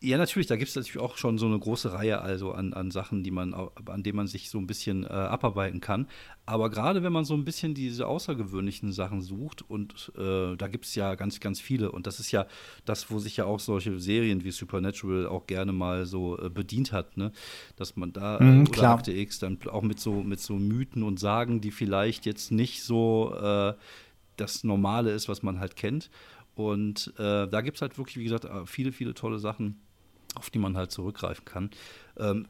Ja, 0.00 0.18
natürlich, 0.18 0.46
da 0.46 0.56
gibt 0.56 0.68
es 0.68 0.76
natürlich 0.76 1.00
auch 1.00 1.16
schon 1.16 1.38
so 1.38 1.46
eine 1.46 1.58
große 1.58 1.90
Reihe 1.90 2.20
also 2.20 2.52
an, 2.52 2.74
an 2.74 2.90
Sachen, 2.90 3.22
die 3.22 3.30
man, 3.30 3.54
an 3.54 4.02
denen 4.02 4.16
man 4.16 4.26
sich 4.26 4.50
so 4.50 4.58
ein 4.58 4.66
bisschen 4.66 5.04
äh, 5.04 5.08
abarbeiten 5.08 5.80
kann. 5.80 6.06
Aber 6.44 6.68
gerade 6.68 7.02
wenn 7.02 7.14
man 7.14 7.24
so 7.24 7.32
ein 7.32 7.46
bisschen 7.46 7.72
diese 7.72 8.06
außergewöhnlichen 8.06 8.92
Sachen 8.92 9.22
sucht, 9.22 9.62
und 9.62 10.12
äh, 10.18 10.54
da 10.56 10.68
gibt 10.68 10.84
es 10.84 10.94
ja 10.96 11.14
ganz, 11.14 11.40
ganz 11.40 11.60
viele, 11.60 11.92
und 11.92 12.06
das 12.06 12.20
ist 12.20 12.30
ja 12.30 12.46
das, 12.84 13.10
wo 13.10 13.18
sich 13.18 13.38
ja 13.38 13.46
auch 13.46 13.58
solche 13.58 13.98
Serien 13.98 14.44
wie 14.44 14.50
Supernatural 14.50 15.26
auch 15.28 15.46
gerne 15.46 15.72
mal 15.72 16.04
so 16.04 16.38
äh, 16.38 16.50
bedient 16.50 16.92
hat, 16.92 17.16
ne? 17.16 17.32
Dass 17.76 17.96
man 17.96 18.12
da 18.12 18.38
mhm, 18.38 18.62
oder 18.62 18.70
klar. 18.70 18.94
Akte 18.96 19.12
X 19.12 19.38
dann 19.38 19.58
auch 19.66 19.82
mit 19.82 19.98
so, 19.98 20.22
mit 20.22 20.40
so 20.40 20.56
Mythen 20.56 21.02
und 21.04 21.18
Sagen, 21.18 21.62
die 21.62 21.70
vielleicht 21.70 22.26
jetzt 22.26 22.52
nicht 22.52 22.82
so 22.82 23.34
äh, 23.34 23.72
das 24.36 24.62
Normale 24.62 25.12
ist, 25.12 25.30
was 25.30 25.42
man 25.42 25.58
halt 25.58 25.74
kennt. 25.74 26.10
Und 26.54 27.12
äh, 27.18 27.48
da 27.48 27.60
gibt 27.62 27.76
es 27.76 27.82
halt 27.82 27.96
wirklich, 27.98 28.18
wie 28.18 28.24
gesagt, 28.24 28.44
äh, 28.44 28.66
viele, 28.66 28.92
viele 28.92 29.14
tolle 29.14 29.38
Sachen 29.38 29.80
auf 30.36 30.50
die 30.50 30.58
man 30.58 30.76
halt 30.76 30.92
zurückgreifen 30.92 31.44
kann. 31.44 31.70
Ähm, 32.18 32.46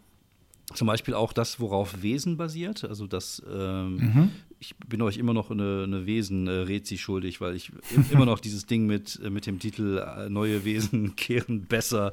zum 0.75 0.87
Beispiel 0.89 1.15
auch 1.15 1.33
das, 1.33 1.61
worauf 1.61 2.03
Wesen 2.03 2.37
basiert. 2.37 2.85
Also 2.85 3.07
das, 3.07 3.41
ähm, 3.49 3.97
mhm. 3.97 4.31
ich 4.59 4.75
bin 4.77 5.01
euch 5.01 5.17
immer 5.17 5.33
noch 5.33 5.53
eine, 5.53 5.85
eine 5.85 6.07
Wesen-Rezi 6.07 6.99
schuldig, 6.99 7.41
weil 7.41 7.55
ich 7.55 7.71
immer 8.11 8.27
noch 8.27 8.41
dieses 8.41 8.67
Ding 8.67 8.87
mit, 8.87 9.21
äh, 9.25 9.31
mit 9.31 9.47
dem 9.47 9.61
Titel 9.61 9.99
äh, 9.99 10.29
Neue 10.29 10.65
Wesen 10.65 11.15
kehren 11.17 11.67
besser 11.67 12.13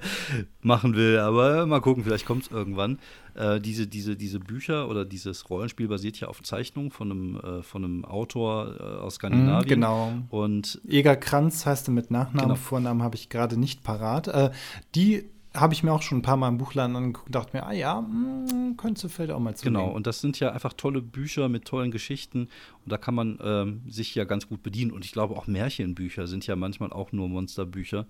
machen 0.62 0.96
will. 0.96 1.18
Aber 1.18 1.66
mal 1.66 1.82
gucken, 1.82 2.04
vielleicht 2.04 2.28
kommt 2.28 2.44
es 2.44 2.52
irgendwann. 2.52 3.00
Äh, 3.34 3.60
diese, 3.60 3.88
diese, 3.88 4.16
diese 4.16 4.40
Bücher 4.40 4.88
oder 4.88 5.04
dieses 5.04 5.50
Rollenspiel 5.50 5.88
basiert 5.88 6.20
ja 6.20 6.28
auf 6.28 6.44
Zeichnungen 6.44 6.92
von 6.92 7.12
einem, 7.12 7.36
äh, 7.38 7.64
von 7.64 7.84
einem 7.84 8.06
Autor 8.06 8.76
äh, 8.80 8.84
aus 9.00 9.16
Skandinavien. 9.16 9.66
Mhm, 9.66 9.68
genau. 9.68 10.14
Und 10.30 10.80
Eger 10.88 11.16
Kranz 11.16 11.66
heißt 11.66 11.90
er 11.90 11.94
mit 11.94 12.12
Nachnamen, 12.12 12.50
genau. 12.50 12.56
Vornamen 12.56 13.02
habe 13.02 13.16
ich 13.16 13.30
gerade 13.30 13.58
nicht 13.58 13.84
parat. 13.84 14.28
Äh, 14.28 14.52
die 14.94 15.33
habe 15.56 15.74
ich 15.74 15.84
mir 15.84 15.92
auch 15.92 16.02
schon 16.02 16.20
ein 16.20 16.22
paar 16.24 16.38
Mal 16.38 16.50
im 16.50 16.58
Buchladen 16.58 16.96
angeguckt 16.96 17.28
und 17.28 17.36
dachte 17.36 17.56
mir, 17.56 17.66
ah 17.66 17.74
ja, 17.74 18.02
mh, 18.02 18.52
hm, 18.52 18.78
könntest 18.78 19.04
du 19.04 19.10
vielleicht 19.10 19.32
auch 19.32 19.40
mal 19.40 19.56
zulegen. 19.56 19.80
Genau, 19.80 19.94
und 19.94 20.08
das 20.08 20.20
sind 20.20 20.40
ja 20.40 20.52
einfach 20.52 20.74
tolle 20.74 21.02
Bücher 21.02 21.48
mit 21.48 21.66
tollen 21.66 21.92
Geschichten 21.92 22.48
und 22.84 22.92
da 22.92 22.98
kann 22.98 23.14
man 23.14 23.38
ähm, 23.42 23.82
sich 23.88 24.16
ja 24.16 24.24
ganz 24.24 24.48
gut 24.48 24.64
bedienen. 24.64 24.92
Und 24.92 25.06
ich 25.06 25.12
glaube, 25.12 25.36
auch 25.36 25.46
Märchenbücher 25.46 26.26
sind 26.26 26.48
ja 26.48 26.56
manchmal 26.56 26.92
auch 26.92 27.12
nur 27.12 27.30
Monsterbücher. 27.30 28.08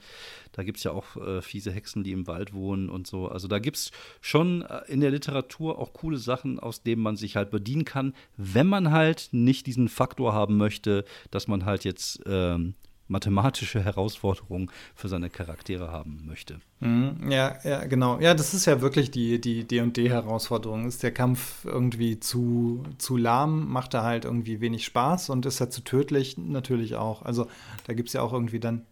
Da 0.53 0.63
gibt 0.63 0.77
es 0.77 0.84
ja 0.86 0.91
auch 0.91 1.17
äh, 1.17 1.41
fiese 1.41 1.71
Hexen, 1.71 2.03
die 2.03 2.13
im 2.13 2.27
Wald 2.27 2.53
wohnen 2.53 2.89
und 2.89 3.08
so. 3.08 3.27
Also 3.27 3.47
da 3.47 3.60
gibt 3.60 3.77
es 3.77 3.91
schon 4.21 4.62
äh, 4.62 4.82
in 4.88 5.01
der 5.01 5.12
Literatur 5.12 5.79
auch 5.79 5.91
coole 5.93 6.17
Sachen, 6.17 6.60
aus 6.60 6.82
denen 6.82 7.01
man 7.01 7.17
sich 7.17 7.36
halt 7.36 7.51
bedienen 7.51 7.84
kann, 7.84 8.13
wenn 8.38 8.67
man 8.67 8.91
halt 8.91 9.29
nicht 9.32 9.67
diesen 9.67 9.89
Faktor 9.89 10.34
haben 10.34 10.58
möchte, 10.58 11.03
dass 11.29 11.47
man 11.47 11.65
halt 11.65 11.84
jetzt 11.84 12.21
ähm, 12.25 12.75
mathematische 13.08 13.84
Herausforderungen 13.84 14.72
für 14.96 15.08
seine 15.08 15.30
Charaktere 15.30 15.92
haben 15.92 16.24
möchte. 16.26 16.60
Mhm, 16.80 17.30
ja, 17.30 17.58
ja, 17.63 17.86
genau. 17.86 18.20
Ja, 18.20 18.34
das 18.34 18.54
ist 18.54 18.66
ja 18.66 18.82
wirklich 18.82 19.12
die 19.12 19.39
die 19.39 19.66
D&D-Herausforderung. 19.66 20.88
Ist 20.88 21.04
der 21.04 21.12
Kampf 21.12 21.66
irgendwie 21.66 22.20
zu, 22.20 22.84
zu 22.98 23.18
lahm, 23.18 23.70
macht 23.70 23.94
er 23.94 24.04
halt 24.04 24.26
irgendwie 24.26 24.62
wenig 24.62 24.86
Spaß 24.86 25.30
und 25.30 25.46
ist 25.46 25.60
er 25.60 25.70
zu 25.70 25.82
tödlich 25.82 26.38
natürlich 26.38 26.96
auch. 26.96 27.22
Also 27.24 27.48
da 27.86 27.94
gibt 27.94 28.10
es 28.10 28.13
ja 28.13 28.22
auch 28.22 28.34
irgendwie 28.34 28.60
dann 28.60 28.86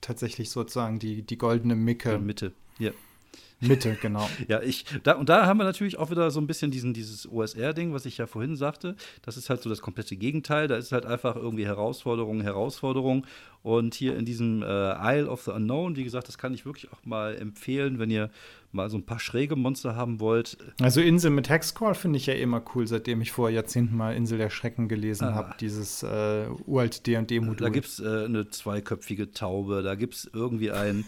tatsächlich 0.00 0.50
sozusagen 0.50 0.98
die, 0.98 1.22
die 1.22 1.38
goldene 1.38 1.74
Micke. 1.74 2.18
Mitte, 2.18 2.52
ja. 2.78 2.92
Mitte, 3.60 3.96
genau. 4.02 4.28
ja, 4.46 4.62
ich, 4.62 4.84
da, 5.02 5.12
und 5.12 5.28
da 5.28 5.46
haben 5.46 5.58
wir 5.58 5.64
natürlich 5.64 5.98
auch 5.98 6.10
wieder 6.10 6.30
so 6.30 6.40
ein 6.40 6.46
bisschen 6.46 6.70
diesen, 6.70 6.94
dieses 6.94 7.30
OSR-Ding, 7.30 7.92
was 7.92 8.06
ich 8.06 8.18
ja 8.18 8.26
vorhin 8.26 8.56
sagte. 8.56 8.94
Das 9.22 9.36
ist 9.36 9.50
halt 9.50 9.62
so 9.62 9.68
das 9.68 9.80
komplette 9.80 10.16
Gegenteil. 10.16 10.68
Da 10.68 10.76
ist 10.76 10.92
halt 10.92 11.06
einfach 11.06 11.36
irgendwie 11.36 11.66
Herausforderung, 11.66 12.40
Herausforderung. 12.40 13.26
Und 13.62 13.94
hier 13.94 14.16
in 14.16 14.24
diesem 14.24 14.62
äh, 14.62 14.66
Isle 14.66 15.28
of 15.28 15.42
the 15.42 15.50
Unknown, 15.50 15.96
wie 15.96 16.04
gesagt, 16.04 16.28
das 16.28 16.38
kann 16.38 16.54
ich 16.54 16.64
wirklich 16.64 16.92
auch 16.92 17.04
mal 17.04 17.34
empfehlen, 17.34 17.98
wenn 17.98 18.10
ihr 18.10 18.30
mal 18.70 18.88
so 18.90 18.96
ein 18.96 19.04
paar 19.04 19.18
schräge 19.18 19.56
Monster 19.56 19.96
haben 19.96 20.20
wollt. 20.20 20.58
Also 20.80 21.00
Insel 21.00 21.30
mit 21.30 21.48
Hexcrawl 21.48 21.94
finde 21.94 22.18
ich 22.18 22.26
ja 22.26 22.34
immer 22.34 22.62
cool, 22.74 22.86
seitdem 22.86 23.20
ich 23.20 23.32
vor 23.32 23.50
Jahrzehnten 23.50 23.96
mal 23.96 24.14
Insel 24.14 24.38
der 24.38 24.50
Schrecken 24.50 24.88
gelesen 24.88 25.28
ah. 25.28 25.34
habe, 25.34 25.54
dieses 25.60 26.02
äh, 26.02 26.46
uralt 26.66 27.06
D&D-Modul. 27.06 27.56
Da 27.56 27.68
gibt 27.70 27.86
es 27.86 28.00
äh, 28.00 28.24
eine 28.24 28.48
zweiköpfige 28.48 29.32
Taube, 29.32 29.82
da 29.82 29.94
gibt 29.94 30.14
es 30.14 30.30
irgendwie 30.32 30.70
ein 30.70 31.04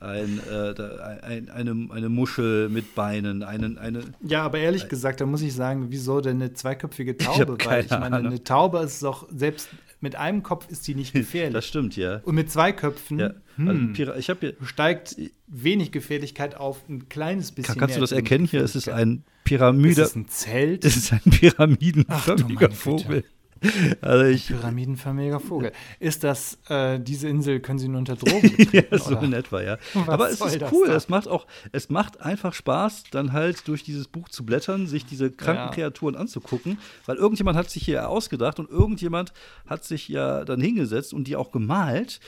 ein, 0.00 0.40
äh, 0.50 0.74
ein, 1.22 1.50
eine, 1.50 1.88
eine 1.90 2.08
Muschel 2.08 2.68
mit 2.68 2.94
Beinen, 2.94 3.42
einen, 3.42 3.78
eine. 3.78 4.02
Ja, 4.22 4.42
aber 4.42 4.58
ehrlich 4.58 4.88
gesagt, 4.88 5.20
da 5.20 5.26
muss 5.26 5.42
ich 5.42 5.54
sagen, 5.54 5.86
wieso 5.90 6.20
denn 6.20 6.42
eine 6.42 6.52
zweiköpfige 6.52 7.16
Taube? 7.16 7.56
Ich 7.58 7.66
Weil 7.66 7.84
ich 7.84 7.90
meine, 7.90 8.16
Ahnung. 8.16 8.26
eine 8.26 8.44
Taube 8.44 8.78
ist 8.80 9.02
doch 9.02 9.28
selbst 9.34 9.68
mit 10.04 10.16
einem 10.16 10.42
Kopf 10.42 10.68
ist 10.68 10.86
die 10.86 10.94
nicht 10.94 11.12
gefährlich. 11.14 11.54
Das 11.54 11.66
stimmt, 11.66 11.96
ja. 11.96 12.20
Und 12.24 12.36
mit 12.36 12.50
zwei 12.50 12.72
Köpfen 12.72 13.18
ja. 13.18 13.30
hm, 13.56 13.94
also, 13.98 14.34
steigt 14.62 15.16
wenig 15.48 15.90
Gefährlichkeit 15.90 16.56
auf 16.56 16.88
ein 16.88 17.08
kleines 17.08 17.52
bisschen. 17.52 17.78
Kannst 17.78 17.96
du 17.96 18.00
das 18.00 18.12
erkennen? 18.12 18.44
Hier 18.44 18.62
ist 18.62 18.76
es 18.76 18.88
ein 18.88 19.24
Pyramide. 19.44 20.02
Ist 20.02 20.10
es 20.10 20.16
ein 20.16 20.28
Zelt? 20.28 20.84
Es 20.84 20.96
ist 20.96 21.12
ein 21.12 21.20
pyramidenförmiger 21.24 22.70
Vogel. 22.70 23.24
Also 24.00 24.24
ich, 24.24 24.48
Pyramidenförmiger 24.48 25.40
Vogel. 25.40 25.72
Ist 25.98 26.24
das, 26.24 26.58
äh, 26.68 26.98
diese 27.00 27.28
Insel 27.28 27.60
können 27.60 27.78
Sie 27.78 27.88
nur 27.88 27.98
unter 27.98 28.16
Drogen 28.16 28.54
betreten, 28.56 28.86
ja, 28.92 28.98
so 28.98 29.16
in 29.18 29.32
etwa, 29.32 29.62
ja. 29.62 29.78
Aber 30.06 30.30
es 30.30 30.40
ist 30.40 30.62
cool, 30.72 30.88
es 30.90 31.08
macht 31.08 31.28
auch, 31.28 31.46
es 31.72 31.88
macht 31.88 32.20
einfach 32.20 32.52
Spaß, 32.52 33.04
dann 33.10 33.32
halt 33.32 33.66
durch 33.68 33.82
dieses 33.82 34.08
Buch 34.08 34.28
zu 34.28 34.44
blättern, 34.44 34.86
sich 34.86 35.06
diese 35.06 35.30
kranken 35.30 35.66
ja. 35.66 35.70
Kreaturen 35.70 36.16
anzugucken, 36.16 36.78
weil 37.06 37.16
irgendjemand 37.16 37.56
hat 37.56 37.70
sich 37.70 37.84
hier 37.84 38.08
ausgedacht 38.08 38.58
und 38.58 38.70
irgendjemand 38.70 39.32
hat 39.66 39.84
sich 39.84 40.08
ja 40.08 40.44
dann 40.44 40.60
hingesetzt 40.60 41.14
und 41.14 41.26
die 41.26 41.36
auch 41.36 41.52
gemalt 41.52 42.20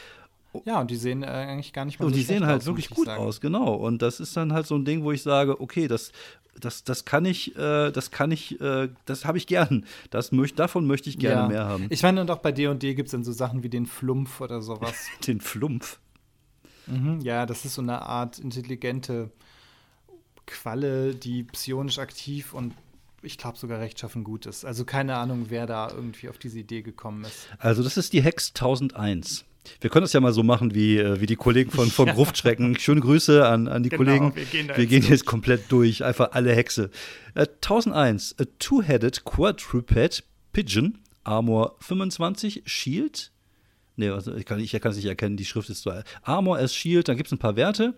ja, 0.65 0.81
und 0.81 0.91
die 0.91 0.97
sehen 0.97 1.23
äh, 1.23 1.27
eigentlich 1.27 1.73
gar 1.73 1.85
nicht 1.85 1.99
mal 1.99 2.07
Und 2.07 2.13
so 2.13 2.19
die 2.19 2.25
sehen 2.25 2.47
halt 2.47 2.63
aus, 2.63 2.67
wirklich 2.67 2.91
gut 2.91 3.07
sagen. 3.07 3.23
aus, 3.23 3.41
genau. 3.41 3.75
Und 3.75 4.03
das 4.03 4.21
ist 4.21 4.37
dann 4.37 4.53
halt 4.53 4.67
so 4.67 4.75
ein 4.77 4.85
Ding, 4.85 5.03
wo 5.05 5.13
ich 5.13 5.23
sage, 5.23 5.61
okay, 5.61 5.89
das 5.89 6.13
das, 6.61 6.85
das 6.85 7.05
kann 7.05 7.25
ich, 7.25 7.57
äh, 7.57 7.91
das 7.91 8.11
kann 8.11 8.31
ich, 8.31 8.61
äh, 8.61 8.89
das 9.05 9.25
habe 9.25 9.39
ich 9.39 9.47
gern. 9.47 9.85
Das 10.11 10.33
möch, 10.33 10.55
davon 10.55 10.87
möchte 10.87 11.11
ich 11.11 11.19
gerne 11.19 11.43
ja. 11.43 11.49
mehr 11.49 11.65
haben. 11.67 11.87
Ich 11.91 12.03
meine, 12.03 12.21
und 12.21 12.31
auch 12.31 12.39
bei 12.39 12.53
D&D 12.53 12.95
gibt 12.95 13.09
es 13.09 13.13
dann 13.13 13.25
so 13.25 13.33
Sachen 13.33 13.63
wie 13.63 13.69
den 13.69 13.87
Flumpf 13.87 14.41
oder 14.41 14.63
sowas. 14.63 14.95
den 15.27 15.41
Flumpf? 15.41 15.99
Mhm, 16.87 17.21
ja, 17.21 17.47
das 17.47 17.65
ist 17.65 17.75
so 17.75 17.83
eine 17.83 18.03
Art 18.03 18.39
intelligente 18.39 19.31
Qualle, 20.47 21.15
die 21.15 21.43
psionisch 21.43 21.99
aktiv 21.99 22.55
und 22.55 22.75
ich 23.23 23.39
glaube 23.39 23.59
sogar 23.59 23.81
rechtschaffen 23.81 24.23
gut 24.23 24.47
ist. 24.47 24.65
Also 24.65 24.85
keine 24.85 25.17
Ahnung, 25.17 25.47
wer 25.49 25.67
da 25.67 25.91
irgendwie 25.91 26.29
auf 26.29 26.39
diese 26.39 26.61
Idee 26.61 26.83
gekommen 26.83 27.25
ist. 27.25 27.49
Also 27.59 27.83
das 27.83 27.97
ist 27.97 28.13
die 28.13 28.23
Hex 28.23 28.51
1001. 28.51 29.45
Wir 29.81 29.91
können 29.91 30.03
das 30.03 30.13
ja 30.13 30.21
mal 30.21 30.33
so 30.33 30.43
machen 30.43 30.75
wie, 30.75 30.99
äh, 30.99 31.21
wie 31.21 31.27
die 31.27 31.37
Kollegen 31.37 31.71
von, 31.71 31.91
von 31.91 32.09
Gruftschrecken. 32.15 32.79
Schöne 32.79 33.01
Grüße 33.01 33.47
an, 33.47 33.69
an 33.69 33.83
die 33.83 33.89
genau, 33.89 34.05
Kollegen. 34.05 34.37
Wir 34.37 34.45
gehen, 34.45 34.71
wir 34.75 34.87
gehen 34.87 35.03
jetzt 35.03 35.27
komplett 35.27 35.71
durch, 35.71 36.05
einfach 36.05 36.33
alle 36.33 36.55
Hexe. 36.55 36.91
Äh, 37.35 37.47
1001, 37.63 38.37
a 38.39 38.45
two-headed 38.59 39.25
quadruped 39.25 40.25
pigeon, 40.53 40.99
Armor 41.25 41.77
25, 41.81 42.63
Shield. 42.67 43.31
Ne, 43.99 44.13
also 44.13 44.35
ich 44.35 44.45
kann 44.45 44.59
es 44.59 44.65
ich 44.65 44.73
nicht 44.75 45.07
erkennen, 45.07 45.39
die 45.39 45.47
Schrift 45.47 45.71
ist 45.71 45.83
so. 45.83 45.93
Armor 46.23 46.59
as 46.59 46.75
Shield, 46.75 47.09
dann 47.09 47.17
gibt 47.17 47.29
es 47.29 47.33
ein 47.33 47.39
paar 47.39 47.57
Werte. 47.57 47.95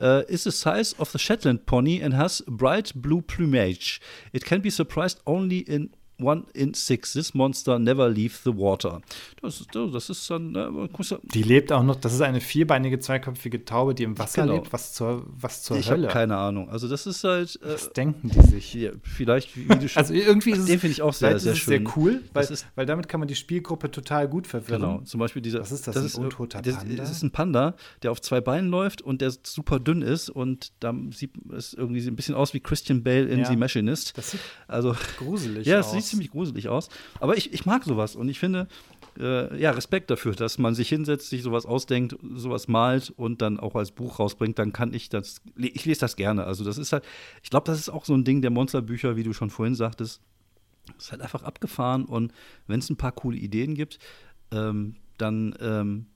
Uh, 0.00 0.22
is 0.28 0.44
the 0.44 0.50
size 0.50 0.94
of 0.98 1.10
the 1.10 1.18
Shetland 1.18 1.66
pony 1.66 2.02
and 2.02 2.14
has 2.14 2.44
bright 2.46 2.92
blue 2.94 3.22
plumage. 3.22 4.00
It 4.32 4.44
can 4.44 4.60
be 4.60 4.70
surprised 4.70 5.20
only 5.26 5.60
in 5.60 5.90
one 6.22 6.44
in 6.54 6.74
six. 6.74 7.12
This 7.12 7.34
monster 7.34 7.78
never 7.78 8.08
leave 8.08 8.34
the 8.44 8.56
water. 8.56 9.00
Das, 9.42 9.64
das 9.72 10.10
ist 10.10 10.30
dann. 10.30 10.54
Äh, 10.54 10.88
die 11.34 11.42
lebt 11.42 11.72
auch 11.72 11.82
noch. 11.82 11.96
Das 11.96 12.12
ist 12.12 12.20
eine 12.20 12.40
vierbeinige, 12.40 12.98
zweiköpfige 12.98 13.64
Taube, 13.64 13.94
die 13.94 14.04
im 14.04 14.18
Wasser 14.18 14.42
genau. 14.42 14.54
lebt. 14.54 14.72
Was 14.72 14.92
zur, 14.92 15.24
was 15.26 15.62
zur 15.62 15.78
ich 15.78 15.90
Hölle? 15.90 16.02
Ich 16.02 16.04
habe 16.08 16.12
keine 16.12 16.36
Ahnung. 16.36 16.68
Also, 16.68 16.88
das 16.88 17.06
ist 17.06 17.24
halt. 17.24 17.58
Äh, 17.62 17.74
was 17.74 17.92
denken 17.92 18.28
die 18.28 18.40
sich? 18.42 18.74
Ja, 18.74 18.90
vielleicht, 19.02 19.56
wie, 19.56 19.66
du 19.66 19.88
schon. 19.88 20.00
also, 20.00 20.14
irgendwie 20.14 20.50
ist 20.50 20.60
es. 20.60 20.66
Den 20.66 20.80
finde 20.80 20.92
ich 20.92 21.02
auch 21.02 21.12
sehr, 21.12 21.38
sehr 21.38 21.54
schön. 21.54 21.84
sehr 21.84 21.96
cool, 21.96 22.22
weil, 22.32 22.44
ist, 22.44 22.66
weil 22.74 22.86
damit 22.86 23.08
kann 23.08 23.20
man 23.20 23.28
die 23.28 23.36
Spielgruppe 23.36 23.90
total 23.90 24.28
gut 24.28 24.46
verwirren. 24.46 24.80
Genau. 24.80 25.00
Zum 25.02 25.20
Beispiel 25.20 25.42
dieser. 25.42 25.60
Was 25.60 25.72
ist 25.72 25.86
das? 25.86 25.94
das 25.94 26.04
ein 26.04 26.06
ist, 26.06 26.18
untoter 26.18 26.62
Panda? 26.62 26.84
Das, 26.84 26.96
das 26.96 27.10
ist 27.10 27.22
ein 27.22 27.30
Panda, 27.30 27.74
der 28.02 28.10
auf 28.10 28.20
zwei 28.20 28.40
Beinen 28.40 28.70
läuft 28.70 29.02
und 29.02 29.20
der 29.20 29.32
super 29.42 29.78
dünn 29.80 30.02
ist 30.02 30.30
und 30.30 30.72
da 30.80 30.94
sieht 31.10 31.32
es 31.56 31.74
irgendwie 31.74 32.06
ein 32.06 32.16
bisschen 32.16 32.34
aus 32.34 32.54
wie 32.54 32.60
Christian 32.60 33.02
Bale 33.02 33.26
in 33.26 33.40
ja. 33.40 33.44
The 33.46 33.56
Machinist. 33.56 34.16
Das 34.16 34.32
sieht 34.32 34.40
also 34.68 34.94
gruselig 35.18 35.66
ja, 35.66 35.80
aus. 35.80 35.86
Ja, 35.86 35.92
ziemlich 36.10 36.30
gruselig 36.30 36.68
aus. 36.68 36.88
Aber 37.18 37.36
ich, 37.36 37.52
ich 37.52 37.66
mag 37.66 37.84
sowas 37.84 38.16
und 38.16 38.28
ich 38.28 38.38
finde, 38.38 38.68
äh, 39.18 39.60
ja, 39.60 39.70
Respekt 39.70 40.10
dafür, 40.10 40.34
dass 40.34 40.58
man 40.58 40.74
sich 40.74 40.88
hinsetzt, 40.88 41.30
sich 41.30 41.42
sowas 41.42 41.66
ausdenkt, 41.66 42.16
sowas 42.34 42.68
malt 42.68 43.12
und 43.16 43.42
dann 43.42 43.58
auch 43.58 43.74
als 43.74 43.90
Buch 43.90 44.18
rausbringt, 44.18 44.58
dann 44.58 44.72
kann 44.72 44.94
ich 44.94 45.08
das, 45.08 45.40
ich 45.56 45.84
lese 45.84 46.00
das 46.00 46.16
gerne. 46.16 46.44
Also 46.44 46.64
das 46.64 46.78
ist 46.78 46.92
halt, 46.92 47.04
ich 47.42 47.50
glaube, 47.50 47.66
das 47.66 47.78
ist 47.78 47.88
auch 47.88 48.04
so 48.04 48.14
ein 48.14 48.24
Ding 48.24 48.42
der 48.42 48.50
Monsterbücher, 48.50 49.16
wie 49.16 49.22
du 49.22 49.32
schon 49.32 49.50
vorhin 49.50 49.74
sagtest, 49.74 50.20
ist 50.98 51.12
halt 51.12 51.22
einfach 51.22 51.42
abgefahren 51.42 52.04
und 52.04 52.32
wenn 52.66 52.80
es 52.80 52.90
ein 52.90 52.96
paar 52.96 53.12
coole 53.12 53.36
Ideen 53.36 53.74
gibt, 53.74 53.98
ähm, 54.52 54.96
dann 55.18 55.54
ähm, 55.60 56.06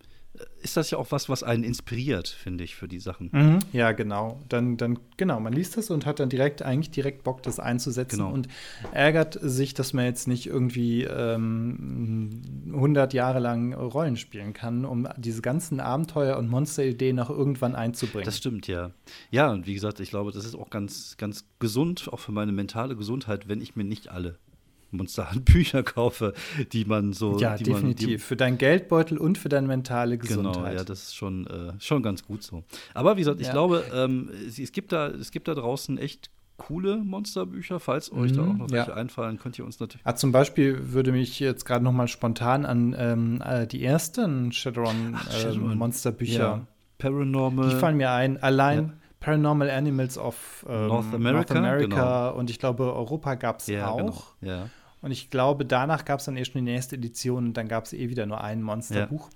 ist 0.63 0.77
das 0.77 0.91
ja 0.91 0.99
auch 0.99 1.13
was, 1.13 1.29
was 1.29 1.43
einen 1.43 1.63
inspiriert, 1.63 2.27
finde 2.29 2.65
ich, 2.65 2.75
für 2.75 2.89
die 2.89 2.99
Sachen. 2.99 3.29
Mhm, 3.33 3.59
ja, 3.73 3.93
genau. 3.93 4.41
Dann, 4.49 4.77
dann, 4.77 4.99
genau, 5.17 5.39
man 5.39 5.53
liest 5.53 5.77
das 5.77 5.91
und 5.91 6.07
hat 6.07 6.19
dann 6.19 6.29
direkt, 6.29 6.63
eigentlich 6.63 6.91
direkt 6.91 7.23
Bock, 7.23 7.43
das 7.43 7.61
einzusetzen 7.61 8.19
genau. 8.19 8.33
und 8.33 8.49
ärgert 8.93 9.39
sich, 9.41 9.75
dass 9.75 9.93
man 9.93 10.07
jetzt 10.07 10.27
nicht 10.27 10.47
irgendwie 10.47 11.05
ähm, 11.05 12.43
100 12.67 13.13
Jahre 13.13 13.39
lang 13.39 13.75
Rollen 13.75 14.17
spielen 14.17 14.55
kann, 14.55 14.85
um 14.85 15.07
diese 15.17 15.43
ganzen 15.43 15.79
Abenteuer 15.79 16.37
und 16.37 16.49
Monsterideen 16.49 17.15
noch 17.15 17.31
irgendwann 17.31 17.77
einzubringen. 17.77 18.25
Das 18.25 18.39
stimmt, 18.39 18.67
ja. 18.67 18.91
Ja, 19.31 19.53
und 19.53 19.67
wie 19.67 19.75
gesagt, 19.75 20.01
ich 20.01 20.11
glaube, 20.11 20.33
das 20.33 20.45
ist 20.45 20.57
auch 20.57 20.71
ganz, 20.71 21.17
ganz 21.17 21.47
gesund, 21.61 22.09
auch 22.11 22.21
für 22.21 22.33
meine 22.33 22.53
mentale 22.53 22.97
Gesundheit, 22.97 23.49
wenn 23.49 23.61
ich 23.61 23.77
mir 23.77 23.85
nicht 23.85 24.09
alle 24.09 24.39
Monsterhandbücher 24.97 25.83
kaufe, 25.85 26.35
die 26.73 26.85
man 26.85 27.13
so. 27.13 27.39
Ja, 27.39 27.57
definitiv. 27.57 28.09
Man, 28.09 28.19
für 28.19 28.37
deinen 28.37 28.59
Geldbeutel 28.59 29.19
und 29.19 29.39
für 29.39 29.49
deine 29.49 29.67
mentale 29.67 30.19
Gesundheit. 30.19 30.55
Genau, 30.55 30.77
ja, 30.77 30.85
das 30.85 31.05
ist 31.05 31.17
schon, 31.17 31.47
äh, 31.47 31.73
schon 31.79 32.03
ganz 32.03 32.25
gut 32.25 32.43
so. 32.43 32.65
Aber 32.95 33.17
wie 33.17 33.21
gesagt, 33.21 33.41
ich 33.41 33.49
ja. 33.49 33.53
glaube, 33.53 33.85
ähm, 33.95 34.31
es, 34.47 34.59
es, 34.59 34.73
gibt 34.73 34.93
da, 34.93 35.09
es 35.09 35.31
gibt 35.31 35.49
da 35.49 35.55
draußen 35.55 35.99
echt 35.99 36.31
coole 36.57 36.97
Monsterbücher. 36.97 37.81
Falls 37.81 38.13
euch 38.13 38.33
mhm, 38.33 38.37
da 38.37 38.43
auch 38.43 38.55
noch 38.55 38.71
welche 38.71 38.91
ja. 38.91 38.97
einfallen, 38.97 39.39
könnt 39.39 39.59
ihr 39.59 39.65
uns 39.65 39.81
natürlich. 39.81 40.07
Ah, 40.07 40.15
zum 40.15 40.33
Beispiel 40.33 40.93
würde 40.93 41.13
mich 41.13 41.41
jetzt 41.41 41.65
gerade 41.65 41.85
noch 41.85 41.93
mal 41.93 42.09
spontan 42.09 42.65
an 42.65 42.95
ähm, 42.99 43.43
äh, 43.45 43.67
die 43.67 43.85
ersten 43.85 44.53
Shadowrun, 44.53 45.15
Ach, 45.17 45.31
Shadowrun. 45.33 45.73
Ähm, 45.73 45.79
Monsterbücher. 45.79 46.39
Ja. 46.39 46.67
Paranormal. 46.99 47.71
Die 47.71 47.77
fallen 47.77 47.97
mir 47.97 48.11
ein. 48.13 48.43
Allein. 48.43 48.95
Paranormal 49.21 49.71
Animals 49.71 50.19
of 50.19 50.67
ähm, 50.69 50.89
North 50.89 51.15
America, 51.15 51.33
North 51.33 51.51
America 51.51 52.27
genau. 52.27 52.39
und 52.39 52.51
ich 52.51 52.59
glaube, 52.59 52.95
Europa 52.95 53.37
gab 53.37 53.61
es 53.61 53.69
ja, 53.69 53.91
genau. 53.91 54.09
auch. 54.11 54.25
Genau. 54.41 54.53
Ja. 54.53 54.67
Und 55.05 55.11
ich 55.11 55.29
glaube, 55.29 55.67
danach 55.67 56.07
gab 56.07 56.21
es 56.21 56.25
dann 56.25 56.35
eh 56.39 56.47
schon 56.47 56.65
die 56.65 56.73
nächste 56.73 56.97
Edition 56.97 57.49
und 57.49 57.57
dann 57.59 57.69
gab 57.69 57.85
es 57.85 57.93
eh 57.93 58.09
wieder 58.09 58.25
nur 58.25 58.43
ein 58.43 58.63
Monsterbuch. 58.63 59.29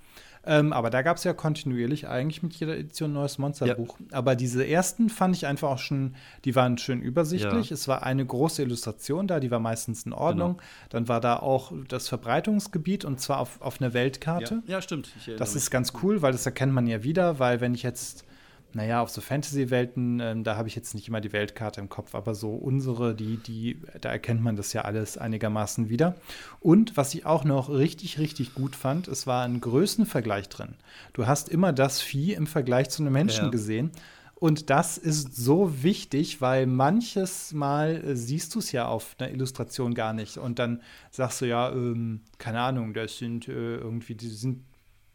Ja. 0.47 0.61
Ähm, 0.61 0.73
aber 0.73 0.89
da 0.89 1.03
gab 1.03 1.19
es 1.19 1.25
ja 1.25 1.35
kontinuierlich 1.35 2.09
eigentlich 2.09 2.43
mit 2.43 2.55
jeder 2.55 2.79
Edition 2.79 3.11
ein 3.11 3.12
neues 3.12 3.37
Monsterbuch. 3.37 4.01
Ja. 4.01 4.16
Aber 4.16 4.35
diese 4.35 4.66
ersten 4.66 5.11
fand 5.11 5.37
ich 5.37 5.47
einfach 5.47 5.69
auch 5.69 5.79
schon, 5.79 6.14
die 6.47 6.57
waren 6.57 6.79
schön 6.79 7.03
übersichtlich. 7.03 7.69
Ja. 7.69 7.75
Es 7.75 7.87
war 7.87 8.03
eine 8.03 8.25
große 8.25 8.62
Illustration 8.62 9.27
da, 9.27 9.41
die 9.41 9.51
war 9.51 9.61
meistens 9.61 10.07
in 10.07 10.14
Ordnung. 10.14 10.53
Genau. 10.53 10.62
Dann 10.89 11.09
war 11.09 11.21
da 11.21 11.37
auch 11.37 11.71
das 11.87 12.09
Verbreitungsgebiet 12.09 13.05
und 13.05 13.21
zwar 13.21 13.39
auf, 13.39 13.61
auf 13.61 13.79
einer 13.79 13.93
Weltkarte. 13.93 14.62
Ja, 14.66 14.81
stimmt. 14.81 15.11
Das 15.37 15.55
ist 15.55 15.71
ganz 15.71 15.93
cool, 16.03 16.23
weil 16.23 16.33
das 16.33 16.47
erkennt 16.47 16.73
man 16.73 16.87
ja 16.87 17.03
wieder, 17.03 17.39
weil 17.41 17.61
wenn 17.61 17.75
ich 17.75 17.83
jetzt 17.83 18.25
naja, 18.75 19.01
auf 19.01 19.09
so 19.09 19.21
Fantasy-Welten, 19.21 20.21
ähm, 20.21 20.45
da 20.45 20.57
habe 20.57 20.69
ich 20.69 20.77
jetzt 20.77 20.95
nicht 20.95 21.09
immer 21.09 21.21
die 21.21 21.33
Weltkarte 21.33 21.81
im 21.81 21.89
Kopf, 21.89 22.14
aber 22.14 22.35
so 22.35 22.51
unsere, 22.51 23.14
die, 23.14 23.39
die, 23.39 23.81
da 24.01 24.11
erkennt 24.11 24.43
man 24.43 24.57
das 24.57 24.73
ja 24.73 24.83
alles 24.83 25.16
einigermaßen 25.16 25.89
wieder. 25.89 26.14
Und 26.61 26.97
was 26.97 27.14
ich 27.14 27.25
auch 27.25 27.45
noch 27.45 27.71
richtig, 27.71 28.19
richtig 28.19 28.55
gut 28.55 28.77
fand, 28.77 29.09
es 29.09 29.27
war 29.27 29.45
ein 29.45 29.61
Größenvergleich 29.61 30.49
drin. 30.49 30.75
Du 31.14 31.27
hast 31.27 31.49
immer 31.49 31.73
das 31.73 32.01
Vieh 32.01 32.35
im 32.35 32.47
Vergleich 32.47 32.91
zu 32.91 33.03
einem 33.03 33.12
Menschen 33.12 33.47
ja. 33.47 33.51
gesehen. 33.51 33.91
Und 34.35 34.71
das 34.71 34.99
ist 34.99 35.35
so 35.35 35.83
wichtig, 35.83 36.41
weil 36.41 36.66
manches 36.66 37.53
Mal 37.53 38.05
äh, 38.05 38.14
siehst 38.14 38.55
du 38.55 38.61
es 38.61 38.71
ja 38.71 38.87
auf 38.87 39.16
einer 39.19 39.33
Illustration 39.33 39.95
gar 39.95 40.12
nicht. 40.12 40.39
Und 40.39 40.61
dann 40.61 40.83
sagst 41.11 41.41
du 41.41 41.47
ja, 41.47 41.73
ähm, 41.73 42.21
keine 42.39 42.61
Ahnung, 42.61 42.95
das 42.95 43.19
sind 43.19 43.49
äh, 43.49 43.77
irgendwie, 43.79 44.14
die 44.14 44.29
sind 44.29 44.62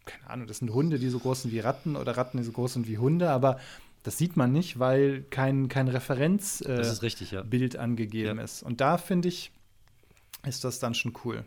keine 0.06 0.30
Ahnung, 0.30 0.48
das 0.48 0.58
sind 0.60 0.74
Hunde, 0.74 1.00
die 1.00 1.10
so 1.10 1.20
groß 1.20 1.44
sind 1.44 1.52
wie 1.52 1.60
Ratten 1.60 1.96
oder 1.96 2.18
Ratten, 2.18 2.38
die 2.38 2.44
so 2.44 2.52
groß 2.52 2.74
sind 2.74 2.88
wie 2.88 2.98
Hunde, 2.98 3.30
aber 3.30 3.60
das 4.04 4.18
sieht 4.18 4.36
man 4.36 4.52
nicht, 4.52 4.80
weil 4.80 5.24
kein, 5.30 5.70
kein 5.70 5.88
Referenzbild 5.88 7.74
äh, 7.74 7.78
ja. 7.78 7.80
angegeben 7.80 8.38
ja. 8.38 8.44
ist. 8.44 8.62
Und 8.62 8.82
da 8.82 8.98
finde 8.98 9.30
ich, 9.30 9.52
ist 10.46 10.64
das 10.64 10.80
dann 10.80 10.94
schon 10.94 11.14
cool. 11.24 11.46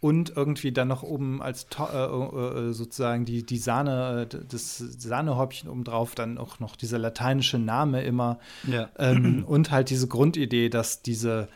Und 0.00 0.36
irgendwie 0.36 0.72
dann 0.72 0.88
noch 0.88 1.02
oben 1.02 1.40
als 1.40 1.66
äh, 1.78 1.84
äh, 1.84 2.72
sozusagen 2.72 3.24
die, 3.24 3.44
die 3.46 3.56
Sahne, 3.56 4.28
äh, 4.30 4.38
das 4.46 4.76
Sahnehäubchen 4.76 5.70
obendrauf, 5.70 6.14
dann 6.14 6.36
auch 6.36 6.60
noch 6.60 6.76
dieser 6.76 6.98
lateinische 6.98 7.58
Name 7.58 8.02
immer. 8.02 8.38
Ja. 8.70 8.90
Ähm, 8.98 9.44
und 9.46 9.70
halt 9.70 9.88
diese 9.88 10.06
Grundidee, 10.06 10.68
dass 10.68 11.00
diese 11.00 11.48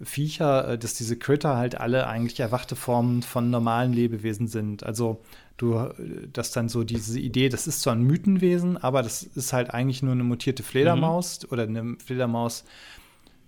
Viecher, 0.00 0.68
äh, 0.68 0.78
dass 0.78 0.92
diese 0.92 1.16
Critter 1.16 1.56
halt 1.56 1.80
alle 1.80 2.06
eigentlich 2.06 2.38
erwachte 2.38 2.76
Formen 2.76 3.22
von 3.22 3.48
normalen 3.48 3.94
Lebewesen 3.94 4.46
sind. 4.46 4.84
Also 4.84 5.22
du, 5.56 5.88
dass 6.32 6.50
dann 6.50 6.68
so 6.68 6.84
diese 6.84 7.18
Idee, 7.18 7.48
das 7.48 7.66
ist 7.66 7.80
zwar 7.80 7.94
ein 7.94 8.02
Mythenwesen, 8.02 8.76
aber 8.76 9.02
das 9.02 9.22
ist 9.22 9.52
halt 9.52 9.70
eigentlich 9.70 10.02
nur 10.02 10.12
eine 10.12 10.24
mutierte 10.24 10.62
Fledermaus 10.62 11.42
mhm. 11.42 11.48
oder 11.50 11.62
eine 11.62 11.96
Fledermaus, 12.04 12.64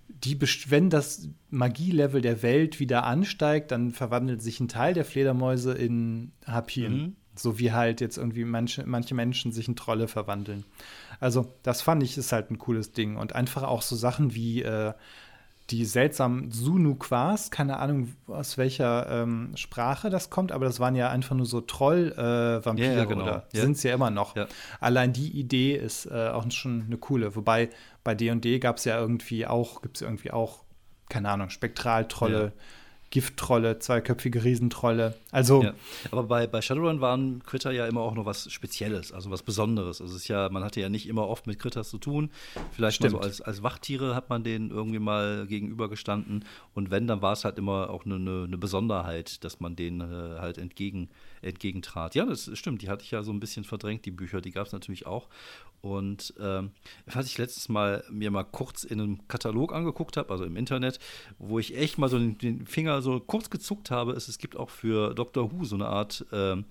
die, 0.07 0.39
wenn 0.69 0.89
das 0.89 1.29
Magielevel 1.49 2.21
der 2.21 2.41
Welt 2.41 2.79
wieder 2.79 3.05
ansteigt, 3.05 3.71
dann 3.71 3.91
verwandelt 3.91 4.41
sich 4.41 4.59
ein 4.59 4.67
Teil 4.67 4.93
der 4.93 5.05
Fledermäuse 5.05 5.73
in 5.73 6.31
Harpien. 6.45 6.93
Mhm. 6.93 7.15
So 7.35 7.57
wie 7.57 7.71
halt 7.71 8.01
jetzt 8.01 8.17
irgendwie 8.17 8.43
manche, 8.43 8.85
manche 8.85 9.15
Menschen 9.15 9.53
sich 9.53 9.69
in 9.69 9.77
Trolle 9.77 10.09
verwandeln. 10.09 10.65
Also, 11.21 11.53
das 11.63 11.81
fand 11.81 12.03
ich 12.03 12.17
ist 12.17 12.33
halt 12.33 12.51
ein 12.51 12.57
cooles 12.57 12.91
Ding. 12.91 13.15
Und 13.15 13.33
einfach 13.33 13.63
auch 13.63 13.81
so 13.81 13.95
Sachen 13.95 14.35
wie 14.35 14.61
äh, 14.61 14.93
die 15.69 15.85
seltsamen 15.85 16.51
Sunu-Quas, 16.51 17.51
keine 17.51 17.77
Ahnung, 17.77 18.13
aus 18.27 18.57
welcher 18.57 19.07
ähm, 19.09 19.51
Sprache 19.55 20.09
das 20.09 20.29
kommt, 20.29 20.51
aber 20.51 20.65
das 20.65 20.79
waren 20.79 20.95
ja 20.95 21.09
einfach 21.09 21.35
nur 21.35 21.45
so 21.45 21.61
Troll-Vampire 21.61 22.87
äh, 22.87 22.93
ja, 22.93 22.99
ja, 22.99 23.05
genau. 23.05 23.23
oder 23.23 23.47
ja. 23.53 23.61
sind 23.61 23.73
es 23.73 23.83
ja 23.83 23.93
immer 23.93 24.09
noch. 24.09 24.35
Allein 24.79 25.13
die 25.13 25.29
Idee 25.29 25.75
ist 25.75 26.05
äh, 26.05 26.29
auch 26.29 26.49
schon 26.51 26.83
eine 26.87 26.97
coole. 26.97 27.35
Wobei 27.35 27.69
bei 28.03 28.15
D&D 28.15 28.59
gab 28.59 28.77
es 28.77 28.85
ja 28.85 28.99
irgendwie 28.99 29.45
auch, 29.45 29.81
gibt 29.81 29.97
es 29.97 30.01
irgendwie 30.01 30.31
auch, 30.31 30.63
keine 31.09 31.29
Ahnung, 31.29 31.49
Spektraltrolle. 31.49 32.53
Gifttrolle, 33.11 33.79
zweiköpfige 33.79 34.43
Riesentrolle. 34.43 35.15
Also. 35.31 35.63
Ja. 35.63 35.73
Aber 36.11 36.23
bei, 36.23 36.47
bei 36.47 36.61
Shadowrun 36.61 37.01
waren 37.01 37.43
Critter 37.43 37.71
ja 37.71 37.87
immer 37.87 38.01
auch 38.01 38.13
noch 38.13 38.25
was 38.25 38.51
Spezielles, 38.51 39.11
also 39.11 39.31
was 39.31 39.43
Besonderes. 39.43 40.01
Also 40.01 40.15
es 40.15 40.21
ist 40.21 40.27
ja, 40.27 40.49
man 40.49 40.63
hatte 40.63 40.79
ja 40.79 40.89
nicht 40.89 41.07
immer 41.07 41.27
oft 41.27 41.47
mit 41.47 41.59
Critters 41.59 41.89
zu 41.89 41.97
tun. 41.97 42.29
Vielleicht 42.71 42.97
Stimmt. 42.97 43.13
mal 43.13 43.23
so 43.23 43.27
als, 43.27 43.41
als 43.41 43.63
Wachtiere 43.63 44.15
hat 44.15 44.29
man 44.29 44.43
denen 44.43 44.69
irgendwie 44.69 44.99
mal 44.99 45.47
gegenübergestanden. 45.47 46.45
Und 46.73 46.91
wenn, 46.91 47.07
dann 47.07 47.21
war 47.21 47.33
es 47.33 47.45
halt 47.45 47.57
immer 47.57 47.89
auch 47.89 48.05
eine, 48.05 48.15
eine, 48.15 48.43
eine 48.45 48.57
Besonderheit, 48.57 49.43
dass 49.43 49.59
man 49.59 49.75
denen 49.75 50.01
äh, 50.01 50.39
halt 50.39 50.57
entgegen, 50.57 51.09
entgegentrat. 51.41 52.15
Ja, 52.15 52.25
das 52.25 52.49
stimmt. 52.57 52.81
Die 52.81 52.89
hatte 52.89 53.03
ich 53.03 53.11
ja 53.11 53.23
so 53.23 53.31
ein 53.31 53.39
bisschen 53.39 53.63
verdrängt, 53.63 54.05
die 54.05 54.11
Bücher. 54.11 54.41
Die 54.41 54.51
gab 54.51 54.67
es 54.67 54.73
natürlich 54.73 55.05
auch. 55.05 55.29
Und 55.81 56.33
ähm, 56.39 56.71
was 57.05 57.25
ich 57.25 57.37
letztes 57.37 57.69
Mal 57.69 58.03
mir 58.09 58.31
mal 58.31 58.43
kurz 58.43 58.83
in 58.83 58.99
einem 58.99 59.27
Katalog 59.27 59.73
angeguckt 59.73 60.17
habe, 60.17 60.29
also 60.31 60.43
im 60.43 60.57
Internet, 60.57 60.99
wo 61.37 61.57
ich 61.57 61.77
echt 61.77 61.97
mal 61.97 62.09
so 62.09 62.19
den, 62.19 62.65
Finger 62.67 63.01
so 63.01 63.19
kurz 63.19 63.49
gezuckt 63.49 63.89
habe, 63.89 64.11
ist, 64.11 64.27
es 64.27 64.39
gibt 64.39 64.57
auch 64.57 64.69
für 64.69 65.13
Doctor 65.13 65.51
Who 65.51 65.63
so 65.63 65.75
eine 65.75 65.87
Art 65.87 66.25
ähm, 66.33 66.65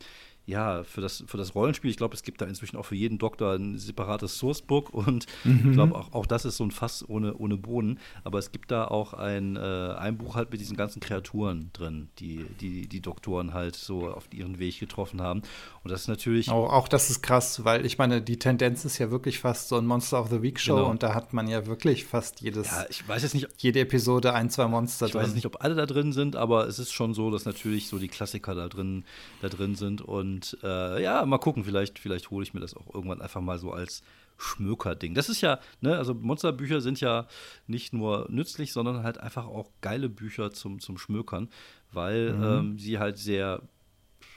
ja, 0.49 0.83
für 0.83 1.03
das, 1.03 1.23
für 1.27 1.37
das 1.37 1.55
Rollenspiel, 1.55 1.91
ich 1.91 1.99
glaube, 1.99 2.15
es 2.15 2.23
gibt 2.23 2.41
da 2.41 2.47
inzwischen 2.47 2.79
auch 2.79 2.87
für 2.87 2.95
jeden 2.95 3.19
Doktor 3.19 3.53
ein 3.53 3.77
separates 3.77 4.39
Sourcebook 4.39 4.89
und 4.95 5.27
mhm. 5.45 5.69
ich 5.69 5.73
glaube, 5.73 5.95
auch, 5.95 6.15
auch 6.15 6.25
das 6.25 6.47
ist 6.47 6.57
so 6.57 6.65
ein 6.65 6.71
Fass 6.71 7.07
ohne, 7.07 7.35
ohne 7.35 7.59
Boden. 7.59 7.99
Aber 8.25 8.39
es 8.39 8.51
gibt 8.51 8.71
da 8.71 8.87
auch 8.87 9.13
ein, 9.13 9.57
äh, 9.57 9.61
ein 9.61 10.17
Buch 10.17 10.37
halt 10.37 10.51
mit 10.51 10.59
diesen 10.61 10.75
ganzen 10.75 11.01
Kreaturen 11.01 11.69
drin, 11.75 12.09
die, 12.19 12.47
die 12.63 12.89
die 12.89 13.03
Doktoren 13.03 13.53
halt 13.53 13.77
so 13.77 14.09
auf 14.09 14.33
ihren 14.33 14.59
Weg 14.59 14.81
getroffen 14.81 15.21
haben. 15.21 15.43
Und 15.85 15.91
das 15.91 16.03
ist 16.03 16.09
natürlich. 16.09 16.49
Auch, 16.49 16.73
auch 16.73 16.89
das 16.89 17.11
ist 17.11 17.23
krass, 17.23 17.67
weil 17.67 17.85
ich 17.85 17.99
meine, 17.99 18.23
die 18.23 18.39
Tendenz 18.39 18.87
ist 18.87 18.97
ja 18.97 19.11
wirklich 19.11 19.41
fast 19.41 19.69
so 19.69 19.77
ein 19.77 19.85
Monster 19.85 20.19
of 20.19 20.31
the 20.31 20.41
Week 20.41 20.59
Show 20.59 20.77
genau. 20.77 20.89
und 20.89 21.03
da 21.03 21.15
hat 21.15 21.35
man 21.35 21.47
ja 21.49 21.67
wirklich 21.67 22.07
fast 22.07 22.41
jedes. 22.41 22.71
Ja, 22.71 22.87
ich 22.89 23.07
weiß 23.07 23.23
jetzt 23.23 23.35
nicht. 23.35 23.49
Jede 23.59 23.81
Episode 23.81 24.33
ein, 24.33 24.49
zwei 24.49 24.67
Monster 24.67 25.07
ich 25.07 25.13
drin. 25.13 25.21
Ich 25.21 25.29
weiß 25.29 25.35
nicht, 25.35 25.47
ob 25.47 25.63
alle 25.63 25.75
da 25.75 25.85
drin 25.85 26.15
sind, 26.15 26.37
aber 26.37 26.67
es 26.67 26.79
ist 26.79 26.93
schon 26.93 27.13
so, 27.13 27.31
dass 27.31 27.45
natürlich 27.45 27.89
so 27.89 27.99
die 27.99 28.09
Klassiker 28.09 28.55
da 28.55 28.69
drin, 28.69 29.05
da 29.43 29.51
drin 29.51 29.75
sind 29.75 30.01
und 30.01 30.38
und 30.39 30.57
äh, 30.63 31.03
ja, 31.03 31.25
mal 31.27 31.39
gucken, 31.39 31.65
vielleicht, 31.65 31.99
vielleicht 31.99 32.31
hole 32.31 32.45
ich 32.45 32.55
mir 32.55 32.61
das 32.61 32.75
auch 32.75 32.95
irgendwann 32.95 33.21
einfach 33.21 33.41
mal 33.41 33.59
so 33.59 33.73
als 33.73 34.03
Schmökerding. 34.37 35.15
Das 35.15 35.29
ist 35.29 35.41
ja, 35.41 35.59
ne, 35.81 35.97
also 35.97 36.15
Monsterbücher 36.15 36.81
sind 36.81 37.01
ja 37.01 37.27
nicht 37.67 37.93
nur 37.93 38.27
nützlich, 38.31 38.73
sondern 38.73 39.03
halt 39.03 39.19
einfach 39.19 39.47
auch 39.47 39.71
geile 39.81 40.09
Bücher 40.09 40.53
zum, 40.53 40.79
zum 40.79 40.97
Schmökern, 40.97 41.49
weil 41.91 42.35
mhm. 42.35 42.45
ähm, 42.45 42.79
sie 42.79 43.01
halt 43.01 43.19
sehr 43.19 43.63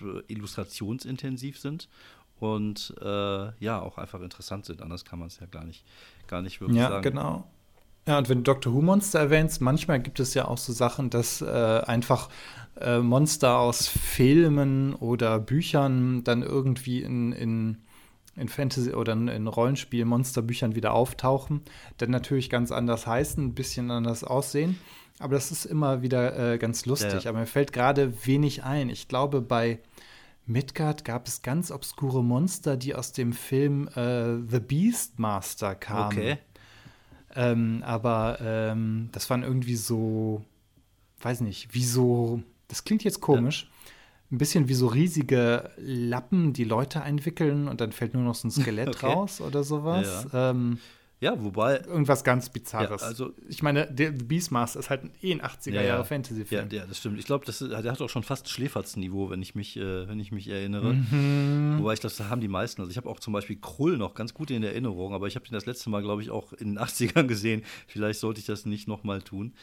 äh, 0.02 0.22
illustrationsintensiv 0.28 1.60
sind 1.60 1.88
und 2.40 2.96
äh, 3.00 3.64
ja, 3.64 3.80
auch 3.80 4.00
einfach 4.00 4.22
interessant 4.22 4.66
sind. 4.66 4.82
Anders 4.82 5.06
kann 5.06 5.20
man 5.20 5.28
es 5.28 5.40
ja 5.40 5.46
gar 5.46 5.66
nicht, 5.66 5.86
gar 6.26 6.42
nicht 6.42 6.62
wirklich 6.62 6.80
ja, 6.80 6.90
sagen. 6.90 7.04
Ja, 7.04 7.10
genau. 7.12 7.52
Ja, 8.08 8.18
und 8.18 8.30
wenn 8.30 8.40
du 8.40 8.44
Dr. 8.44 8.74
Who 8.74 8.82
Monster 8.82 9.20
erwähnst, 9.20 9.62
manchmal 9.62 10.00
gibt 10.00 10.20
es 10.20 10.34
ja 10.34 10.48
auch 10.48 10.58
so 10.58 10.74
Sachen, 10.74 11.10
dass 11.10 11.42
äh, 11.42 11.46
einfach 11.46 12.30
äh, 12.80 13.00
Monster 13.00 13.60
aus 13.60 13.88
Filmen 13.88 14.96
oder 14.96 15.40
Büchern 15.40 16.24
dann 16.24 16.42
irgendwie 16.42 17.02
in, 17.02 17.32
in 17.32 17.78
in 18.36 18.48
Fantasy 18.48 18.94
oder 18.94 19.14
in 19.14 19.48
Rollenspiel-Monsterbüchern 19.48 20.76
wieder 20.76 20.94
auftauchen, 20.94 21.62
dann 21.98 22.12
natürlich 22.12 22.50
ganz 22.50 22.72
anders 22.72 23.06
heißen, 23.06 23.44
ein 23.44 23.54
bisschen 23.54 23.92
anders 23.92 24.24
aussehen. 24.24 24.80
Aber 25.20 25.36
das 25.36 25.52
ist 25.52 25.66
immer 25.66 26.02
wieder 26.02 26.54
äh, 26.54 26.58
ganz 26.58 26.86
lustig. 26.86 27.26
Ja. 27.26 27.30
Aber 27.30 27.40
mir 27.40 27.46
fällt 27.46 27.74
gerade 27.74 28.26
wenig 28.26 28.64
ein. 28.64 28.90
Ich 28.90 29.08
glaube, 29.08 29.42
bei 29.42 29.80
Midgard 30.46 31.06
gab 31.06 31.28
es 31.28 31.42
ganz 31.42 31.72
obskure 31.72 32.24
Monster, 32.24 32.78
die 32.78 32.96
aus 32.96 33.12
dem 33.12 33.34
Film 33.34 33.88
äh, 33.90 34.38
The 34.50 34.60
Beastmaster 34.60 35.76
kamen. 35.76 36.18
Okay. 36.18 36.38
Ähm, 37.36 37.84
aber 37.86 38.40
ähm, 38.42 39.10
das 39.12 39.30
waren 39.30 39.44
irgendwie 39.44 39.76
so, 39.76 40.44
weiß 41.22 41.42
nicht, 41.42 41.74
wie 41.74 41.86
so, 41.86 42.42
das 42.68 42.84
klingt 42.84 43.04
jetzt 43.04 43.22
komisch, 43.22 43.64
ja 43.64 43.72
ein 44.32 44.38
bisschen 44.38 44.70
wie 44.70 44.74
so 44.74 44.88
riesige 44.88 45.70
Lappen, 45.78 46.54
die 46.54 46.64
Leute 46.64 47.02
einwickeln 47.02 47.68
und 47.68 47.82
dann 47.82 47.92
fällt 47.92 48.14
nur 48.14 48.24
noch 48.24 48.36
so 48.36 48.48
ein 48.48 48.52
Skelett 48.52 48.88
okay. 48.96 49.08
raus 49.08 49.42
oder 49.42 49.64
sowas. 49.64 50.28
Ja. 50.32 50.52
Ähm, 50.52 50.80
ja, 51.22 51.42
wobei. 51.42 51.80
Irgendwas 51.82 52.24
ganz 52.24 52.50
Bizarres. 52.50 53.02
Ja, 53.02 53.08
also, 53.08 53.32
ich 53.48 53.62
meine, 53.62 53.86
der 53.86 54.10
Beastmaster 54.10 54.80
ist 54.80 54.90
halt 54.90 55.04
eh 55.22 55.32
ein 55.32 55.42
80er-Jahre-Fantasy-Film. 55.42 56.70
Ja, 56.72 56.80
ja, 56.80 56.86
das 56.88 56.98
stimmt. 56.98 57.20
Ich 57.20 57.26
glaube, 57.26 57.46
der 57.46 57.92
hat 57.92 58.02
auch 58.02 58.10
schon 58.10 58.24
fast 58.24 58.50
Schläferz-Niveau, 58.50 59.30
wenn, 59.30 59.40
ich 59.44 59.54
mich, 59.54 59.78
äh, 59.78 60.08
wenn 60.08 60.20
ich 60.20 60.32
mich 60.32 60.48
erinnere. 60.48 60.96
Mhm. 60.96 61.78
Wobei 61.78 61.94
ich 61.94 62.00
glaube, 62.00 62.16
das 62.18 62.28
haben 62.28 62.42
die 62.42 62.48
meisten. 62.48 62.82
Also, 62.82 62.90
ich 62.90 62.98
habe 62.98 63.08
auch 63.08 63.20
zum 63.20 63.34
Beispiel 63.34 63.58
Krull 63.62 63.98
noch 63.98 64.16
ganz 64.16 64.34
gut 64.34 64.50
in 64.50 64.64
Erinnerung, 64.64 65.14
aber 65.14 65.28
ich 65.28 65.36
habe 65.36 65.46
den 65.46 65.54
das 65.54 65.68
letzte 65.68 65.92
Mal, 65.92 66.02
glaube 66.02 66.24
ich, 66.24 66.32
auch 66.32 66.54
in 66.54 66.74
den 66.74 66.80
80ern 66.84 67.28
gesehen. 67.28 67.62
Vielleicht 67.86 68.20
sollte 68.20 68.40
ich 68.40 68.48
das 68.48 68.66
nicht 68.66 68.88
nochmal 68.88 69.22
tun. 69.22 69.54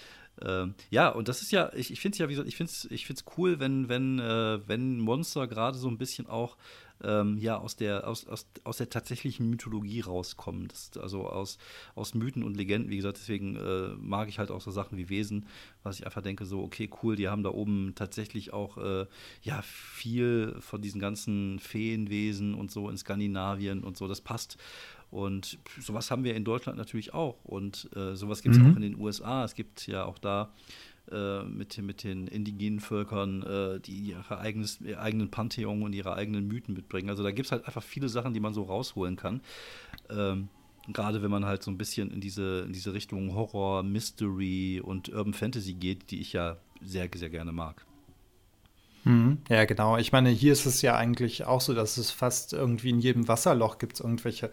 Ähm, 0.40 0.74
ja, 0.90 1.08
und 1.08 1.26
das 1.26 1.42
ist 1.42 1.50
ja, 1.50 1.72
ich, 1.74 1.90
ich 1.90 2.00
finde 2.00 2.14
es 2.14 2.18
ja, 2.18 2.28
wie 2.28 2.34
gesagt, 2.34 2.48
ich 2.48 2.56
finde 2.56 2.70
es 2.70 2.86
ich 2.90 3.06
find's 3.06 3.24
cool, 3.36 3.58
wenn, 3.58 3.88
wenn, 3.88 4.20
äh, 4.20 4.60
wenn 4.68 5.00
Monster 5.00 5.48
gerade 5.48 5.76
so 5.76 5.88
ein 5.88 5.98
bisschen 5.98 6.28
auch 6.28 6.56
ähm, 7.02 7.38
ja, 7.38 7.58
aus, 7.58 7.76
der, 7.76 8.06
aus, 8.08 8.26
aus, 8.26 8.46
aus 8.64 8.78
der 8.78 8.90
tatsächlichen 8.90 9.48
Mythologie 9.50 10.00
rauskommen. 10.00 10.68
Das, 10.68 10.90
also 10.98 11.26
aus, 11.26 11.58
aus 11.94 12.14
Mythen 12.14 12.42
und 12.42 12.56
Legenden, 12.56 12.90
wie 12.90 12.96
gesagt, 12.96 13.18
deswegen 13.18 13.56
äh, 13.56 13.88
mag 13.98 14.28
ich 14.28 14.38
halt 14.38 14.50
auch 14.50 14.60
so 14.60 14.70
Sachen 14.70 14.98
wie 14.98 15.08
Wesen, 15.08 15.46
was 15.82 15.98
ich 15.98 16.06
einfach 16.06 16.22
denke, 16.22 16.44
so, 16.44 16.62
okay, 16.62 16.90
cool, 17.02 17.16
die 17.16 17.28
haben 17.28 17.42
da 17.42 17.50
oben 17.50 17.92
tatsächlich 17.94 18.52
auch 18.52 18.78
äh, 18.78 19.06
ja, 19.42 19.62
viel 19.62 20.56
von 20.60 20.82
diesen 20.82 21.00
ganzen 21.00 21.58
Feenwesen 21.58 22.54
und 22.54 22.70
so 22.70 22.88
in 22.88 22.96
Skandinavien 22.96 23.84
und 23.84 23.96
so, 23.96 24.08
das 24.08 24.20
passt. 24.20 24.58
Und 25.10 25.58
sowas 25.80 26.10
haben 26.10 26.24
wir 26.24 26.34
in 26.34 26.44
Deutschland 26.44 26.76
natürlich 26.76 27.14
auch. 27.14 27.42
Und 27.44 27.88
äh, 27.96 28.14
sowas 28.14 28.42
gibt 28.42 28.56
es 28.56 28.60
mhm. 28.60 28.72
auch 28.72 28.76
in 28.76 28.82
den 28.82 29.00
USA. 29.00 29.44
Es 29.44 29.54
gibt 29.54 29.86
ja 29.86 30.04
auch 30.04 30.18
da 30.18 30.52
äh, 31.12 31.42
mit, 31.44 31.78
mit 31.78 32.04
den 32.04 32.26
indigenen 32.26 32.80
Völkern, 32.80 33.42
äh, 33.42 33.80
die 33.80 33.96
ihre 33.98 34.38
eigenes, 34.38 34.80
ihr 34.80 35.00
eigenen 35.00 35.30
Pantheon 35.30 35.82
und 35.82 35.92
ihre 35.92 36.14
eigenen 36.14 36.46
Mythen 36.48 36.74
mitbringen. 36.74 37.10
Also 37.10 37.22
da 37.22 37.30
gibt 37.30 37.46
es 37.46 37.52
halt 37.52 37.66
einfach 37.66 37.82
viele 37.82 38.08
Sachen, 38.08 38.34
die 38.34 38.40
man 38.40 38.54
so 38.54 38.64
rausholen 38.64 39.16
kann. 39.16 39.40
Ähm, 40.10 40.48
Gerade 40.90 41.22
wenn 41.22 41.30
man 41.30 41.44
halt 41.44 41.62
so 41.62 41.70
ein 41.70 41.76
bisschen 41.76 42.10
in 42.10 42.20
diese, 42.20 42.60
in 42.60 42.72
diese 42.72 42.94
Richtung 42.94 43.34
Horror, 43.34 43.82
Mystery 43.82 44.80
und 44.82 45.10
Urban 45.10 45.34
Fantasy 45.34 45.74
geht, 45.74 46.10
die 46.10 46.20
ich 46.20 46.32
ja 46.32 46.56
sehr, 46.80 47.10
sehr 47.14 47.28
gerne 47.28 47.52
mag. 47.52 47.84
Mhm. 49.04 49.38
Ja, 49.48 49.64
genau. 49.64 49.98
Ich 49.98 50.12
meine, 50.12 50.30
hier 50.30 50.52
ist 50.52 50.66
es 50.66 50.82
ja 50.82 50.96
eigentlich 50.96 51.44
auch 51.44 51.60
so, 51.60 51.74
dass 51.74 51.98
es 51.98 52.10
fast 52.10 52.52
irgendwie 52.52 52.90
in 52.90 53.00
jedem 53.00 53.28
Wasserloch 53.28 53.78
gibt 53.78 54.00
irgendwelche 54.00 54.50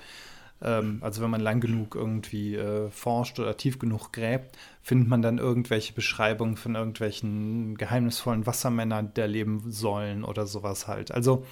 ähm, 0.61 0.99
also 1.01 1.21
wenn 1.21 1.29
man 1.29 1.41
lang 1.41 1.59
genug 1.59 1.95
irgendwie 1.95 2.55
äh, 2.55 2.89
forscht 2.89 3.39
oder 3.39 3.57
tief 3.57 3.79
genug 3.79 4.11
gräbt, 4.11 4.57
findet 4.81 5.07
man 5.07 5.21
dann 5.21 5.37
irgendwelche 5.37 5.93
Beschreibungen 5.93 6.57
von 6.57 6.75
irgendwelchen 6.75 7.77
geheimnisvollen 7.77 8.45
Wassermännern, 8.45 9.13
der 9.15 9.27
leben 9.27 9.63
sollen 9.71 10.23
oder 10.23 10.47
sowas 10.47 10.87
halt. 10.87 11.11
Also 11.11 11.45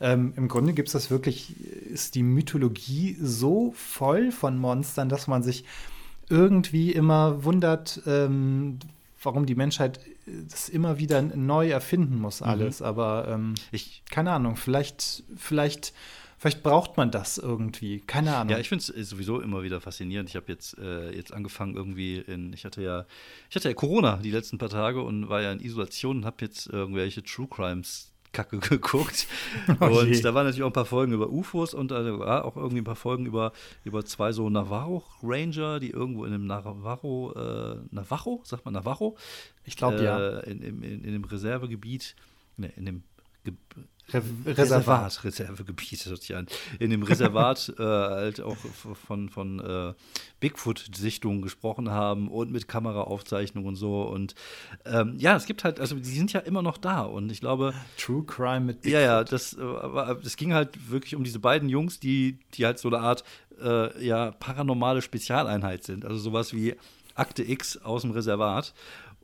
ähm, 0.00 0.34
im 0.36 0.48
Grunde 0.48 0.74
gibt 0.74 0.88
es 0.88 0.92
das 0.92 1.10
wirklich, 1.10 1.54
ist 1.60 2.14
die 2.14 2.22
Mythologie 2.22 3.16
so 3.20 3.72
voll 3.76 4.30
von 4.30 4.58
Monstern, 4.58 5.08
dass 5.08 5.26
man 5.26 5.42
sich 5.42 5.64
irgendwie 6.28 6.92
immer 6.92 7.44
wundert, 7.44 8.02
ähm, 8.06 8.78
warum 9.22 9.46
die 9.46 9.54
Menschheit 9.54 10.00
das 10.26 10.68
immer 10.68 10.98
wieder 10.98 11.22
neu 11.22 11.70
erfinden 11.70 12.20
muss, 12.20 12.40
mhm. 12.40 12.46
alles. 12.48 12.80
Mhm. 12.80 12.86
Aber 12.86 13.28
ähm, 13.28 13.54
ich, 13.72 14.02
keine 14.10 14.32
Ahnung, 14.32 14.56
vielleicht, 14.56 15.22
vielleicht 15.36 15.92
Vielleicht 16.38 16.62
braucht 16.62 16.96
man 16.96 17.10
das 17.10 17.38
irgendwie, 17.38 18.00
keine 18.00 18.36
Ahnung. 18.36 18.52
Ja, 18.52 18.58
ich 18.58 18.68
finde 18.68 18.82
es 18.82 18.90
äh, 18.90 19.04
sowieso 19.04 19.40
immer 19.40 19.62
wieder 19.62 19.80
faszinierend. 19.80 20.28
Ich 20.28 20.36
habe 20.36 20.46
jetzt, 20.48 20.76
äh, 20.78 21.14
jetzt 21.14 21.32
angefangen 21.32 21.76
irgendwie 21.76 22.18
in, 22.18 22.52
ich 22.52 22.64
hatte 22.64 22.82
ja, 22.82 23.06
ich 23.48 23.56
hatte 23.56 23.68
ja 23.68 23.74
Corona 23.74 24.18
die 24.18 24.30
letzten 24.30 24.58
paar 24.58 24.68
Tage 24.68 25.02
und 25.02 25.28
war 25.28 25.40
ja 25.40 25.52
in 25.52 25.60
Isolation 25.60 26.18
und 26.18 26.24
habe 26.26 26.36
jetzt 26.40 26.66
irgendwelche 26.66 27.22
True 27.22 27.48
Crimes 27.48 28.12
Kacke 28.36 28.58
geguckt. 28.68 29.26
Oh 29.80 30.00
und 30.00 30.24
da 30.24 30.34
waren 30.34 30.44
natürlich 30.44 30.62
auch 30.62 30.68
ein 30.68 30.74
paar 30.74 30.84
Folgen 30.84 31.12
über 31.12 31.30
UFOs 31.30 31.72
und 31.72 31.90
also, 31.92 32.22
ja, 32.22 32.44
auch 32.44 32.56
irgendwie 32.56 32.82
ein 32.82 32.84
paar 32.84 32.96
Folgen 32.96 33.24
über, 33.24 33.52
über 33.84 34.04
zwei 34.04 34.32
so 34.32 34.50
Navarro-Ranger, 34.50 35.80
die 35.80 35.90
irgendwo 35.90 36.24
in 36.26 36.34
einem 36.34 36.46
Navarro, 36.46 37.32
äh, 37.32 37.78
Navajo, 37.90 38.42
sagt 38.44 38.64
man 38.66 38.74
Navajo? 38.74 39.16
Ich 39.64 39.76
glaube, 39.76 39.98
äh, 39.98 40.04
ja. 40.04 40.38
In, 40.40 40.60
in, 40.60 40.82
in, 40.82 41.04
in 41.04 41.12
dem 41.12 41.24
Reservegebiet, 41.24 42.14
ne, 42.58 42.70
in 42.76 42.84
dem 42.84 43.02
Re 44.12 44.22
Reservat. 44.46 45.24
Reservegebiet 45.24 45.98
sozusagen. 45.98 46.46
In 46.78 46.90
dem 46.90 47.02
Reservat 47.02 47.74
äh, 47.78 47.82
halt 47.82 48.40
auch 48.40 48.56
von, 48.56 49.28
von 49.28 49.58
äh, 49.58 49.94
Bigfoot-Sichtungen 50.38 51.42
gesprochen 51.42 51.90
haben 51.90 52.28
und 52.28 52.52
mit 52.52 52.68
Kameraaufzeichnung 52.68 53.64
und 53.64 53.74
so. 53.74 54.02
Und 54.02 54.36
ähm, 54.84 55.16
ja, 55.18 55.34
es 55.34 55.46
gibt 55.46 55.64
halt, 55.64 55.80
also 55.80 55.96
die 55.96 56.04
sind 56.04 56.32
ja 56.32 56.40
immer 56.40 56.62
noch 56.62 56.78
da 56.78 57.02
und 57.02 57.32
ich 57.32 57.40
glaube. 57.40 57.74
True 57.98 58.24
Crime 58.24 58.60
mit 58.60 58.82
Bigfoot. 58.82 58.92
Ja, 58.92 59.00
ja, 59.00 59.24
das, 59.24 59.54
äh, 59.54 60.16
das 60.22 60.36
ging 60.36 60.54
halt 60.54 60.90
wirklich 60.90 61.16
um 61.16 61.24
diese 61.24 61.40
beiden 61.40 61.68
Jungs, 61.68 61.98
die, 61.98 62.38
die 62.54 62.64
halt 62.64 62.78
so 62.78 62.88
eine 62.88 63.00
Art 63.00 63.24
äh, 63.60 64.04
ja, 64.06 64.30
paranormale 64.30 65.02
Spezialeinheit 65.02 65.82
sind. 65.82 66.04
Also 66.04 66.18
sowas 66.18 66.52
wie 66.52 66.76
Akte 67.16 67.42
X 67.42 67.78
aus 67.78 68.02
dem 68.02 68.12
Reservat. 68.12 68.72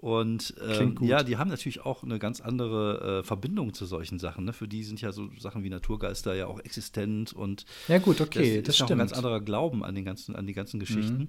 Und 0.03 0.55
ähm, 0.61 0.99
ja, 1.01 1.23
die 1.23 1.37
haben 1.37 1.49
natürlich 1.49 1.87
auch 1.87 2.03
eine 2.03 2.19
ganz 2.19 2.41
andere 2.41 3.21
äh, 3.21 3.23
Verbindung 3.23 3.73
zu 3.73 3.87
solchen 3.87 4.19
Sachen. 4.19 4.45
Ne? 4.45 4.53
Für 4.53 4.67
die 4.67 4.83
sind 4.83 5.01
ja 5.01 5.13
so 5.13 5.31
Sachen 5.39 5.63
wie 5.63 5.71
Naturgeister 5.71 6.35
ja 6.35 6.49
auch 6.49 6.59
existent 6.59 7.33
und 7.33 7.67
ja 7.87 7.99
gut, 7.99 8.21
okay, 8.21 8.57
das, 8.57 8.65
das 8.65 8.69
ist 8.71 8.75
stimmt. 8.75 8.91
auch 8.91 8.95
ein 8.95 8.99
ganz 8.99 9.13
anderer 9.13 9.41
Glauben 9.41 9.85
an 9.85 9.95
den 9.95 10.05
ganzen, 10.05 10.35
an 10.35 10.49
die 10.49 10.55
ganzen 10.55 10.81
Geschichten. 10.81 11.19
Mhm. 11.19 11.29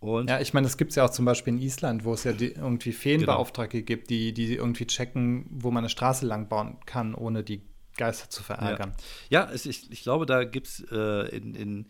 Und 0.00 0.30
ja, 0.30 0.40
ich 0.40 0.54
meine, 0.54 0.66
das 0.66 0.78
gibt 0.78 0.92
es 0.92 0.96
ja 0.96 1.04
auch 1.04 1.10
zum 1.10 1.26
Beispiel 1.26 1.52
in 1.52 1.60
Island, 1.60 2.06
wo 2.06 2.14
es 2.14 2.24
ja 2.24 2.32
die, 2.32 2.52
irgendwie 2.52 2.92
Feenbeauftragte 2.92 3.82
genau. 3.82 3.86
gibt, 3.86 4.08
die, 4.08 4.32
die 4.32 4.54
irgendwie 4.54 4.86
checken, 4.86 5.44
wo 5.50 5.70
man 5.70 5.82
eine 5.82 5.90
Straße 5.90 6.24
lang 6.24 6.48
bauen 6.48 6.78
kann, 6.86 7.14
ohne 7.14 7.44
die 7.44 7.60
Geister 7.98 8.30
zu 8.30 8.42
verärgern. 8.42 8.94
Ja, 9.28 9.44
ja 9.44 9.52
es, 9.52 9.66
ich, 9.66 9.92
ich 9.92 10.02
glaube, 10.02 10.24
da 10.24 10.44
gibt 10.44 10.68
es 10.68 10.86
äh, 10.90 11.36
in, 11.36 11.54
in 11.54 11.86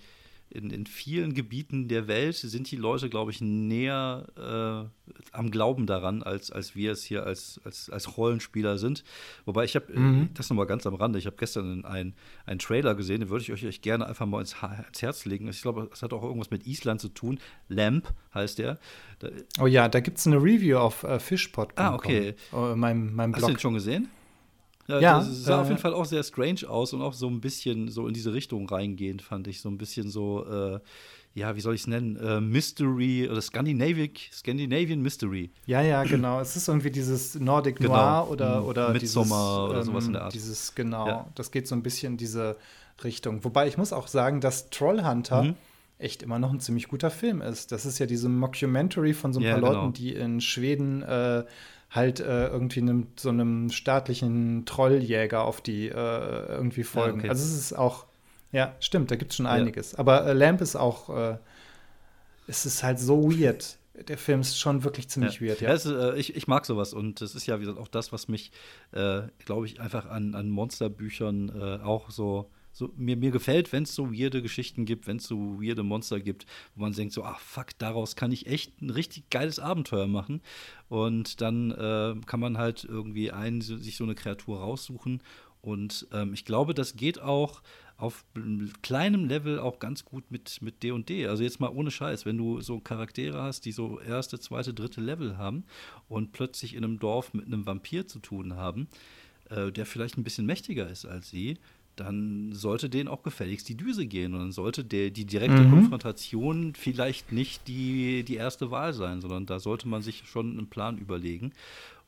in, 0.50 0.70
in 0.70 0.86
vielen 0.86 1.34
Gebieten 1.34 1.88
der 1.88 2.08
Welt 2.08 2.36
sind 2.36 2.70
die 2.70 2.76
Leute, 2.76 3.08
glaube 3.08 3.30
ich, 3.30 3.40
näher 3.40 4.26
äh, 4.36 5.12
am 5.32 5.50
Glauben 5.50 5.86
daran, 5.86 6.22
als, 6.22 6.50
als 6.50 6.74
wir 6.74 6.92
es 6.92 7.04
hier 7.04 7.24
als, 7.24 7.60
als, 7.64 7.90
als 7.90 8.16
Rollenspieler 8.16 8.78
sind. 8.78 9.04
Wobei 9.44 9.64
ich 9.64 9.74
habe, 9.74 9.92
äh, 9.92 9.98
mhm. 9.98 10.28
das 10.34 10.48
nochmal 10.48 10.66
ganz 10.66 10.86
am 10.86 10.94
Rande, 10.94 11.18
ich 11.18 11.26
habe 11.26 11.36
gestern 11.36 11.84
einen, 11.84 12.14
einen 12.46 12.58
Trailer 12.58 12.94
gesehen, 12.94 13.20
den 13.20 13.28
würde 13.28 13.42
ich 13.42 13.52
euch, 13.52 13.66
euch 13.66 13.82
gerne 13.82 14.06
einfach 14.06 14.26
mal 14.26 14.40
ins, 14.40 14.56
ins 14.88 15.02
Herz 15.02 15.24
legen. 15.24 15.48
Ich 15.48 15.62
glaube, 15.62 15.90
es 15.92 16.02
hat 16.02 16.12
auch 16.12 16.22
irgendwas 16.22 16.50
mit 16.50 16.66
Island 16.66 17.00
zu 17.00 17.08
tun. 17.08 17.38
Lamp 17.68 18.12
heißt 18.34 18.58
der. 18.58 18.78
Da, 19.18 19.28
oh 19.60 19.66
ja, 19.66 19.88
da 19.88 20.00
gibt 20.00 20.18
es 20.18 20.26
eine 20.26 20.36
Review 20.36 20.78
auf 20.78 21.02
äh, 21.02 21.18
fishpot.com. 21.18 21.72
Ah, 21.76 21.94
okay. 21.94 22.34
Oh, 22.52 22.74
meinem, 22.74 23.14
meinem 23.14 23.32
Blog. 23.32 23.42
Hast 23.42 23.48
du 23.48 23.54
den 23.54 23.60
schon 23.60 23.74
gesehen? 23.74 24.08
Ja, 24.88 25.00
ja 25.00 25.18
das 25.18 25.44
sah 25.44 25.58
äh, 25.58 25.60
auf 25.60 25.68
jeden 25.68 25.80
Fall 25.80 25.94
auch 25.94 26.06
sehr 26.06 26.22
strange 26.22 26.68
aus 26.68 26.92
und 26.92 27.02
auch 27.02 27.12
so 27.12 27.28
ein 27.28 27.40
bisschen 27.40 27.88
so 27.88 28.08
in 28.08 28.14
diese 28.14 28.32
Richtung 28.32 28.68
reingehend, 28.68 29.22
fand 29.22 29.46
ich. 29.46 29.60
So 29.60 29.68
ein 29.68 29.78
bisschen 29.78 30.08
so, 30.08 30.46
äh, 30.46 30.80
ja, 31.34 31.54
wie 31.54 31.60
soll 31.60 31.74
ich 31.74 31.82
es 31.82 31.86
nennen? 31.86 32.16
Äh, 32.16 32.40
Mystery 32.40 33.28
oder 33.30 33.42
Scandinavic, 33.42 34.30
Scandinavian 34.32 35.00
Mystery. 35.00 35.50
Ja, 35.66 35.82
ja, 35.82 36.02
genau. 36.04 36.40
es 36.40 36.56
ist 36.56 36.68
irgendwie 36.68 36.90
dieses 36.90 37.34
Nordic 37.38 37.76
genau. 37.76 37.90
Noir 37.90 38.30
oder, 38.30 38.60
mhm. 38.62 38.66
oder 38.66 38.92
Midsommar 38.92 39.68
dieses, 39.68 39.70
oder 39.70 39.82
sowas 39.84 40.06
in 40.06 40.12
der 40.14 40.22
Art. 40.22 40.34
Dieses, 40.34 40.74
genau, 40.74 41.06
ja. 41.06 41.26
das 41.34 41.50
geht 41.50 41.68
so 41.68 41.74
ein 41.74 41.82
bisschen 41.82 42.14
in 42.14 42.16
diese 42.16 42.56
Richtung. 43.04 43.44
Wobei 43.44 43.68
ich 43.68 43.76
muss 43.76 43.92
auch 43.92 44.08
sagen, 44.08 44.40
dass 44.40 44.70
Trollhunter 44.70 45.42
mhm. 45.42 45.54
echt 45.98 46.22
immer 46.22 46.38
noch 46.38 46.50
ein 46.50 46.60
ziemlich 46.60 46.88
guter 46.88 47.10
Film 47.10 47.42
ist. 47.42 47.72
Das 47.72 47.84
ist 47.84 47.98
ja 47.98 48.06
diese 48.06 48.30
Mockumentary 48.30 49.12
von 49.12 49.34
so 49.34 49.40
ein 49.40 49.44
ja, 49.44 49.52
paar 49.52 49.60
genau. 49.60 49.82
Leuten, 49.82 49.92
die 49.92 50.14
in 50.14 50.40
Schweden 50.40 51.02
äh, 51.02 51.44
halt 51.90 52.20
äh, 52.20 52.48
irgendwie 52.48 52.80
einem, 52.80 53.08
so 53.16 53.30
einem 53.30 53.70
staatlichen 53.70 54.64
Trolljäger 54.66 55.42
auf 55.42 55.60
die 55.60 55.88
äh, 55.88 55.92
irgendwie 55.92 56.84
folgen. 56.84 57.18
Ja, 57.18 57.24
okay. 57.24 57.28
Also 57.30 57.44
es 57.44 57.58
ist 57.58 57.72
auch, 57.72 58.06
ja, 58.52 58.74
stimmt, 58.80 59.10
da 59.10 59.16
gibt 59.16 59.30
es 59.30 59.36
schon 59.36 59.46
einiges. 59.46 59.92
Ja. 59.92 59.98
Aber 59.98 60.26
äh, 60.26 60.32
Lamp 60.32 60.60
ist 60.60 60.76
auch, 60.76 61.08
äh, 61.16 61.38
es 62.46 62.66
ist 62.66 62.82
halt 62.82 62.98
so 62.98 63.30
weird. 63.30 63.78
Der 64.06 64.18
Film 64.18 64.40
ist 64.40 64.58
schon 64.58 64.84
wirklich 64.84 65.08
ziemlich 65.08 65.40
ja. 65.40 65.48
weird, 65.48 65.60
ja. 65.60 65.72
Ist, 65.72 65.86
äh, 65.86 66.14
ich, 66.16 66.36
ich 66.36 66.46
mag 66.46 66.66
sowas 66.66 66.92
und 66.92 67.20
das 67.20 67.34
ist 67.34 67.46
ja, 67.46 67.56
wie 67.56 67.62
gesagt, 67.62 67.78
auch 67.78 67.88
das, 67.88 68.12
was 68.12 68.28
mich, 68.28 68.52
äh, 68.92 69.22
glaube 69.44 69.66
ich, 69.66 69.80
einfach 69.80 70.06
an, 70.06 70.34
an 70.34 70.50
Monsterbüchern 70.50 71.80
auch 71.82 72.10
so 72.10 72.50
so, 72.72 72.92
mir, 72.96 73.16
mir 73.16 73.30
gefällt, 73.30 73.72
wenn 73.72 73.82
es 73.84 73.94
so 73.94 74.12
weirde 74.12 74.42
Geschichten 74.42 74.84
gibt, 74.84 75.06
wenn 75.06 75.16
es 75.16 75.24
so 75.24 75.60
weirde 75.60 75.82
Monster 75.82 76.20
gibt, 76.20 76.46
wo 76.74 76.82
man 76.82 76.92
denkt 76.92 77.12
so, 77.12 77.24
ach 77.24 77.40
fuck, 77.40 77.78
daraus 77.78 78.16
kann 78.16 78.32
ich 78.32 78.46
echt 78.46 78.80
ein 78.80 78.90
richtig 78.90 79.30
geiles 79.30 79.58
Abenteuer 79.58 80.06
machen. 80.06 80.40
Und 80.88 81.40
dann 81.40 81.70
äh, 81.72 82.14
kann 82.26 82.40
man 82.40 82.58
halt 82.58 82.84
irgendwie 82.84 83.32
einen, 83.32 83.60
sich 83.60 83.96
so 83.96 84.04
eine 84.04 84.14
Kreatur 84.14 84.60
raussuchen 84.60 85.20
Und 85.60 86.06
ähm, 86.12 86.32
ich 86.34 86.44
glaube, 86.44 86.74
das 86.74 86.96
geht 86.96 87.20
auch 87.20 87.62
auf 87.96 88.24
kleinem 88.82 89.24
Level 89.24 89.58
auch 89.58 89.80
ganz 89.80 90.04
gut 90.04 90.30
mit 90.30 90.62
mit 90.62 90.82
D&D. 90.84 91.26
Also 91.26 91.42
jetzt 91.42 91.58
mal 91.58 91.68
ohne 91.68 91.90
Scheiß, 91.90 92.26
wenn 92.26 92.38
du 92.38 92.60
so 92.60 92.78
Charaktere 92.78 93.42
hast, 93.42 93.64
die 93.64 93.72
so 93.72 93.98
erste, 94.00 94.38
zweite, 94.38 94.72
dritte 94.72 95.00
Level 95.00 95.36
haben 95.36 95.64
und 96.08 96.30
plötzlich 96.32 96.74
in 96.74 96.84
einem 96.84 97.00
Dorf 97.00 97.34
mit 97.34 97.46
einem 97.46 97.66
Vampir 97.66 98.06
zu 98.06 98.20
tun 98.20 98.54
haben, 98.54 98.88
äh, 99.50 99.72
der 99.72 99.84
vielleicht 99.84 100.16
ein 100.16 100.24
bisschen 100.24 100.46
mächtiger 100.46 100.88
ist 100.88 101.06
als 101.06 101.28
sie, 101.30 101.58
dann 102.00 102.52
sollte 102.52 102.88
denen 102.88 103.08
auch 103.08 103.22
gefälligst 103.22 103.68
die 103.68 103.76
Düse 103.76 104.06
gehen. 104.06 104.34
Und 104.34 104.40
dann 104.40 104.52
sollte 104.52 104.84
der, 104.84 105.10
die 105.10 105.24
direkte 105.24 105.62
mhm. 105.62 105.70
Konfrontation 105.70 106.74
vielleicht 106.74 107.32
nicht 107.32 107.68
die, 107.68 108.24
die 108.24 108.36
erste 108.36 108.70
Wahl 108.70 108.92
sein, 108.92 109.20
sondern 109.20 109.46
da 109.46 109.58
sollte 109.58 109.88
man 109.88 110.02
sich 110.02 110.24
schon 110.26 110.52
einen 110.52 110.68
Plan 110.68 110.98
überlegen. 110.98 111.52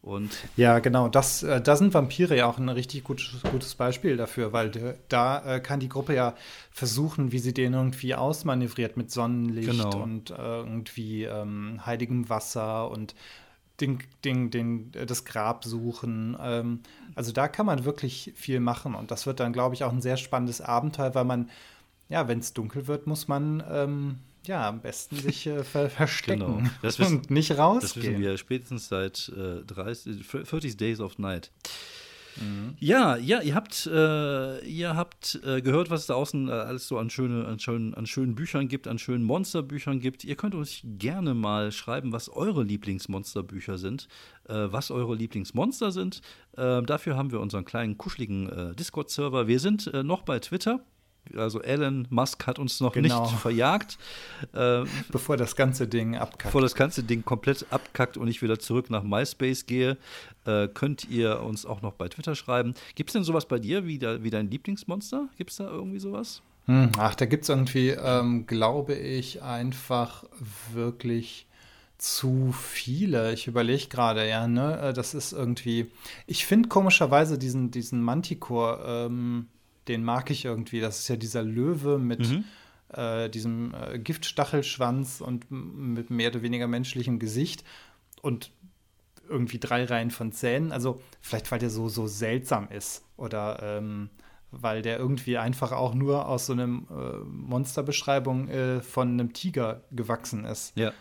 Und 0.02 0.30
ja, 0.56 0.78
genau, 0.78 1.08
das, 1.08 1.42
äh, 1.42 1.60
da 1.60 1.76
sind 1.76 1.92
Vampire 1.92 2.34
ja 2.34 2.46
auch 2.46 2.56
ein 2.56 2.70
richtig 2.70 3.04
gutes, 3.04 3.42
gutes 3.50 3.74
Beispiel 3.74 4.16
dafür, 4.16 4.50
weil 4.52 4.70
de, 4.70 4.94
da 5.10 5.56
äh, 5.56 5.60
kann 5.60 5.78
die 5.78 5.90
Gruppe 5.90 6.14
ja 6.14 6.34
versuchen, 6.70 7.32
wie 7.32 7.38
sie 7.38 7.52
den 7.52 7.74
irgendwie 7.74 8.14
ausmanövriert 8.14 8.96
mit 8.96 9.10
Sonnenlicht 9.10 9.70
genau. 9.70 10.02
und 10.02 10.30
äh, 10.30 10.34
irgendwie 10.34 11.24
ähm, 11.24 11.84
heiligem 11.84 12.30
Wasser 12.30 12.90
und 12.90 13.14
den, 13.80 13.98
den, 14.24 14.50
den, 14.50 14.92
das 14.92 15.24
Grab 15.24 15.64
suchen. 15.64 16.36
Ähm, 16.40 16.80
also 17.14 17.32
da 17.32 17.48
kann 17.48 17.66
man 17.66 17.84
wirklich 17.84 18.32
viel 18.36 18.60
machen 18.60 18.94
und 18.94 19.10
das 19.10 19.26
wird 19.26 19.40
dann, 19.40 19.52
glaube 19.52 19.74
ich, 19.74 19.84
auch 19.84 19.92
ein 19.92 20.02
sehr 20.02 20.16
spannendes 20.16 20.60
Abenteuer, 20.60 21.14
weil 21.14 21.24
man, 21.24 21.50
ja, 22.08 22.28
wenn 22.28 22.38
es 22.38 22.52
dunkel 22.52 22.86
wird, 22.86 23.06
muss 23.06 23.28
man 23.28 23.62
ähm, 23.70 24.18
ja, 24.46 24.68
am 24.68 24.80
besten 24.80 25.16
sich 25.16 25.46
äh, 25.46 25.64
ver 25.64 25.90
verstecken 25.90 26.40
genau. 26.40 26.70
das 26.82 26.98
wissen, 26.98 27.18
und 27.18 27.30
nicht 27.30 27.52
rausgehen. 27.52 27.80
Das 27.80 27.96
wissen 27.96 28.20
wir 28.20 28.38
spätestens 28.38 28.88
seit 28.88 29.30
äh, 29.36 29.64
30, 29.64 30.26
30 30.26 30.76
Days 30.76 31.00
of 31.00 31.18
Night. 31.18 31.50
Mhm. 32.40 32.74
Ja, 32.78 33.16
ja, 33.16 33.40
ihr 33.40 33.54
habt, 33.54 33.86
äh, 33.86 34.64
ihr 34.66 34.96
habt 34.96 35.40
äh, 35.44 35.60
gehört, 35.60 35.90
was 35.90 36.02
es 36.02 36.06
da 36.06 36.14
außen 36.14 36.48
äh, 36.48 36.52
alles 36.52 36.88
so 36.88 36.98
an, 36.98 37.10
schöne, 37.10 37.46
an, 37.46 37.58
schönen, 37.58 37.94
an 37.94 38.06
schönen 38.06 38.34
Büchern 38.34 38.68
gibt, 38.68 38.88
an 38.88 38.98
schönen 38.98 39.24
Monsterbüchern 39.24 40.00
gibt. 40.00 40.24
Ihr 40.24 40.36
könnt 40.36 40.54
uns 40.54 40.80
gerne 40.84 41.34
mal 41.34 41.72
schreiben, 41.72 42.12
was 42.12 42.28
eure 42.28 42.62
Lieblingsmonsterbücher 42.62 43.78
sind, 43.78 44.08
äh, 44.48 44.54
was 44.54 44.90
eure 44.90 45.14
Lieblingsmonster 45.14 45.92
sind. 45.92 46.22
dafür 46.56 47.16
haben 47.16 47.30
wir 47.30 47.40
unseren 47.40 47.64
kleinen 47.64 47.96
kuscheligen 47.96 48.74
Discord-Server. 48.76 49.46
Wir 49.46 49.60
sind 49.60 49.90
noch 50.04 50.22
bei 50.22 50.40
Twitter. 50.40 50.80
Also 51.36 51.60
Elon 51.62 52.06
Musk 52.10 52.46
hat 52.46 52.58
uns 52.58 52.80
noch 52.80 52.92
genau. 52.92 53.22
nicht 53.22 53.34
verjagt. 53.40 53.98
Äh, 54.52 54.84
bevor 55.10 55.36
das 55.36 55.56
ganze 55.56 55.86
Ding 55.86 56.16
abkackt. 56.16 56.44
Bevor 56.44 56.60
das 56.60 56.74
ganze 56.74 57.02
Ding 57.02 57.24
komplett 57.24 57.66
abkackt 57.70 58.16
und 58.16 58.28
ich 58.28 58.42
wieder 58.42 58.58
zurück 58.58 58.90
nach 58.90 59.02
MySpace 59.02 59.66
gehe, 59.66 59.96
äh, 60.44 60.68
könnt 60.68 61.08
ihr 61.08 61.40
uns 61.40 61.66
auch 61.66 61.82
noch 61.82 61.92
bei 61.92 62.08
Twitter 62.08 62.34
schreiben. 62.34 62.74
Gibt 62.94 63.10
es 63.10 63.14
denn 63.14 63.24
sowas 63.24 63.46
bei 63.46 63.58
dir 63.58 63.86
wie, 63.86 63.98
da, 63.98 64.22
wie 64.22 64.30
dein 64.30 64.50
Lieblingsmonster? 64.50 65.28
Gibt 65.36 65.50
es 65.50 65.56
da 65.56 65.68
irgendwie 65.68 66.00
sowas? 66.00 66.42
Hm, 66.66 66.92
ach, 66.98 67.14
da 67.14 67.26
gibt 67.26 67.44
es 67.44 67.48
irgendwie, 67.48 67.90
ähm, 67.90 68.46
glaube 68.46 68.94
ich, 68.94 69.42
einfach 69.42 70.24
wirklich 70.72 71.46
zu 71.98 72.52
viele. 72.52 73.32
Ich 73.32 73.46
überlege 73.46 73.88
gerade, 73.88 74.28
ja, 74.28 74.46
ne? 74.46 74.80
Äh, 74.80 74.92
das 74.92 75.14
ist 75.14 75.32
irgendwie. 75.32 75.90
Ich 76.26 76.46
finde 76.46 76.68
komischerweise 76.68 77.38
diesen, 77.38 77.70
diesen 77.70 78.02
Manticore. 78.02 78.82
Ähm, 78.86 79.48
den 79.90 80.04
mag 80.04 80.30
ich 80.30 80.44
irgendwie. 80.44 80.80
Das 80.80 81.00
ist 81.00 81.08
ja 81.08 81.16
dieser 81.16 81.42
Löwe 81.42 81.98
mit 81.98 82.30
mhm. 82.30 82.44
äh, 82.94 83.28
diesem 83.28 83.74
äh, 83.74 83.98
Giftstachelschwanz 83.98 85.20
und 85.20 85.50
mit 85.50 86.10
mehr 86.10 86.30
oder 86.30 86.42
weniger 86.42 86.68
menschlichem 86.68 87.18
Gesicht 87.18 87.64
und 88.22 88.52
irgendwie 89.28 89.58
drei 89.58 89.84
Reihen 89.84 90.10
von 90.10 90.32
Zähnen. 90.32 90.70
Also 90.72 91.00
vielleicht, 91.20 91.50
weil 91.50 91.58
der 91.58 91.70
so, 91.70 91.88
so 91.88 92.06
seltsam 92.06 92.68
ist 92.68 93.04
oder 93.16 93.58
ähm, 93.62 94.10
weil 94.52 94.82
der 94.82 94.98
irgendwie 94.98 95.38
einfach 95.38 95.72
auch 95.72 95.94
nur 95.94 96.26
aus 96.26 96.46
so 96.46 96.52
einer 96.52 96.64
äh, 96.64 97.18
Monsterbeschreibung 97.24 98.48
äh, 98.48 98.80
von 98.80 99.08
einem 99.08 99.32
Tiger 99.32 99.82
gewachsen 99.90 100.44
ist. 100.44 100.76
Ja. 100.76 100.92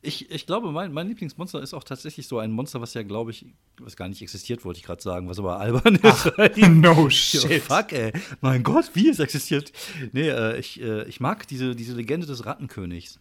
Ich, 0.00 0.30
ich 0.30 0.46
glaube, 0.46 0.72
mein, 0.72 0.92
mein 0.92 1.08
Lieblingsmonster 1.08 1.62
ist 1.62 1.74
auch 1.74 1.84
tatsächlich 1.84 2.26
so 2.26 2.38
ein 2.38 2.50
Monster, 2.50 2.80
was 2.80 2.94
ja, 2.94 3.02
glaube 3.02 3.30
ich, 3.30 3.46
was 3.80 3.96
gar 3.96 4.08
nicht 4.08 4.22
existiert, 4.22 4.64
wollte 4.64 4.78
ich 4.78 4.84
gerade 4.84 5.02
sagen, 5.02 5.28
was 5.28 5.38
aber 5.38 5.60
albern 5.60 5.96
ist. 5.96 6.32
Ach, 6.36 6.56
no 6.56 7.08
shit. 7.10 7.44
Oh, 7.44 7.74
fuck, 7.74 7.92
ey. 7.92 8.12
Mein 8.40 8.62
Gott, 8.62 8.90
wie 8.94 9.08
es 9.08 9.18
existiert. 9.18 9.72
Nee, 10.12 10.28
äh, 10.28 10.58
ich, 10.58 10.80
äh, 10.80 11.04
ich 11.04 11.20
mag 11.20 11.46
diese, 11.46 11.76
diese 11.76 11.94
Legende 11.94 12.26
des 12.26 12.44
Rattenkönigs. 12.46 13.18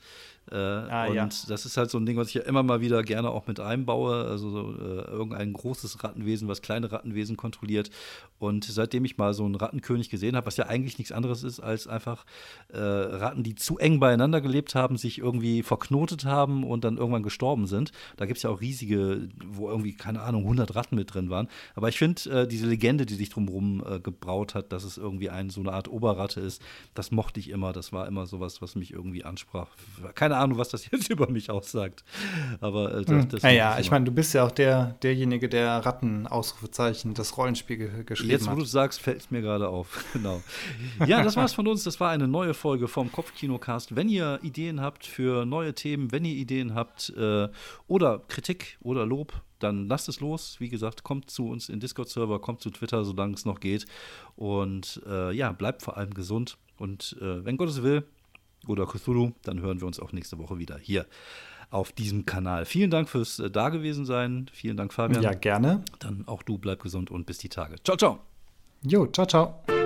Äh, 0.49 0.55
ah, 0.55 1.07
und 1.07 1.15
ja. 1.15 1.29
das 1.47 1.65
ist 1.65 1.77
halt 1.77 1.91
so 1.91 1.97
ein 1.97 2.05
Ding, 2.05 2.17
was 2.17 2.29
ich 2.29 2.33
ja 2.33 2.41
immer 2.41 2.63
mal 2.63 2.81
wieder 2.81 3.03
gerne 3.03 3.29
auch 3.29 3.47
mit 3.47 3.59
einbaue. 3.59 4.25
Also 4.25 4.49
so, 4.49 4.73
äh, 4.73 5.09
irgendein 5.11 5.53
großes 5.53 6.03
Rattenwesen, 6.03 6.47
was 6.47 6.61
kleine 6.61 6.91
Rattenwesen 6.91 7.37
kontrolliert. 7.37 7.89
Und 8.39 8.65
seitdem 8.65 9.05
ich 9.05 9.17
mal 9.17 9.33
so 9.33 9.45
einen 9.45 9.55
Rattenkönig 9.55 10.09
gesehen 10.09 10.35
habe, 10.35 10.47
was 10.47 10.57
ja 10.57 10.65
eigentlich 10.65 10.97
nichts 10.97 11.11
anderes 11.11 11.43
ist 11.43 11.59
als 11.59 11.87
einfach 11.87 12.25
äh, 12.69 12.79
Ratten, 12.79 13.43
die 13.43 13.55
zu 13.55 13.77
eng 13.77 13.99
beieinander 13.99 14.41
gelebt 14.41 14.73
haben, 14.73 14.97
sich 14.97 15.19
irgendwie 15.19 15.61
verknotet 15.61 16.25
haben 16.25 16.63
und 16.63 16.83
dann 16.83 16.97
irgendwann 16.97 17.23
gestorben 17.23 17.67
sind. 17.67 17.91
Da 18.17 18.25
gibt 18.25 18.37
es 18.37 18.43
ja 18.43 18.49
auch 18.49 18.61
riesige, 18.61 19.29
wo 19.45 19.69
irgendwie, 19.69 19.93
keine 19.93 20.21
Ahnung, 20.21 20.43
100 20.43 20.75
Ratten 20.75 20.95
mit 20.95 21.13
drin 21.13 21.29
waren. 21.29 21.47
Aber 21.75 21.89
ich 21.89 21.97
finde, 21.97 22.21
äh, 22.29 22.47
diese 22.47 22.65
Legende, 22.65 23.05
die 23.05 23.15
sich 23.15 23.29
drumherum 23.29 23.83
äh, 23.87 23.99
gebraut 23.99 24.55
hat, 24.55 24.71
dass 24.71 24.83
es 24.83 24.97
irgendwie 24.97 25.29
ein, 25.29 25.49
so 25.49 25.61
eine 25.61 25.73
Art 25.73 25.87
Oberratte 25.87 26.41
ist, 26.41 26.61
das 26.93 27.11
mochte 27.11 27.39
ich 27.39 27.49
immer. 27.49 27.73
Das 27.73 27.93
war 27.93 28.07
immer 28.07 28.25
sowas, 28.25 28.61
was 28.61 28.75
mich 28.75 28.91
irgendwie 28.91 29.23
ansprach. 29.23 29.69
Keine 30.15 30.30
Ahnung, 30.37 30.57
was 30.57 30.69
das 30.69 30.85
jetzt 30.91 31.09
über 31.09 31.29
mich 31.29 31.49
aussagt. 31.49 32.03
Aber 32.59 32.93
äh, 32.93 33.05
das, 33.05 33.23
hm. 33.23 33.29
das 33.29 33.43
naja, 33.43 33.79
ich 33.79 33.91
meine, 33.91 34.05
du 34.05 34.11
bist 34.11 34.33
ja 34.33 34.45
auch 34.45 34.51
der, 34.51 34.95
derjenige, 35.03 35.49
der 35.49 35.85
Ratten-Ausrufezeichen, 35.85 37.13
das 37.13 37.37
Rollenspiel 37.37 37.77
ge 37.77 38.03
geschrieben 38.03 38.31
jetzt, 38.31 38.41
hat. 38.41 38.47
Jetzt, 38.47 38.55
wo 38.55 38.59
du 38.59 38.65
sagst, 38.65 39.01
fällt 39.01 39.21
es 39.21 39.31
mir 39.31 39.41
gerade 39.41 39.67
auf. 39.67 40.05
genau. 40.13 40.41
Ja, 41.05 41.23
das 41.23 41.35
war's 41.35 41.53
von 41.53 41.67
uns. 41.67 41.83
Das 41.83 41.99
war 41.99 42.09
eine 42.11 42.27
neue 42.27 42.53
Folge 42.53 42.87
vom 42.87 43.11
Kopfkinocast. 43.11 43.95
Wenn 43.95 44.09
ihr 44.09 44.39
Ideen 44.43 44.81
habt 44.81 45.05
für 45.05 45.45
neue 45.45 45.73
Themen, 45.73 46.11
wenn 46.11 46.25
ihr 46.25 46.35
Ideen 46.35 46.75
habt 46.75 47.13
äh, 47.17 47.49
oder 47.87 48.19
Kritik 48.27 48.77
oder 48.81 49.05
Lob, 49.05 49.41
dann 49.59 49.87
lasst 49.87 50.09
es 50.09 50.19
los. 50.19 50.55
Wie 50.59 50.69
gesagt, 50.69 51.03
kommt 51.03 51.29
zu 51.29 51.47
uns 51.47 51.69
in 51.69 51.79
Discord-Server, 51.79 52.39
kommt 52.39 52.61
zu 52.61 52.69
Twitter, 52.69 53.03
solange 53.05 53.35
es 53.35 53.45
noch 53.45 53.59
geht. 53.59 53.85
Und 54.35 55.01
äh, 55.07 55.31
ja, 55.33 55.51
bleibt 55.51 55.81
vor 55.81 55.97
allem 55.97 56.13
gesund. 56.13 56.57
Und 56.77 57.15
äh, 57.21 57.45
wenn 57.45 57.57
Gott 57.57 57.69
es 57.69 57.83
will, 57.83 58.03
oder 58.67 58.85
Cthulhu, 58.85 59.31
dann 59.43 59.61
hören 59.61 59.79
wir 59.79 59.87
uns 59.87 59.99
auch 59.99 60.11
nächste 60.11 60.37
Woche 60.37 60.57
wieder 60.57 60.77
hier 60.77 61.05
auf 61.69 61.91
diesem 61.91 62.25
Kanal. 62.25 62.65
Vielen 62.65 62.91
Dank 62.91 63.09
fürs 63.09 63.39
äh, 63.39 63.49
Dagewesensein. 63.49 64.47
Vielen 64.51 64.77
Dank, 64.77 64.93
Fabian. 64.93 65.23
Ja, 65.23 65.33
gerne. 65.33 65.83
Dann 65.99 66.23
auch 66.27 66.43
du 66.43 66.57
bleib 66.57 66.81
gesund 66.81 67.09
und 67.09 67.25
bis 67.25 67.37
die 67.37 67.49
Tage. 67.49 67.75
Ciao, 67.83 67.97
ciao. 67.97 68.19
Jo, 68.83 69.07
ciao, 69.07 69.25
ciao. 69.25 69.80